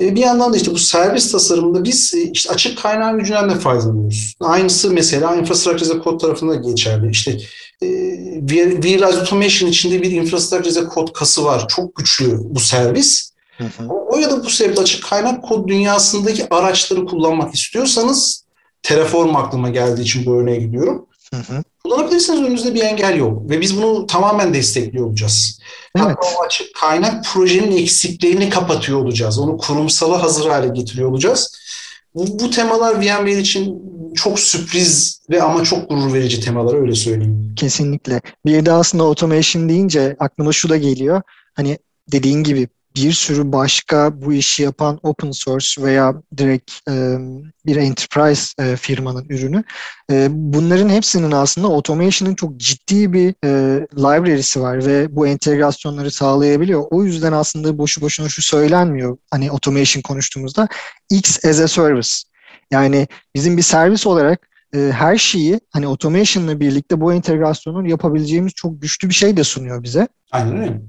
E, 0.00 0.14
bir 0.14 0.20
yandan 0.20 0.52
da 0.52 0.56
işte 0.56 0.70
bu 0.70 0.78
servis 0.78 1.32
tasarımında 1.32 1.84
biz 1.84 2.14
e, 2.14 2.30
işte 2.32 2.52
açık 2.52 2.78
kaynağın 2.82 3.18
gücünden 3.18 3.50
de 3.50 3.54
faydalanıyoruz. 3.54 4.34
Aynısı 4.40 4.90
mesela 4.90 5.34
infrastructure 5.34 5.98
as 5.98 6.04
code 6.04 6.18
tarafında 6.18 6.54
geçerli. 6.54 7.10
İşte 7.10 7.38
e, 7.82 7.86
Realize 8.84 9.20
Automation 9.20 9.70
içinde 9.70 10.02
bir 10.02 10.10
infrastructure 10.10 10.80
as 10.80 10.94
code 10.94 11.12
kası 11.12 11.44
var. 11.44 11.68
Çok 11.68 11.96
güçlü 11.96 12.38
bu 12.42 12.60
servis. 12.60 13.35
Hı 13.58 13.64
hı. 13.64 13.88
O 13.88 14.18
ya 14.18 14.30
da 14.30 14.44
bu 14.44 14.50
sebeple 14.50 14.82
açık 14.82 15.04
kaynak 15.04 15.44
kod 15.44 15.68
dünyasındaki 15.68 16.54
araçları 16.54 17.06
kullanmak 17.06 17.54
istiyorsanız 17.54 18.46
Terraform 18.82 19.36
aklıma 19.36 19.70
geldiği 19.70 20.02
için 20.02 20.26
bu 20.26 20.34
örneğe 20.34 20.56
gidiyorum. 20.56 21.06
Hı 21.34 21.36
hı. 21.36 21.62
Kullanabilirsiniz 21.84 22.40
önünüzde 22.40 22.74
bir 22.74 22.80
engel 22.80 23.16
yok. 23.16 23.50
Ve 23.50 23.60
biz 23.60 23.76
bunu 23.76 24.06
tamamen 24.06 24.54
destekliyor 24.54 25.06
olacağız. 25.06 25.60
Evet. 25.96 26.06
Hatta 26.06 26.26
o 26.38 26.44
açık 26.46 26.74
kaynak 26.74 27.24
projenin 27.24 27.76
eksiklerini 27.76 28.50
kapatıyor 28.50 28.98
olacağız. 28.98 29.38
Onu 29.38 29.56
kurumsala 29.56 30.22
hazır 30.22 30.50
hale 30.50 30.68
getiriyor 30.68 31.10
olacağız. 31.10 31.56
Bu, 32.14 32.38
bu 32.38 32.50
temalar 32.50 33.00
VMware 33.00 33.38
için 33.38 33.82
çok 34.14 34.40
sürpriz 34.40 35.20
ve 35.30 35.42
ama 35.42 35.64
çok 35.64 35.90
gurur 35.90 36.14
verici 36.14 36.40
temalar 36.40 36.74
öyle 36.74 36.94
söyleyeyim. 36.94 37.54
Kesinlikle. 37.56 38.20
Bir 38.46 38.66
de 38.66 38.72
aslında 38.72 39.04
automation 39.04 39.68
deyince 39.68 40.16
aklıma 40.18 40.52
şu 40.52 40.68
da 40.68 40.76
geliyor. 40.76 41.22
Hani 41.54 41.78
dediğin 42.12 42.42
gibi 42.42 42.68
bir 42.96 43.12
sürü 43.12 43.52
başka 43.52 44.22
bu 44.22 44.32
işi 44.32 44.62
yapan 44.62 45.00
open 45.02 45.30
source 45.30 45.82
veya 45.82 46.14
direkt 46.36 46.72
e, 46.90 47.16
bir 47.66 47.76
enterprise 47.76 48.62
e, 48.62 48.76
firmanın 48.76 49.26
ürünü. 49.28 49.64
E, 50.10 50.28
bunların 50.30 50.88
hepsinin 50.88 51.30
aslında 51.30 51.66
automation'ın 51.66 52.34
çok 52.34 52.56
ciddi 52.56 53.12
bir 53.12 53.34
e, 53.44 53.80
library'si 53.96 54.60
var 54.60 54.86
ve 54.86 55.16
bu 55.16 55.26
entegrasyonları 55.26 56.10
sağlayabiliyor. 56.10 56.84
O 56.90 57.04
yüzden 57.04 57.32
aslında 57.32 57.78
boşu 57.78 58.00
boşuna 58.00 58.28
şu 58.28 58.42
söylenmiyor 58.42 59.16
hani 59.30 59.50
automation 59.50 60.02
konuştuğumuzda 60.02 60.68
X 61.10 61.44
as 61.44 61.60
a 61.60 61.68
service. 61.68 62.10
Yani 62.70 63.08
bizim 63.34 63.56
bir 63.56 63.62
servis 63.62 64.06
olarak 64.06 64.48
e, 64.76 64.92
her 64.92 65.16
şeyi 65.16 65.60
hani 65.70 65.86
automation'la 65.86 66.60
birlikte 66.60 67.00
bu 67.00 67.12
entegrasyonu 67.12 67.88
yapabileceğimiz 67.88 68.52
çok 68.52 68.82
güçlü 68.82 69.08
bir 69.08 69.14
şey 69.14 69.36
de 69.36 69.44
sunuyor 69.44 69.82
bize. 69.82 70.08
Aynen 70.32 70.56
öyle. 70.60 70.80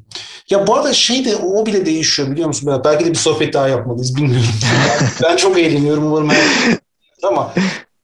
Ya 0.49 0.67
bu 0.67 0.75
arada 0.75 0.93
şey 0.93 1.25
de 1.25 1.35
o 1.35 1.65
bile 1.65 1.85
değişiyor 1.85 2.31
biliyor 2.31 2.47
musun? 2.47 2.81
Belki 2.85 3.05
de 3.05 3.09
bir 3.09 3.15
sohbet 3.15 3.53
daha 3.53 3.67
yapmalıyız 3.67 4.15
bilmiyorum. 4.15 4.47
ben 5.23 5.35
çok 5.35 5.59
eğleniyorum 5.59 6.05
umarım 6.05 6.31
ama 7.23 7.53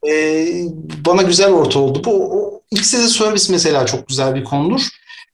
e, 0.08 0.46
bana 1.06 1.22
güzel 1.22 1.52
orta 1.52 1.78
oldu. 1.78 2.02
Bu 2.04 2.10
o, 2.10 2.60
X 2.70 2.94
as 2.94 3.12
service 3.12 3.44
mesela 3.50 3.86
çok 3.86 4.08
güzel 4.08 4.34
bir 4.34 4.44
konudur. 4.44 4.80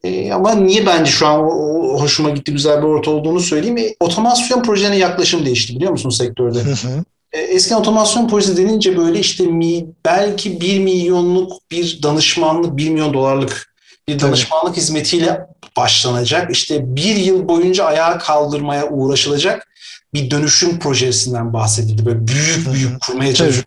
E, 0.04 0.32
ama 0.32 0.54
niye 0.54 0.86
bence 0.86 1.10
şu 1.10 1.26
an 1.26 1.40
o, 1.40 1.46
o, 1.46 2.00
hoşuma 2.00 2.30
gitti 2.30 2.52
güzel 2.52 2.78
bir 2.78 2.86
orta 2.86 3.10
olduğunu 3.10 3.40
söyleyeyim. 3.40 3.78
E, 3.78 3.94
otomasyon 4.00 4.62
projelerine 4.62 4.96
yaklaşım 4.96 5.46
değişti 5.46 5.76
biliyor 5.76 5.92
musun 5.92 6.10
sektörde? 6.10 6.58
E, 6.58 7.04
Eski 7.32 7.74
otomasyon 7.74 8.28
projesi 8.28 8.56
denince 8.56 8.96
böyle 8.96 9.18
işte 9.18 9.44
mi, 9.44 9.86
belki 10.04 10.60
bir 10.60 10.80
milyonluk 10.80 11.52
bir 11.70 12.02
danışmanlık, 12.02 12.76
bir 12.76 12.90
milyon 12.90 13.14
dolarlık 13.14 13.74
bir 14.08 14.20
danışmanlık 14.20 14.66
Tabii. 14.66 14.76
hizmetiyle 14.76 15.46
başlanacak. 15.76 16.50
İşte 16.50 16.96
bir 16.96 17.16
yıl 17.16 17.48
boyunca 17.48 17.84
ayağa 17.84 18.18
kaldırmaya 18.18 18.88
uğraşılacak 18.88 19.68
bir 20.14 20.30
dönüşüm 20.30 20.78
projesinden 20.78 21.52
bahsedildi. 21.52 22.06
Böyle 22.06 22.26
büyük 22.26 22.72
büyük 22.72 23.00
kurmaya 23.00 23.34
çalışıyor. 23.34 23.64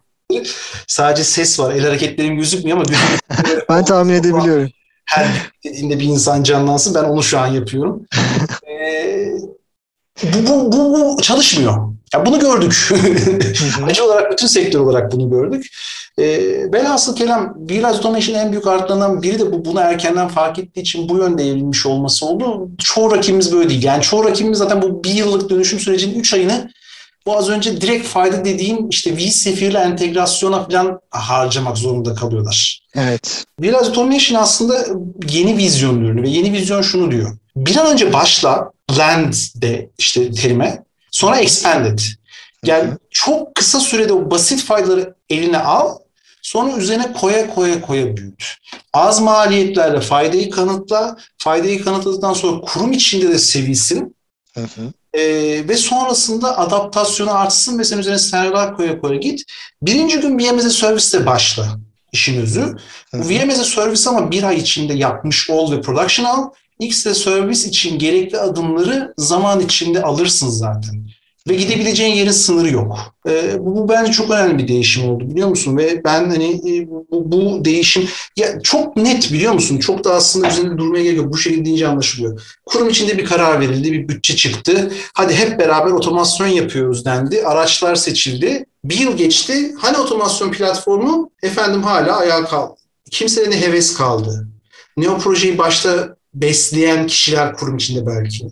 Sadece 0.88 1.24
ses 1.24 1.60
var. 1.60 1.74
El 1.74 1.82
hareketlerim 1.82 2.38
gözükmüyor 2.38 2.78
ama 2.78 2.86
ben 3.70 3.86
tahmin 3.86 4.14
edebiliyorum. 4.14 4.70
Her 5.06 5.28
dediğinde 5.64 6.00
bir 6.00 6.06
insan 6.06 6.44
canlansın. 6.44 6.96
Ben 6.96 7.04
onu 7.04 7.24
şu 7.24 7.40
an 7.40 7.48
yapıyorum. 7.48 8.06
ee, 8.70 9.28
bu, 10.24 10.48
bu, 10.48 10.72
bu, 10.72 11.18
bu 11.18 11.22
çalışmıyor. 11.22 11.94
Ya 12.14 12.26
bunu 12.26 12.40
gördük. 12.40 12.90
Acı 13.86 14.06
olarak 14.06 14.32
bütün 14.32 14.48
sektör 14.48 14.80
olarak 14.80 15.12
bunu 15.12 15.30
gördük. 15.30 15.66
E, 16.18 16.26
velhasıl 16.74 17.16
kelam 17.16 17.54
biraz 17.56 17.96
automation 17.96 18.36
en 18.36 18.52
büyük 18.52 18.68
artlarından 18.68 19.24
biri 19.24 19.40
de 19.40 19.52
bu 19.52 19.66
bunu 19.66 19.80
erkenden 19.80 20.28
fark 20.28 20.60
ettiği 20.60 20.82
için 20.82 21.10
bu 21.10 21.18
yönde 21.18 21.44
evrilmiş 21.44 21.86
olması 21.86 22.26
oldu. 22.26 22.70
Çoğu 22.78 23.12
rakibimiz 23.12 23.54
böyle 23.54 23.70
değil. 23.70 23.84
Yani 23.84 24.04
çoğu 24.04 24.26
rakibimiz 24.26 24.58
zaten 24.58 24.82
bu 24.82 25.04
bir 25.04 25.14
yıllık 25.14 25.50
dönüşüm 25.50 25.80
sürecinin 25.80 26.20
3 26.20 26.34
ayını 26.34 26.70
bu 27.26 27.38
az 27.38 27.50
önce 27.50 27.82
direkt 27.82 28.08
fayda 28.08 28.46
dediğim 28.46 28.90
işte 28.90 29.18
vSphere 29.18 29.66
ile 29.66 29.78
entegrasyona 29.78 30.64
falan 30.64 31.00
harcamak 31.10 31.78
zorunda 31.78 32.16
kalıyorlar. 32.16 32.82
Evet. 32.96 33.46
Biraz 33.60 33.88
automation 33.88 34.42
aslında 34.42 34.86
yeni 35.30 35.58
vizyon 35.58 36.02
ürünü 36.02 36.24
ve 36.24 36.30
yeni 36.30 36.54
vizyon 36.54 36.82
şunu 36.82 37.12
diyor. 37.12 37.38
Bir 37.56 37.76
an 37.76 37.88
önce 37.88 38.14
başla 38.14 38.72
land 38.98 39.34
de 39.56 39.90
işte 39.98 40.32
terime 40.32 40.84
sonra 41.12 41.38
expand 41.38 41.86
et. 41.86 42.08
Yani 42.66 42.90
çok 43.12 43.56
kısa 43.56 43.80
sürede 43.80 44.14
o 44.14 44.32
basit 44.32 44.64
faydaları 44.64 45.16
eline 45.30 45.58
al 45.58 45.98
sonra 46.42 46.78
üzerine 46.78 47.14
koya 47.14 47.54
koya 47.56 47.82
koya 47.82 48.18
büyüt. 48.18 48.56
Az 48.94 49.22
maliyetlerle 49.22 50.02
faydayı 50.02 50.50
kanıtla. 50.50 51.18
Faydayı 51.38 51.84
kanıtladıktan 51.84 52.34
sonra 52.34 52.62
kurum 52.62 52.92
içinde 52.92 53.30
de 53.30 53.40
sevilsin. 53.40 54.16
Hı 54.54 54.62
hı. 54.62 54.94
Ee, 55.14 55.68
ve 55.68 55.78
sonrasında 55.78 56.58
adaptasyonu 56.58 57.38
artsın 57.38 57.80
ve 57.80 57.84
sen 57.84 57.98
üzerine 57.98 58.20
senaryolar 58.20 58.76
koya 58.76 59.00
koya 59.02 59.16
git. 59.16 59.44
Birinci 59.82 60.20
gün 60.20 60.40
VMS 60.40 60.78
serviste 60.78 61.26
başla 61.26 61.78
işin 62.12 62.42
özü. 62.42 62.76
Bu 63.14 63.30
VMS 63.30 63.74
servisi 63.74 64.10
ama 64.10 64.32
bir 64.32 64.44
ay 64.44 64.58
içinde 64.58 64.94
yapmış 64.94 65.50
ol 65.50 65.72
ve 65.72 65.82
production 65.82 66.26
al. 66.26 66.50
X 66.80 67.06
de 67.06 67.14
servis 67.14 67.66
için 67.66 68.00
gerekli 68.00 68.38
adımları 68.38 69.14
zaman 69.18 69.60
içinde 69.60 70.02
alırsın 70.02 70.50
zaten. 70.50 71.04
Ve 71.50 71.56
gidebileceğin 71.56 72.16
yerin 72.16 72.32
sınırı 72.32 72.72
yok. 72.72 72.98
E, 73.30 73.60
bu, 73.60 73.76
bu 73.76 73.90
bence 73.90 74.12
çok 74.12 74.32
önemli 74.32 74.58
bir 74.58 74.68
değişim 74.68 75.10
oldu 75.10 75.30
biliyor 75.30 75.48
musun? 75.48 75.78
Ve 75.78 76.04
ben 76.04 76.30
hani 76.30 76.52
e, 76.54 76.90
bu, 76.90 77.08
bu 77.12 77.66
değişim 77.66 78.08
ya 78.38 78.62
çok 78.62 78.98
net 78.98 79.34
biliyor 79.34 79.54
musun? 79.54 79.78
Çok 79.78 80.04
da 80.04 80.14
aslında 80.14 80.48
üzerinde 80.48 80.78
durmaya 80.78 81.04
gerek 81.04 81.18
yok. 81.18 81.34
Bu 81.34 81.38
şekilde 81.38 81.66
deyince 81.66 81.88
anlaşılıyor. 81.88 82.42
Kurum 82.66 82.90
içinde 82.90 83.18
bir 83.18 83.26
karar 83.26 83.60
verildi, 83.60 83.92
bir 83.92 84.08
bütçe 84.08 84.36
çıktı. 84.36 84.92
Hadi 85.14 85.34
hep 85.34 85.60
beraber 85.60 85.92
otomasyon 85.92 86.48
yapıyoruz 86.48 87.06
dendi. 87.06 87.44
Araçlar 87.46 87.96
seçildi. 87.96 88.66
Bir 88.84 89.00
yıl 89.00 89.18
geçti. 89.18 89.72
Hani 89.78 89.98
otomasyon 89.98 90.52
platformu 90.52 91.32
efendim 91.44 91.84
hala 91.84 92.18
ayağa 92.18 92.46
kaldı. 92.46 92.76
Kimseye 93.12 93.50
ne 93.50 93.62
heves 93.62 93.94
kaldı. 93.94 94.48
Ne 94.98 95.10
o 95.10 95.18
projeyi 95.18 95.58
başta 95.58 96.16
besleyen 96.34 97.08
kişiler 97.08 97.54
kurum 97.54 97.78
içinde 97.78 98.06
belki. 98.08 98.48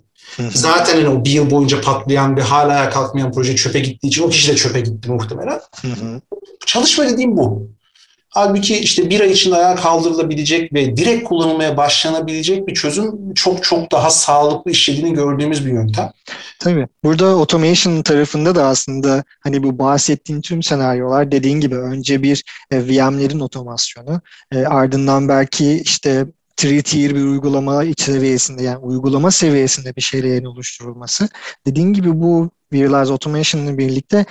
Zaten 0.50 0.96
hani 0.96 1.08
o 1.08 1.24
bir 1.24 1.30
yıl 1.30 1.50
boyunca 1.50 1.80
patlayan 1.80 2.36
ve 2.36 2.42
hala 2.42 2.72
ayağa 2.72 2.90
kalkmayan 2.90 3.32
proje 3.32 3.56
çöpe 3.56 3.80
gittiği 3.80 4.06
için 4.06 4.22
o 4.22 4.28
kişi 4.28 4.52
de 4.52 4.56
çöpe 4.56 4.80
gitti 4.80 5.10
muhtemelen. 5.10 5.60
Çalışma 6.66 7.08
dediğim 7.08 7.36
bu. 7.36 7.72
Halbuki 8.28 8.78
işte 8.78 9.10
bir 9.10 9.20
ay 9.20 9.32
içinde 9.32 9.56
ayağa 9.56 9.74
kaldırılabilecek 9.74 10.72
ve 10.72 10.96
direkt 10.96 11.24
kullanılmaya 11.24 11.76
başlanabilecek 11.76 12.66
bir 12.68 12.74
çözüm 12.74 13.34
çok 13.34 13.64
çok 13.64 13.92
daha 13.92 14.10
sağlıklı 14.10 14.70
işlediğini 14.70 15.14
gördüğümüz 15.14 15.66
bir 15.66 15.72
yöntem. 15.72 16.10
Tabii. 16.58 16.86
Burada 17.04 17.26
automation 17.26 18.02
tarafında 18.02 18.54
da 18.54 18.66
aslında 18.66 19.24
hani 19.40 19.62
bu 19.62 19.78
bahsettiğin 19.78 20.40
tüm 20.40 20.62
senaryolar 20.62 21.32
dediğin 21.32 21.60
gibi 21.60 21.76
önce 21.76 22.22
bir 22.22 22.44
e, 22.70 22.88
VM'lerin 22.88 23.40
otomasyonu, 23.40 24.20
e, 24.52 24.64
ardından 24.64 25.28
belki 25.28 25.82
işte 25.84 26.26
3-tier 26.58 27.14
bir 27.14 27.24
uygulama 27.24 27.84
iç 27.84 28.00
seviyesinde 28.00 28.62
yani 28.62 28.78
uygulama 28.78 29.30
seviyesinde 29.30 29.96
bir 29.96 30.00
şeylerin 30.00 30.44
oluşturulması. 30.44 31.28
Dediğin 31.66 31.92
gibi 31.92 32.20
bu 32.20 32.50
Realize 32.72 33.12
Automation 33.12 33.62
ile 33.62 33.78
birlikte 33.78 34.24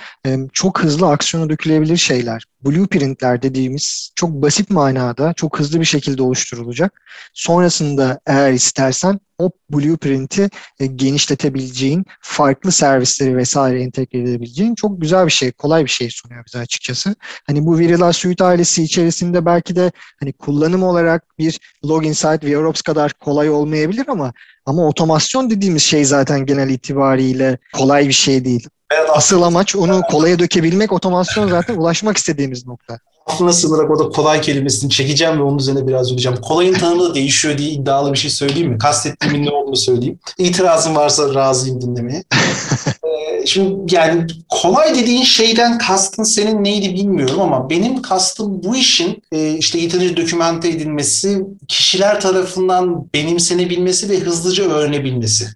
çok 0.52 0.82
hızlı 0.82 1.08
aksiyona 1.08 1.50
dökülebilir 1.50 1.96
şeyler. 1.96 2.44
Blueprintler 2.64 3.42
dediğimiz 3.42 4.12
çok 4.16 4.30
basit 4.30 4.70
manada 4.70 5.32
çok 5.32 5.58
hızlı 5.58 5.80
bir 5.80 5.84
şekilde 5.84 6.22
oluşturulacak. 6.22 7.02
Sonrasında 7.34 8.20
eğer 8.26 8.52
istersen 8.52 9.20
o 9.38 9.50
blueprint'i 9.70 10.50
e, 10.80 10.86
genişletebileceğin, 10.86 12.04
farklı 12.20 12.72
servisleri 12.72 13.36
vesaire 13.36 13.82
entegre 13.82 14.18
edebileceğin 14.18 14.74
çok 14.74 15.00
güzel 15.00 15.26
bir 15.26 15.32
şey, 15.32 15.52
kolay 15.52 15.84
bir 15.84 15.90
şey 15.90 16.10
sunuyor 16.10 16.44
bize 16.46 16.58
açıkçası. 16.58 17.14
Hani 17.46 17.66
bu 17.66 17.78
Verilar 17.78 18.12
Suite 18.12 18.44
ailesi 18.44 18.82
içerisinde 18.82 19.46
belki 19.46 19.76
de 19.76 19.92
hani 20.20 20.32
kullanım 20.32 20.82
olarak 20.82 21.38
bir 21.38 21.60
Login 21.84 22.12
Site 22.12 22.46
ve 22.46 22.50
Europs 22.50 22.82
kadar 22.82 23.12
kolay 23.12 23.50
olmayabilir 23.50 24.04
ama 24.08 24.32
ama 24.66 24.88
otomasyon 24.88 25.50
dediğimiz 25.50 25.82
şey 25.82 26.04
zaten 26.04 26.46
genel 26.46 26.70
itibariyle 26.70 27.58
kolay 27.72 28.08
bir 28.08 28.12
şey 28.12 28.44
değil. 28.44 28.68
Asıl 29.08 29.42
amaç 29.42 29.76
onu 29.76 30.02
kolaya 30.10 30.38
dökebilmek, 30.38 30.92
otomasyon 30.92 31.48
zaten 31.48 31.76
ulaşmak 31.76 32.16
istediğimiz 32.16 32.66
nokta 32.66 32.98
aklına 33.26 33.52
sığınarak 33.52 33.90
orada 33.90 34.08
kolay 34.08 34.40
kelimesini 34.40 34.90
çekeceğim 34.90 35.38
ve 35.38 35.42
onun 35.42 35.58
üzerine 35.58 35.86
biraz 35.86 36.10
duracağım. 36.10 36.36
Kolayın 36.36 36.74
tanımı 36.74 37.10
da 37.10 37.14
değişiyor 37.14 37.58
diye 37.58 37.70
iddialı 37.70 38.12
bir 38.12 38.18
şey 38.18 38.30
söyleyeyim 38.30 38.70
mi? 38.70 38.78
Kastettiğimin 38.78 39.46
ne 39.46 39.50
olduğunu 39.50 39.76
söyleyeyim. 39.76 40.18
İtirazın 40.38 40.96
varsa 40.96 41.34
razıyım 41.34 41.80
dinlemeye. 41.80 42.24
ee, 43.04 43.46
şimdi 43.46 43.94
yani 43.94 44.26
kolay 44.48 44.94
dediğin 44.94 45.22
şeyden 45.22 45.78
kastın 45.78 46.22
senin 46.22 46.64
neydi 46.64 46.94
bilmiyorum 46.94 47.40
ama 47.40 47.70
benim 47.70 48.02
kastım 48.02 48.62
bu 48.62 48.76
işin 48.76 49.22
e, 49.32 49.50
işte 49.52 49.78
yeterince 49.78 50.16
dokümente 50.16 50.68
edilmesi, 50.68 51.42
kişiler 51.68 52.20
tarafından 52.20 53.06
benimsenebilmesi 53.14 54.10
ve 54.10 54.18
hızlıca 54.18 54.64
öğrenebilmesi 54.64 55.46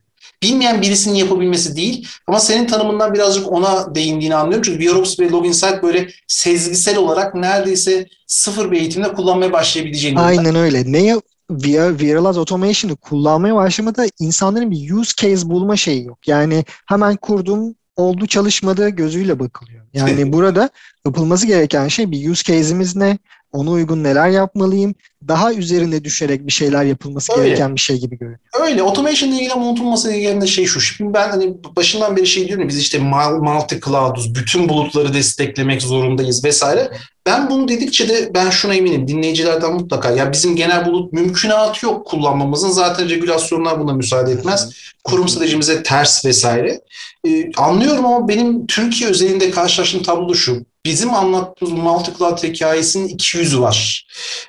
bilmeyen 0.47 0.83
birisinin 0.83 1.15
yapabilmesi 1.15 1.77
değil. 1.77 2.09
Ama 2.27 2.41
senin 2.41 2.67
tanımından 2.67 3.15
birazcık 3.15 3.53
ona 3.53 3.95
değindiğini 3.95 4.35
anlıyorum. 4.35 4.63
Çünkü 4.63 4.87
VROPS 4.87 5.21
ve 5.21 5.31
Loginsight 5.31 5.83
böyle 5.83 6.09
sezgisel 6.27 6.99
olarak 6.99 7.35
neredeyse 7.35 8.07
sıfır 8.27 8.71
bir 8.71 8.81
eğitimde 8.81 9.13
kullanmaya 9.13 9.53
başlayabileceğini. 9.53 10.21
Aynen 10.21 10.55
öyle. 10.55 10.93
Neye 10.93 11.17
Viralize 11.51 12.41
Automation'ı 12.41 12.97
kullanmaya 12.97 13.55
başlamada 13.55 14.07
insanların 14.21 14.71
bir 14.71 14.91
use 14.91 15.13
case 15.17 15.49
bulma 15.49 15.77
şeyi 15.77 16.05
yok. 16.05 16.29
Yani 16.29 16.65
hemen 16.87 17.17
kurdum 17.17 17.75
oldu 17.97 18.27
çalışmadı 18.27 18.89
gözüyle 18.89 19.39
bakılıyor. 19.39 19.85
Yani 19.93 20.33
burada 20.33 20.71
yapılması 21.07 21.47
gereken 21.47 21.89
şey 21.89 22.11
bir 22.11 22.31
use 22.31 22.45
case'imiz 22.45 22.97
ne? 22.97 23.19
ona 23.57 23.71
uygun 23.71 24.05
neler 24.05 24.29
yapmalıyım? 24.29 24.95
Daha 25.29 25.53
üzerine 25.53 26.05
düşerek 26.05 26.47
bir 26.47 26.53
şeyler 26.53 26.85
yapılması 26.85 27.33
Öyle. 27.33 27.49
gereken 27.49 27.75
bir 27.75 27.81
şey 27.81 27.99
gibi 27.99 28.19
görünüyor. 28.19 28.41
Öyle. 28.61 28.83
Automation 28.83 29.29
ile 29.31 29.37
ilgili 29.37 29.53
ama 29.53 29.67
unutulması 29.67 30.13
gereken 30.13 30.41
de 30.41 30.47
şey 30.47 30.67
şu. 30.67 30.81
Şimdi 30.81 31.15
ben 31.15 31.31
hani 31.31 31.55
başından 31.77 32.17
beri 32.17 32.27
şey 32.27 32.49
diyorum 32.49 32.69
biz 32.69 32.79
işte 32.79 32.99
multi 32.99 33.81
cloud'uz, 33.81 34.35
bütün 34.35 34.69
bulutları 34.69 35.15
desteklemek 35.15 35.83
zorundayız 35.83 36.45
vesaire. 36.45 36.91
Ben 37.27 37.51
bunu 37.51 37.69
dedikçe 37.69 38.09
de 38.09 38.35
ben 38.35 38.51
şuna 38.51 38.75
eminim 38.75 39.09
dinleyicilerden 39.09 39.73
mutlaka 39.73 40.11
ya 40.11 40.33
bizim 40.33 40.57
genel 40.57 40.87
bulut 40.87 41.13
mümkünatı 41.13 41.87
yok 41.87 42.07
kullanmamızın 42.07 42.71
zaten 42.71 43.09
regülasyonlar 43.09 43.81
buna 43.81 43.93
müsaade 43.93 44.33
etmez. 44.33 44.71
Kurum 45.05 45.29
stratejimize 45.29 45.83
ters 45.83 46.25
vesaire. 46.25 46.81
Ee, 47.27 47.51
anlıyorum 47.57 48.07
ama 48.07 48.29
benim 48.29 48.67
Türkiye 48.67 49.11
özelinde 49.11 49.51
karşılaştığım 49.51 50.03
tablo 50.03 50.35
şu 50.35 50.67
bizim 50.87 51.15
anlattığımız 51.15 51.73
multi-cloud 51.73 52.49
hikayesinin 52.49 53.09
iki 53.09 53.39
yüzü 53.39 53.61
var. 53.61 54.07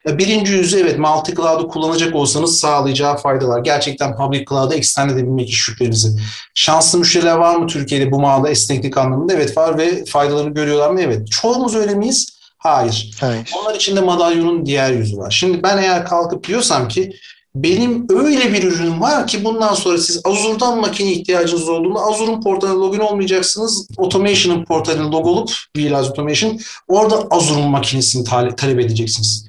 Birinci 0.07 0.53
yüzü 0.67 0.79
evet 0.79 0.99
multi-cloud'u 0.99 1.67
kullanacak 1.67 2.15
olsanız 2.15 2.59
sağlayacağı 2.59 3.17
faydalar. 3.17 3.59
Gerçekten 3.59 4.15
public 4.17 4.45
cloud'a 4.49 4.75
extend 4.75 5.09
edebilmek 5.11 5.49
iş 5.49 5.69
yüklerinizi. 5.69 6.09
Şanslı 6.55 6.99
müşteriler 6.99 7.35
var 7.35 7.55
mı 7.55 7.67
Türkiye'de 7.67 8.11
bu 8.11 8.19
mağda 8.19 8.49
esneklik 8.49 8.97
anlamında? 8.97 9.33
Evet 9.33 9.57
var 9.57 9.77
ve 9.77 10.05
faydalarını 10.05 10.53
görüyorlar 10.53 10.89
mı? 10.89 11.01
Evet. 11.01 11.31
Çoğumuz 11.31 11.75
öyle 11.75 11.95
miyiz? 11.95 12.27
Hayır. 12.57 13.11
Hayır. 13.19 13.51
Onlar 13.61 13.75
içinde 13.75 14.01
madalyonun 14.01 14.65
diğer 14.65 14.91
yüzü 14.91 15.17
var. 15.17 15.31
Şimdi 15.31 15.63
ben 15.63 15.77
eğer 15.77 16.05
kalkıp 16.05 16.47
diyorsam 16.47 16.87
ki 16.87 17.13
benim 17.55 18.05
öyle 18.09 18.53
bir 18.53 18.63
ürünüm 18.63 19.01
var 19.01 19.27
ki 19.27 19.43
bundan 19.43 19.73
sonra 19.73 19.97
siz 19.97 20.21
Azure'dan 20.23 20.79
makine 20.79 21.11
ihtiyacınız 21.11 21.69
olduğunda 21.69 21.99
Azure'un 21.99 22.41
portaline 22.41 22.77
login 22.77 22.99
olmayacaksınız. 22.99 23.87
Automation'ın 23.97 24.65
portaline 24.65 25.03
log 25.03 25.27
olup 25.27 25.51
Realize 25.77 26.09
Automation 26.09 26.59
orada 26.87 27.27
Azure'un 27.29 27.69
makinesini 27.69 28.23
talep 28.55 28.79
edeceksiniz. 28.79 29.47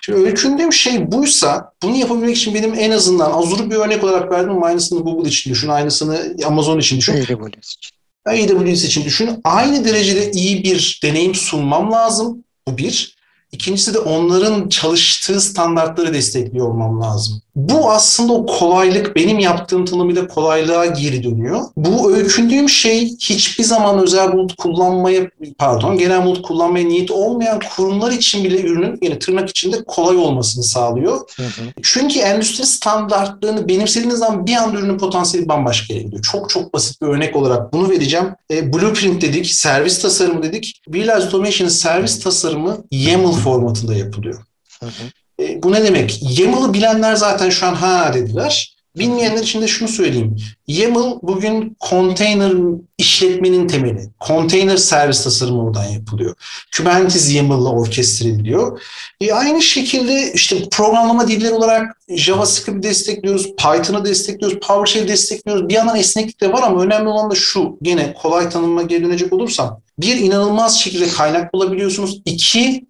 Şimdi 0.00 0.20
öykündüğüm 0.20 0.72
şey 0.72 1.12
buysa 1.12 1.72
bunu 1.82 1.96
yapabilmek 1.96 2.36
için 2.36 2.54
benim 2.54 2.74
en 2.74 2.90
azından 2.90 3.32
Azure'u 3.32 3.70
bir 3.70 3.76
örnek 3.76 4.04
olarak 4.04 4.30
verdim. 4.30 4.62
Aynısını 4.62 5.00
Google 5.00 5.28
için 5.28 5.50
düşün, 5.50 5.68
aynısını 5.68 6.36
Amazon 6.46 6.78
için 6.78 6.98
düşün. 6.98 7.12
AWS 7.12 7.76
için. 7.76 7.96
AWS 8.26 8.84
için 8.84 9.04
düşün. 9.04 9.40
Aynı 9.44 9.84
derecede 9.84 10.30
iyi 10.30 10.64
bir 10.64 11.00
deneyim 11.02 11.34
sunmam 11.34 11.92
lazım. 11.92 12.44
Bu 12.68 12.78
bir. 12.78 13.16
İkincisi 13.54 13.94
de 13.94 13.98
onların 13.98 14.68
çalıştığı 14.68 15.40
standartları 15.40 16.14
destekliyor 16.14 16.68
olmam 16.68 17.00
lazım. 17.00 17.42
Bu 17.56 17.90
aslında 17.90 18.32
o 18.32 18.46
kolaylık 18.46 19.16
benim 19.16 19.38
yaptığım 19.38 19.84
tanımıyla 19.84 20.26
kolaylığa 20.26 20.86
geri 20.86 21.22
dönüyor. 21.22 21.60
Bu 21.76 22.12
öykündüğüm 22.12 22.68
şey 22.68 23.08
hiçbir 23.08 23.64
zaman 23.64 23.98
özel 23.98 24.32
bulut 24.32 24.56
kullanmaya 24.56 25.30
pardon 25.58 25.98
genel 25.98 26.24
bulut 26.24 26.42
kullanmaya 26.42 26.86
niyet 26.86 27.10
olmayan 27.10 27.60
kurumlar 27.76 28.12
için 28.12 28.44
bile 28.44 28.60
ürünün 28.60 28.98
yani 29.02 29.18
tırnak 29.18 29.50
içinde 29.50 29.84
kolay 29.84 30.16
olmasını 30.16 30.64
sağlıyor. 30.64 31.20
Hı 31.36 31.42
hı. 31.42 31.62
Çünkü 31.82 32.18
endüstri 32.18 32.66
standartlarını 32.66 33.68
benimsediğiniz 33.68 34.18
zaman 34.18 34.46
bir 34.46 34.54
anda 34.54 34.78
ürünün 34.78 34.98
potansiyeli 34.98 35.48
bambaşka 35.48 35.94
yere 35.94 36.04
gidiyor. 36.04 36.22
Çok 36.22 36.50
çok 36.50 36.74
basit 36.74 37.02
bir 37.02 37.06
örnek 37.06 37.36
olarak 37.36 37.72
bunu 37.72 37.90
vereceğim. 37.90 38.26
E, 38.50 38.72
blueprint 38.72 39.22
dedik, 39.22 39.46
servis 39.46 40.02
tasarımı 40.02 40.42
dedik. 40.42 40.82
Realize 40.94 41.26
Automation'ın 41.26 41.70
servis 41.70 42.20
tasarımı 42.20 42.76
YAML 42.90 43.43
formatında 43.44 43.94
yapılıyor. 43.94 44.42
Hı 44.80 44.86
hı. 44.86 45.42
E, 45.42 45.62
bu 45.62 45.72
ne 45.72 45.84
demek? 45.84 46.38
YAML'ı 46.38 46.72
bilenler 46.74 47.14
zaten 47.14 47.50
şu 47.50 47.66
an 47.66 47.74
ha 47.74 48.14
dediler. 48.14 48.74
Bilmeyenler 48.98 49.42
için 49.42 49.62
de 49.62 49.68
şunu 49.68 49.88
söyleyeyim. 49.88 50.36
YAML 50.66 51.18
bugün 51.22 51.76
konteyner 51.80 52.52
işletmenin 52.98 53.68
temeli. 53.68 54.10
Konteyner 54.20 54.76
servis 54.76 55.24
tasarımı 55.24 55.64
oradan 55.64 55.84
yapılıyor. 55.84 56.34
Kubernetes 56.76 57.34
YAML'la 57.34 57.70
orkestre 57.70 58.28
ediliyor. 58.28 58.82
E 59.20 59.32
aynı 59.32 59.62
şekilde 59.62 60.32
işte 60.32 60.56
programlama 60.72 61.28
dilleri 61.28 61.52
olarak 61.52 61.96
JavaScript 62.08 62.84
destekliyoruz, 62.84 63.56
Python'ı 63.56 64.04
destekliyoruz, 64.04 64.58
PowerShell 64.58 65.08
destekliyoruz. 65.08 65.68
Bir 65.68 65.74
yandan 65.74 65.96
esneklik 65.96 66.40
de 66.40 66.52
var 66.52 66.62
ama 66.62 66.82
önemli 66.82 67.08
olan 67.08 67.30
da 67.30 67.34
şu. 67.34 67.78
Gene 67.82 68.14
kolay 68.22 68.50
tanımıma 68.50 68.82
geri 68.82 69.04
dönecek 69.04 69.32
olursam. 69.32 69.80
Bir, 69.98 70.16
inanılmaz 70.16 70.80
şekilde 70.80 71.08
kaynak 71.08 71.54
bulabiliyorsunuz. 71.54 72.22
İki, 72.24 72.86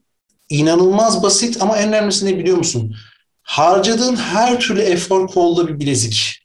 inanılmaz 0.48 1.22
basit 1.22 1.62
ama 1.62 1.78
en 1.78 1.88
önemlisi 1.88 2.26
ne 2.26 2.38
biliyor 2.38 2.56
musun? 2.56 2.96
Harcadığın 3.42 4.16
her 4.16 4.60
türlü 4.60 4.80
efor 4.80 5.28
kolda 5.28 5.68
bir 5.68 5.80
bilezik. 5.80 6.40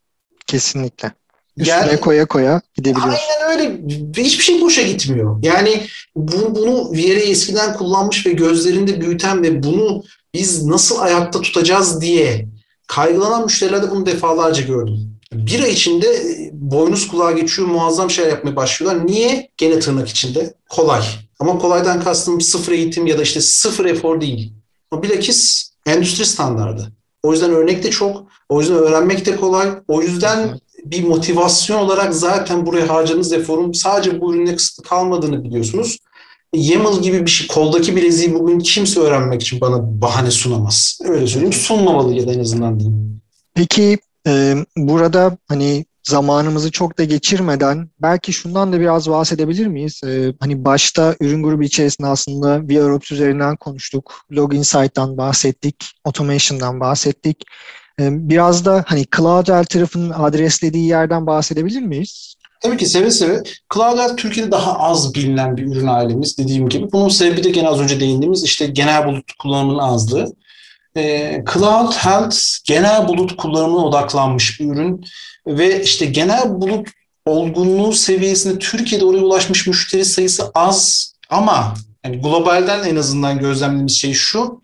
Kesinlikle. 0.47 1.11
Üstüne 1.57 1.75
yani, 1.75 1.99
koya 1.99 2.25
koya 2.25 2.61
gidebiliyorsun. 2.75 3.19
Aynen 3.41 3.59
öyle. 3.59 3.81
Hiçbir 4.23 4.43
şey 4.43 4.61
boşa 4.61 4.81
gitmiyor. 4.81 5.39
Yani 5.43 5.87
bu, 6.15 6.55
bunu 6.55 6.91
Vieira 6.91 7.19
eskiden 7.19 7.73
kullanmış 7.73 8.25
ve 8.25 8.31
gözlerinde 8.31 9.01
büyüten 9.01 9.43
ve 9.43 9.63
bunu 9.63 10.03
biz 10.33 10.65
nasıl 10.65 10.99
ayakta 10.99 11.41
tutacağız 11.41 12.01
diye 12.01 12.47
kaygılanan 12.87 13.43
müşterilerde 13.43 13.91
bunu 13.91 14.05
defalarca 14.05 14.63
gördüm. 14.63 15.08
Bir 15.33 15.63
ay 15.63 15.71
içinde 15.71 16.07
boynuz 16.53 17.07
kulağa 17.07 17.31
geçiyor, 17.31 17.67
muazzam 17.67 18.09
şeyler 18.09 18.29
yapmaya 18.29 18.55
başlıyorlar. 18.55 19.07
Niye? 19.07 19.49
Gene 19.57 19.79
tırnak 19.79 20.09
içinde. 20.09 20.53
Kolay. 20.69 21.03
Ama 21.39 21.57
kolaydan 21.57 22.03
kastım 22.03 22.41
sıfır 22.41 22.71
eğitim 22.71 23.07
ya 23.07 23.17
da 23.17 23.21
işte 23.21 23.41
sıfır 23.41 23.85
efor 23.85 24.21
değil. 24.21 24.53
O 24.91 25.03
bilakis 25.03 25.69
endüstri 25.85 26.25
standardı. 26.25 26.91
O 27.23 27.31
yüzden 27.31 27.51
örnek 27.51 27.83
de 27.83 27.89
çok. 27.89 28.23
O 28.49 28.61
yüzden 28.61 28.77
öğrenmek 28.77 29.25
de 29.25 29.35
kolay. 29.35 29.69
O 29.87 30.01
yüzden 30.01 30.59
bir 30.85 31.03
motivasyon 31.03 31.77
olarak 31.77 32.13
zaten 32.13 32.65
buraya 32.65 32.89
harcadığınız 32.89 33.33
eforun 33.33 33.71
sadece 33.71 34.21
bu 34.21 34.35
ürüne 34.35 34.55
kısıtlı 34.55 34.83
kalmadığını 34.83 35.43
biliyorsunuz. 35.43 35.97
YAML 36.53 37.01
gibi 37.01 37.25
bir 37.25 37.31
şey, 37.31 37.47
koldaki 37.47 37.95
bileziği 37.95 38.33
bugün 38.33 38.59
kimse 38.59 38.99
öğrenmek 38.99 39.41
için 39.41 39.61
bana 39.61 40.01
bahane 40.01 40.31
sunamaz. 40.31 40.99
Öyle 41.03 41.27
söyleyeyim. 41.27 41.53
Sunmamalı 41.53 42.13
ya 42.13 42.27
da 42.27 42.33
en 42.33 42.39
azından 42.39 42.79
diyeyim. 42.79 43.21
Peki 43.53 43.97
e, 44.27 44.55
burada 44.77 45.37
hani 45.47 45.85
zamanımızı 46.09 46.71
çok 46.71 46.97
da 46.97 47.03
geçirmeden 47.03 47.89
belki 48.01 48.33
şundan 48.33 48.73
da 48.73 48.79
biraz 48.79 49.09
bahsedebilir 49.09 49.67
miyiz? 49.67 50.01
Ee, 50.05 50.33
hani 50.39 50.65
başta 50.65 51.15
ürün 51.19 51.43
grubu 51.43 51.63
içerisinde 51.63 52.07
aslında 52.07 52.61
VROps 52.67 53.11
üzerinden 53.11 53.55
konuştuk. 53.55 54.21
Log 54.31 54.53
Insight'tan 54.53 55.17
bahsettik. 55.17 55.75
Automation'dan 56.05 56.79
bahsettik. 56.79 57.43
Ee, 57.99 58.29
biraz 58.29 58.65
da 58.65 58.83
hani 58.87 59.05
CloudL 59.17 59.63
tarafının 59.63 60.09
adreslediği 60.09 60.87
yerden 60.87 61.27
bahsedebilir 61.27 61.81
miyiz? 61.81 62.35
Tabii 62.61 62.77
ki 62.77 62.85
seve 62.85 63.11
seve. 63.11 63.43
CloudL 63.73 64.17
Türkiye'de 64.17 64.51
daha 64.51 64.79
az 64.79 65.15
bilinen 65.15 65.57
bir 65.57 65.65
ürün 65.65 65.87
ailemiz 65.87 66.37
dediğim 66.37 66.69
gibi. 66.69 66.91
Bunun 66.91 67.09
sebebi 67.09 67.43
de 67.43 67.49
gene 67.49 67.67
az 67.67 67.79
önce 67.79 67.99
değindiğimiz 67.99 68.43
işte 68.43 68.65
genel 68.65 69.05
bulut 69.05 69.33
kullanımının 69.39 69.79
azlığı. 69.79 70.33
Ee, 70.99 71.43
Cloud 71.53 71.93
Health 71.93 72.37
genel 72.65 73.07
bulut 73.07 73.37
kullanımına 73.37 73.85
odaklanmış 73.85 74.59
bir 74.59 74.65
ürün 74.65 75.05
ve 75.47 75.83
işte 75.83 76.05
genel 76.05 76.61
bulut 76.61 76.87
olgunluğu 77.25 77.93
seviyesinde 77.93 78.59
Türkiye'de 78.59 79.05
oraya 79.05 79.23
ulaşmış 79.23 79.67
müşteri 79.67 80.05
sayısı 80.05 80.51
az 80.55 81.09
ama 81.29 81.73
yani 82.05 82.21
globalden 82.21 82.83
en 82.83 82.95
azından 82.95 83.39
gözlemlediğimiz 83.39 83.97
şey 83.97 84.13
şu 84.13 84.61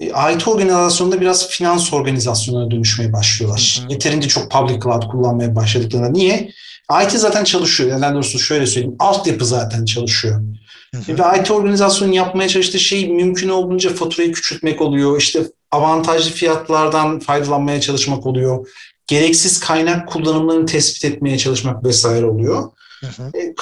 e, 0.00 0.06
IT 0.06 0.48
organizasyonunda 0.48 1.20
biraz 1.20 1.48
finans 1.48 1.92
organizasyonuna 1.92 2.70
dönüşmeye 2.70 3.12
başlıyorlar. 3.12 3.78
Hı 3.80 3.86
hı. 3.86 3.92
Yeterince 3.92 4.28
çok 4.28 4.50
public 4.50 4.80
cloud 4.80 5.02
kullanmaya 5.10 5.56
başladıklarında. 5.56 6.08
Niye? 6.08 6.50
IT 7.04 7.10
zaten 7.10 7.44
çalışıyor. 7.44 8.00
Yani 8.00 8.14
doğrusu 8.14 8.38
şöyle 8.38 8.66
söyleyeyim. 8.66 8.96
Altyapı 8.98 9.44
zaten 9.44 9.84
çalışıyor. 9.84 10.42
Hı 10.94 11.12
hı. 11.12 11.18
Ve 11.18 11.40
IT 11.40 11.50
organizasyonun 11.50 12.12
yapmaya 12.12 12.48
çalıştığı 12.48 12.78
şey 12.78 13.08
mümkün 13.08 13.48
olduğunca 13.48 13.94
faturayı 13.94 14.32
küçültmek 14.32 14.80
oluyor. 14.80 15.20
İşte 15.20 15.40
avantajlı 15.70 16.30
fiyatlardan 16.30 17.18
faydalanmaya 17.18 17.80
çalışmak 17.80 18.26
oluyor 18.26 18.66
gereksiz 19.06 19.60
kaynak 19.60 20.08
kullanımlarını 20.08 20.66
tespit 20.66 21.04
etmeye 21.04 21.38
çalışmak 21.38 21.84
vesaire 21.84 22.26
oluyor. 22.26 22.70
Hı 23.00 23.06
hı. 23.06 23.30
E, 23.34 23.54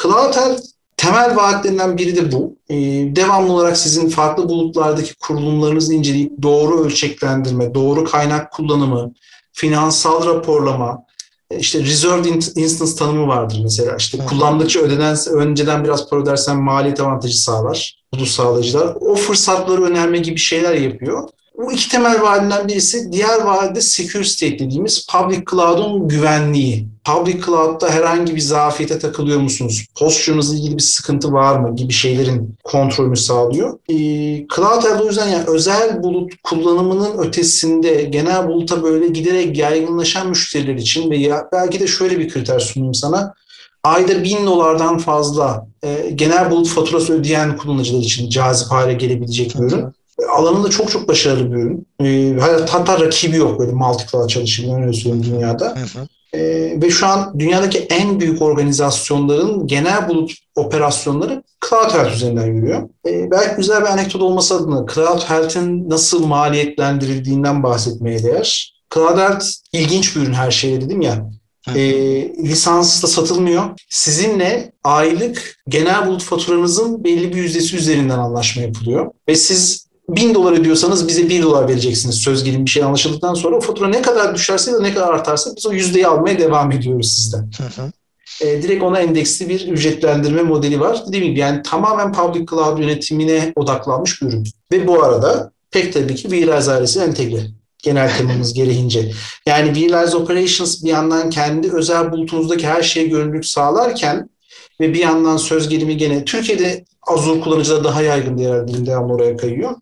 temel 0.96 1.36
vaatlerinden 1.36 1.98
biri 1.98 2.16
de 2.16 2.32
bu. 2.32 2.56
E, 2.68 2.76
devamlı 3.16 3.52
olarak 3.52 3.76
sizin 3.76 4.08
farklı 4.08 4.48
bulutlardaki 4.48 5.14
kurulumlarınızı 5.14 5.94
inceleyip 5.94 6.42
doğru 6.42 6.84
ölçeklendirme, 6.84 7.74
doğru 7.74 8.04
kaynak 8.04 8.52
kullanımı, 8.52 9.12
finansal 9.52 10.26
raporlama, 10.26 11.04
e, 11.50 11.58
işte 11.58 11.80
reserved 11.80 12.24
instance 12.56 12.94
tanımı 12.94 13.26
vardır 13.26 13.60
mesela. 13.62 13.96
İşte 13.96 14.18
Hı. 14.18 14.26
kullandıkça 14.26 14.80
ödenen, 14.80 15.16
önceden 15.32 15.84
biraz 15.84 16.08
para 16.10 16.20
ödersen 16.20 16.56
maliyet 16.56 17.00
avantajı 17.00 17.42
sağlar. 17.42 18.04
Bulut 18.14 18.28
sağlayıcılar. 18.28 18.96
O 19.00 19.14
fırsatları 19.14 19.82
önerme 19.84 20.18
gibi 20.18 20.38
şeyler 20.38 20.74
yapıyor. 20.74 21.28
Bu 21.58 21.72
iki 21.72 21.88
temel 21.88 22.22
vaadinden 22.22 22.68
birisi. 22.68 23.12
Diğer 23.12 23.40
vaadi 23.40 23.82
secure 23.82 24.24
state 24.24 24.58
dediğimiz 24.58 25.06
public 25.06 25.42
cloud'un 25.50 26.08
güvenliği. 26.08 26.88
Public 27.04 27.40
cloud'da 27.46 27.90
herhangi 27.90 28.36
bir 28.36 28.40
zafiyete 28.40 28.98
takılıyor 28.98 29.40
musunuz? 29.40 29.86
Posture'unuzla 29.98 30.56
ilgili 30.56 30.76
bir 30.76 30.82
sıkıntı 30.82 31.32
var 31.32 31.58
mı? 31.58 31.76
Gibi 31.76 31.92
şeylerin 31.92 32.54
kontrolünü 32.64 33.16
sağlıyor. 33.16 33.78
Ee, 33.88 34.46
cloud 34.56 35.00
o 35.02 35.06
yüzden 35.06 35.28
yani 35.28 35.44
özel 35.46 36.02
bulut 36.02 36.32
kullanımının 36.42 37.18
ötesinde 37.18 38.02
genel 38.02 38.48
buluta 38.48 38.82
böyle 38.82 39.08
giderek 39.08 39.58
yaygınlaşan 39.58 40.28
müşteriler 40.28 40.74
için 40.74 41.10
ve 41.10 41.16
ya 41.16 41.48
belki 41.52 41.80
de 41.80 41.86
şöyle 41.86 42.18
bir 42.18 42.28
kriter 42.28 42.60
sunayım 42.60 42.94
sana 42.94 43.34
ayda 43.84 44.24
bin 44.24 44.46
dolardan 44.46 44.98
fazla 44.98 45.66
e, 45.84 46.10
genel 46.14 46.50
bulut 46.50 46.68
faturası 46.68 47.12
ödeyen 47.12 47.56
kullanıcılar 47.56 48.00
için 48.00 48.28
cazip 48.28 48.70
hale 48.70 48.94
gelebilecek 48.94 49.54
bir 49.54 49.60
ürün 49.60 49.84
alanında 50.36 50.70
çok 50.70 50.90
çok 50.90 51.08
başarılı 51.08 51.52
bir 51.52 51.56
ürün. 51.56 51.86
E, 52.00 52.40
hatta 52.70 53.00
rakibi 53.00 53.36
yok 53.36 53.60
böyle 53.60 53.72
multi-cloud 53.72 54.28
çalışımların 54.28 54.82
öyle 54.82 54.92
söyleyeyim 54.92 55.24
dünyada. 55.24 55.74
Hı 55.76 55.98
hı. 55.98 56.06
E, 56.34 56.42
ve 56.82 56.90
şu 56.90 57.06
an 57.06 57.38
dünyadaki 57.38 57.78
en 57.78 58.20
büyük 58.20 58.42
organizasyonların 58.42 59.66
genel 59.66 60.08
bulut 60.08 60.32
operasyonları 60.56 61.42
Cloud 61.68 61.94
Health 61.94 62.14
üzerinden 62.14 62.46
yürüyor. 62.46 62.88
E, 63.08 63.30
belki 63.30 63.56
güzel 63.56 63.80
bir 63.80 63.86
anekdot 63.86 64.22
olması 64.22 64.54
adına 64.54 64.86
Cloud 64.94 65.22
Health'in 65.22 65.90
nasıl 65.90 66.26
maliyetlendirildiğinden 66.26 67.62
bahsetmeye 67.62 68.22
değer. 68.22 68.74
Cloud 68.94 69.18
Health 69.18 69.46
ilginç 69.72 70.16
bir 70.16 70.20
ürün 70.20 70.32
her 70.32 70.50
şeye 70.50 70.80
dedim 70.80 71.00
ya. 71.00 71.30
E, 71.74 71.82
lisansla 72.44 73.08
satılmıyor. 73.08 73.64
Sizinle 73.90 74.72
aylık 74.84 75.56
genel 75.68 76.06
bulut 76.06 76.22
faturanızın 76.22 77.04
belli 77.04 77.32
bir 77.32 77.36
yüzdesi 77.36 77.76
üzerinden 77.76 78.18
anlaşma 78.18 78.62
yapılıyor. 78.62 79.10
Ve 79.28 79.34
siz 79.34 79.83
1000 80.08 80.34
dolar 80.34 80.52
ödüyorsanız 80.52 81.08
bize 81.08 81.28
1 81.28 81.42
dolar 81.42 81.68
vereceksiniz 81.68 82.14
söz 82.14 82.44
gelin 82.44 82.64
bir 82.64 82.70
şey 82.70 82.82
anlaşıldıktan 82.82 83.34
sonra 83.34 83.56
o 83.56 83.60
fatura 83.60 83.88
ne 83.88 84.02
kadar 84.02 84.34
düşerse 84.34 84.70
ya 84.70 84.76
da 84.76 84.82
ne 84.82 84.94
kadar 84.94 85.12
artarsa 85.12 85.50
biz 85.56 85.66
o 85.66 85.72
yüzdeyi 85.72 86.06
almaya 86.06 86.38
devam 86.38 86.72
ediyoruz 86.72 87.12
sizden. 87.12 87.50
e, 88.40 88.62
direkt 88.62 88.82
ona 88.82 89.00
endeksli 89.00 89.48
bir 89.48 89.68
ücretlendirme 89.68 90.42
modeli 90.42 90.80
var. 90.80 91.02
Dediğim 91.08 91.24
gibi 91.24 91.38
yani 91.38 91.62
tamamen 91.62 92.12
public 92.12 92.46
cloud 92.46 92.78
yönetimine 92.78 93.52
odaklanmış 93.56 94.22
bir 94.22 94.26
ürün. 94.26 94.44
Ve 94.72 94.86
bu 94.86 95.02
arada 95.04 95.52
pek 95.70 95.92
tabii 95.92 96.14
ki 96.14 96.50
ailesi 96.52 97.00
entegre. 97.00 97.46
Genel 97.82 98.16
temamız 98.18 98.52
gereğince. 98.54 99.12
Yani 99.46 99.66
Realize 99.68 100.16
Operations 100.16 100.84
bir 100.84 100.88
yandan 100.90 101.30
kendi 101.30 101.72
özel 101.72 102.12
bulutunuzdaki 102.12 102.66
her 102.66 102.82
şeye 102.82 103.06
gönüllülük 103.06 103.46
sağlarken 103.46 104.30
ve 104.80 104.94
bir 104.94 104.98
yandan 104.98 105.36
söz 105.36 105.68
gelimi 105.68 105.96
gene 105.96 106.24
Türkiye'de 106.24 106.84
Azure 107.06 107.40
kullanıcılar 107.40 107.84
daha 107.84 108.02
yaygın 108.02 108.38
diğer 108.38 108.68
dilim 108.68 108.86
devamlı 108.86 109.12
oraya 109.12 109.36
kayıyor. 109.36 109.74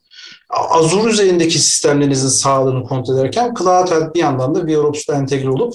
Azure 0.52 1.10
üzerindeki 1.10 1.58
sistemlerinizin 1.58 2.28
sağlığını 2.28 2.84
kontrol 2.84 3.18
ederken 3.18 3.54
Cloud 3.58 4.14
bir 4.14 4.20
yandan 4.20 4.54
da 4.54 4.66
VROPS'ta 4.66 5.14
entegre 5.14 5.50
olup 5.50 5.74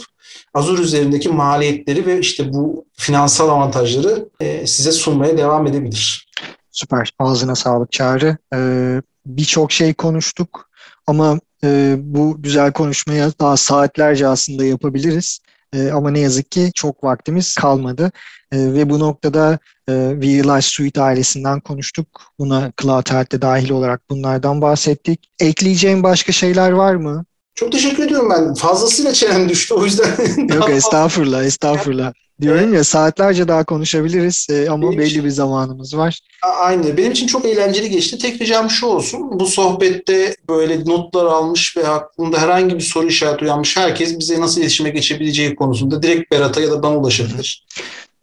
Azure 0.54 0.82
üzerindeki 0.82 1.30
maliyetleri 1.30 2.06
ve 2.06 2.20
işte 2.20 2.54
bu 2.54 2.86
finansal 2.94 3.50
avantajları 3.50 4.30
e, 4.40 4.68
size 4.68 4.92
sunmaya 4.92 5.38
devam 5.38 5.68
edebilir. 5.68 6.28
Süper. 6.72 7.12
Ağzına 7.20 7.56
sağlık 7.56 7.92
Çağrı. 7.92 8.38
Ee, 8.54 9.02
Birçok 9.26 9.72
şey 9.72 9.94
konuştuk 9.94 10.70
ama 11.08 11.40
e, 11.64 11.96
bu 12.00 12.36
güzel 12.42 12.72
konuşmaya 12.72 13.32
daha 13.40 13.58
saatlerce 13.58 14.28
aslında 14.28 14.66
yapabiliriz. 14.66 15.40
E, 15.74 15.92
ama 15.92 16.12
ne 16.12 16.20
yazık 16.20 16.52
ki 16.52 16.72
çok 16.76 17.04
vaktimiz 17.04 17.56
kalmadı. 17.56 18.12
E, 18.52 18.58
ve 18.58 18.90
bu 18.90 19.00
noktada 19.00 19.60
e, 19.90 19.94
Realize 19.94 20.70
Suite 20.70 21.02
ailesinden 21.02 21.60
konuştuk. 21.60 22.08
Buna 22.40 22.72
Cloud 22.82 23.12
Health'te 23.12 23.42
dahil 23.42 23.70
olarak 23.70 24.10
bunlardan 24.10 24.62
bahsettik. 24.62 25.30
Ekleyeceğim 25.40 26.04
başka 26.04 26.32
şeyler 26.32 26.72
var 26.72 26.96
mı? 26.96 27.26
Çok 27.56 27.72
teşekkür 27.72 28.06
ediyorum 28.06 28.30
ben. 28.30 28.54
Fazlasıyla 28.54 29.14
çenem 29.14 29.50
düştü 29.50 29.74
o 29.74 29.86
yüzden. 29.86 30.16
Yok 30.56 30.70
estağfurullah 30.76 31.44
estağfurullah. 31.44 32.14
Diyorum 32.42 32.74
ya 32.74 32.84
saatlerce 32.84 33.48
daha 33.48 33.64
konuşabiliriz 33.64 34.48
e, 34.50 34.70
ama 34.70 34.88
Benim 34.88 35.00
belli 35.00 35.08
için, 35.08 35.24
bir 35.24 35.30
zamanımız 35.30 35.98
var. 35.98 36.20
Aynı. 36.60 36.98
Benim 36.98 37.12
için 37.12 37.28
çok 37.28 37.46
eğlenceli 37.46 37.90
geçti. 37.90 38.18
Tek 38.18 38.42
ricam 38.42 38.70
şu 38.70 38.86
olsun. 38.86 39.40
Bu 39.40 39.46
sohbette 39.46 40.36
böyle 40.50 40.86
notlar 40.86 41.26
almış 41.26 41.78
ve 41.78 41.88
aklında 41.88 42.42
herhangi 42.42 42.76
bir 42.76 42.82
soru 42.82 43.08
işareti 43.08 43.46
uyanmış 43.46 43.78
herkes 43.78 44.20
bize 44.20 44.42
nasıl 44.42 44.62
iletişime 44.62 44.90
geçebileceği 44.90 45.56
konusunda 45.56 46.04
direkt 46.04 46.32
Berat'a 46.32 46.62
ya 46.62 46.72
da 46.72 46.84
bana 46.84 46.98
ulaşabilir. 46.98 47.66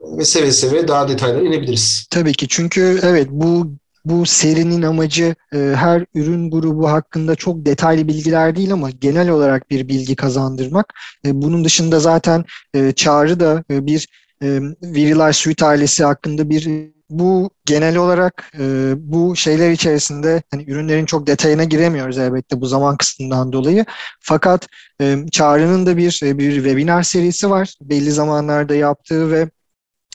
Ve 0.01 0.25
seve 0.25 0.53
seve 0.53 0.89
daha 0.89 1.09
detaylara 1.09 1.43
inebiliriz. 1.43 2.07
Tabii 2.11 2.33
ki 2.33 2.49
çünkü 2.49 3.01
evet 3.03 3.29
bu 3.31 3.71
bu 4.05 4.27
serinin 4.27 4.83
amacı 4.83 5.35
e, 5.55 5.59
her 5.59 6.05
ürün 6.15 6.51
grubu 6.51 6.91
hakkında 6.91 7.35
çok 7.35 7.67
detaylı 7.67 8.09
bilgiler 8.09 8.57
değil 8.57 8.73
ama 8.73 8.91
genel 8.91 9.29
olarak 9.29 9.71
bir 9.71 9.89
bilgi 9.89 10.17
kazandırmak. 10.17 10.95
E, 11.27 11.43
bunun 11.43 11.65
dışında 11.65 12.01
zaten 12.01 12.45
e, 12.75 12.93
Çağrı 12.93 13.41
da 13.41 13.65
e, 13.71 13.87
bir 13.87 14.09
e, 14.43 14.61
Virilar 14.83 15.33
Suite 15.33 15.67
ailesi 15.67 16.05
hakkında 16.05 16.51
bir 16.51 16.95
bu 17.11 17.51
genel 17.65 17.97
olarak 17.97 18.51
e, 18.59 18.95
bu 18.97 19.37
şeyler 19.37 19.71
içerisinde 19.71 20.43
hani 20.51 20.65
ürünlerin 20.71 21.07
çok 21.07 21.27
detayına 21.27 21.65
giremiyoruz 21.65 22.19
elbette 22.19 22.61
bu 22.61 22.67
zaman 22.67 22.97
kısıtından 22.97 23.53
dolayı. 23.53 23.85
Fakat 24.21 24.69
e, 25.01 25.17
Çağrı'nın 25.33 25.87
da 25.87 25.97
bir 25.97 26.21
bir 26.23 26.55
webinar 26.55 27.03
serisi 27.03 27.51
var. 27.51 27.75
Belli 27.81 28.11
zamanlarda 28.11 28.75
yaptığı 28.75 29.31
ve 29.31 29.51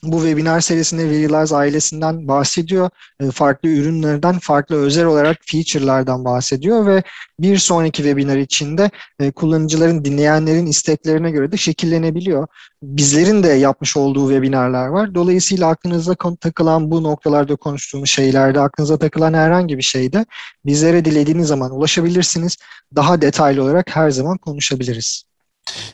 bu 0.04 0.18
webinar 0.18 0.62
serisinde 0.62 1.04
Realize 1.10 1.56
ailesinden 1.56 2.28
bahsediyor. 2.28 2.90
E, 3.20 3.32
farklı 3.32 3.70
ürünlerden, 3.70 4.40
farklı 4.40 4.76
özel 4.76 5.06
olarak 5.06 5.38
feature'lardan 5.42 6.26
bahsediyor 6.26 6.86
ve 6.86 7.04
bir 7.40 7.58
sonraki 7.58 7.98
webinar 7.98 8.38
içinde 8.38 8.92
e, 9.20 9.32
kullanıcıların, 9.32 10.06
dinleyenlerin 10.06 10.66
isteklerine 10.66 11.32
göre 11.32 11.52
de 11.52 11.58
şekillenebiliyor. 11.58 12.48
Bizlerin 12.84 13.44
de 13.44 13.48
yapmış 13.48 13.98
olduğu 13.98 14.30
webinarlar 14.30 14.88
var. 14.88 15.16
Dolayısıyla 15.16 15.68
aklınıza 15.68 16.16
takılan 16.42 16.92
bu 16.92 17.04
noktalarda 17.04 17.56
konuştuğumuz 17.56 18.10
şeylerde, 18.10 18.60
aklınıza 18.60 18.98
takılan 18.98 19.34
herhangi 19.34 19.78
bir 19.78 19.84
şeyde 19.84 20.26
bizlere 20.66 21.06
dilediğiniz 21.06 21.48
zaman 21.48 21.72
ulaşabilirsiniz. 21.72 22.58
Daha 22.96 23.22
detaylı 23.22 23.64
olarak 23.64 23.96
her 23.96 24.12
zaman 24.12 24.38
konuşabiliriz. 24.38 25.29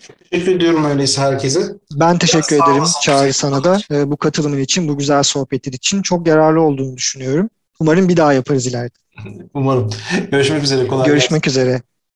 Çok 0.07 0.29
teşekkür 0.31 0.55
ediyorum 0.55 0.85
öyleyse 0.85 1.21
herkese. 1.21 1.59
Ben 1.93 2.17
teşekkür 2.17 2.55
Biraz 2.55 2.69
ederim 2.69 2.83
Çağrı 3.03 3.33
sana 3.33 3.63
da 3.63 3.79
e, 3.91 4.11
bu 4.11 4.17
katılımın 4.17 4.59
için, 4.59 4.87
bu 4.87 4.97
güzel 4.97 5.23
sohbetin 5.23 5.71
için. 5.71 6.01
Çok 6.01 6.27
yararlı 6.27 6.61
olduğunu 6.61 6.97
düşünüyorum. 6.97 7.49
Umarım 7.79 8.09
bir 8.09 8.17
daha 8.17 8.33
yaparız 8.33 8.67
ileride. 8.67 8.93
Umarım. 9.53 9.89
Görüşmek 10.31 10.63
üzere. 10.63 10.87
Kolay 10.87 11.07
Görüşmek 11.07 11.43
gelsin. 11.43 11.59
üzere. 11.59 11.81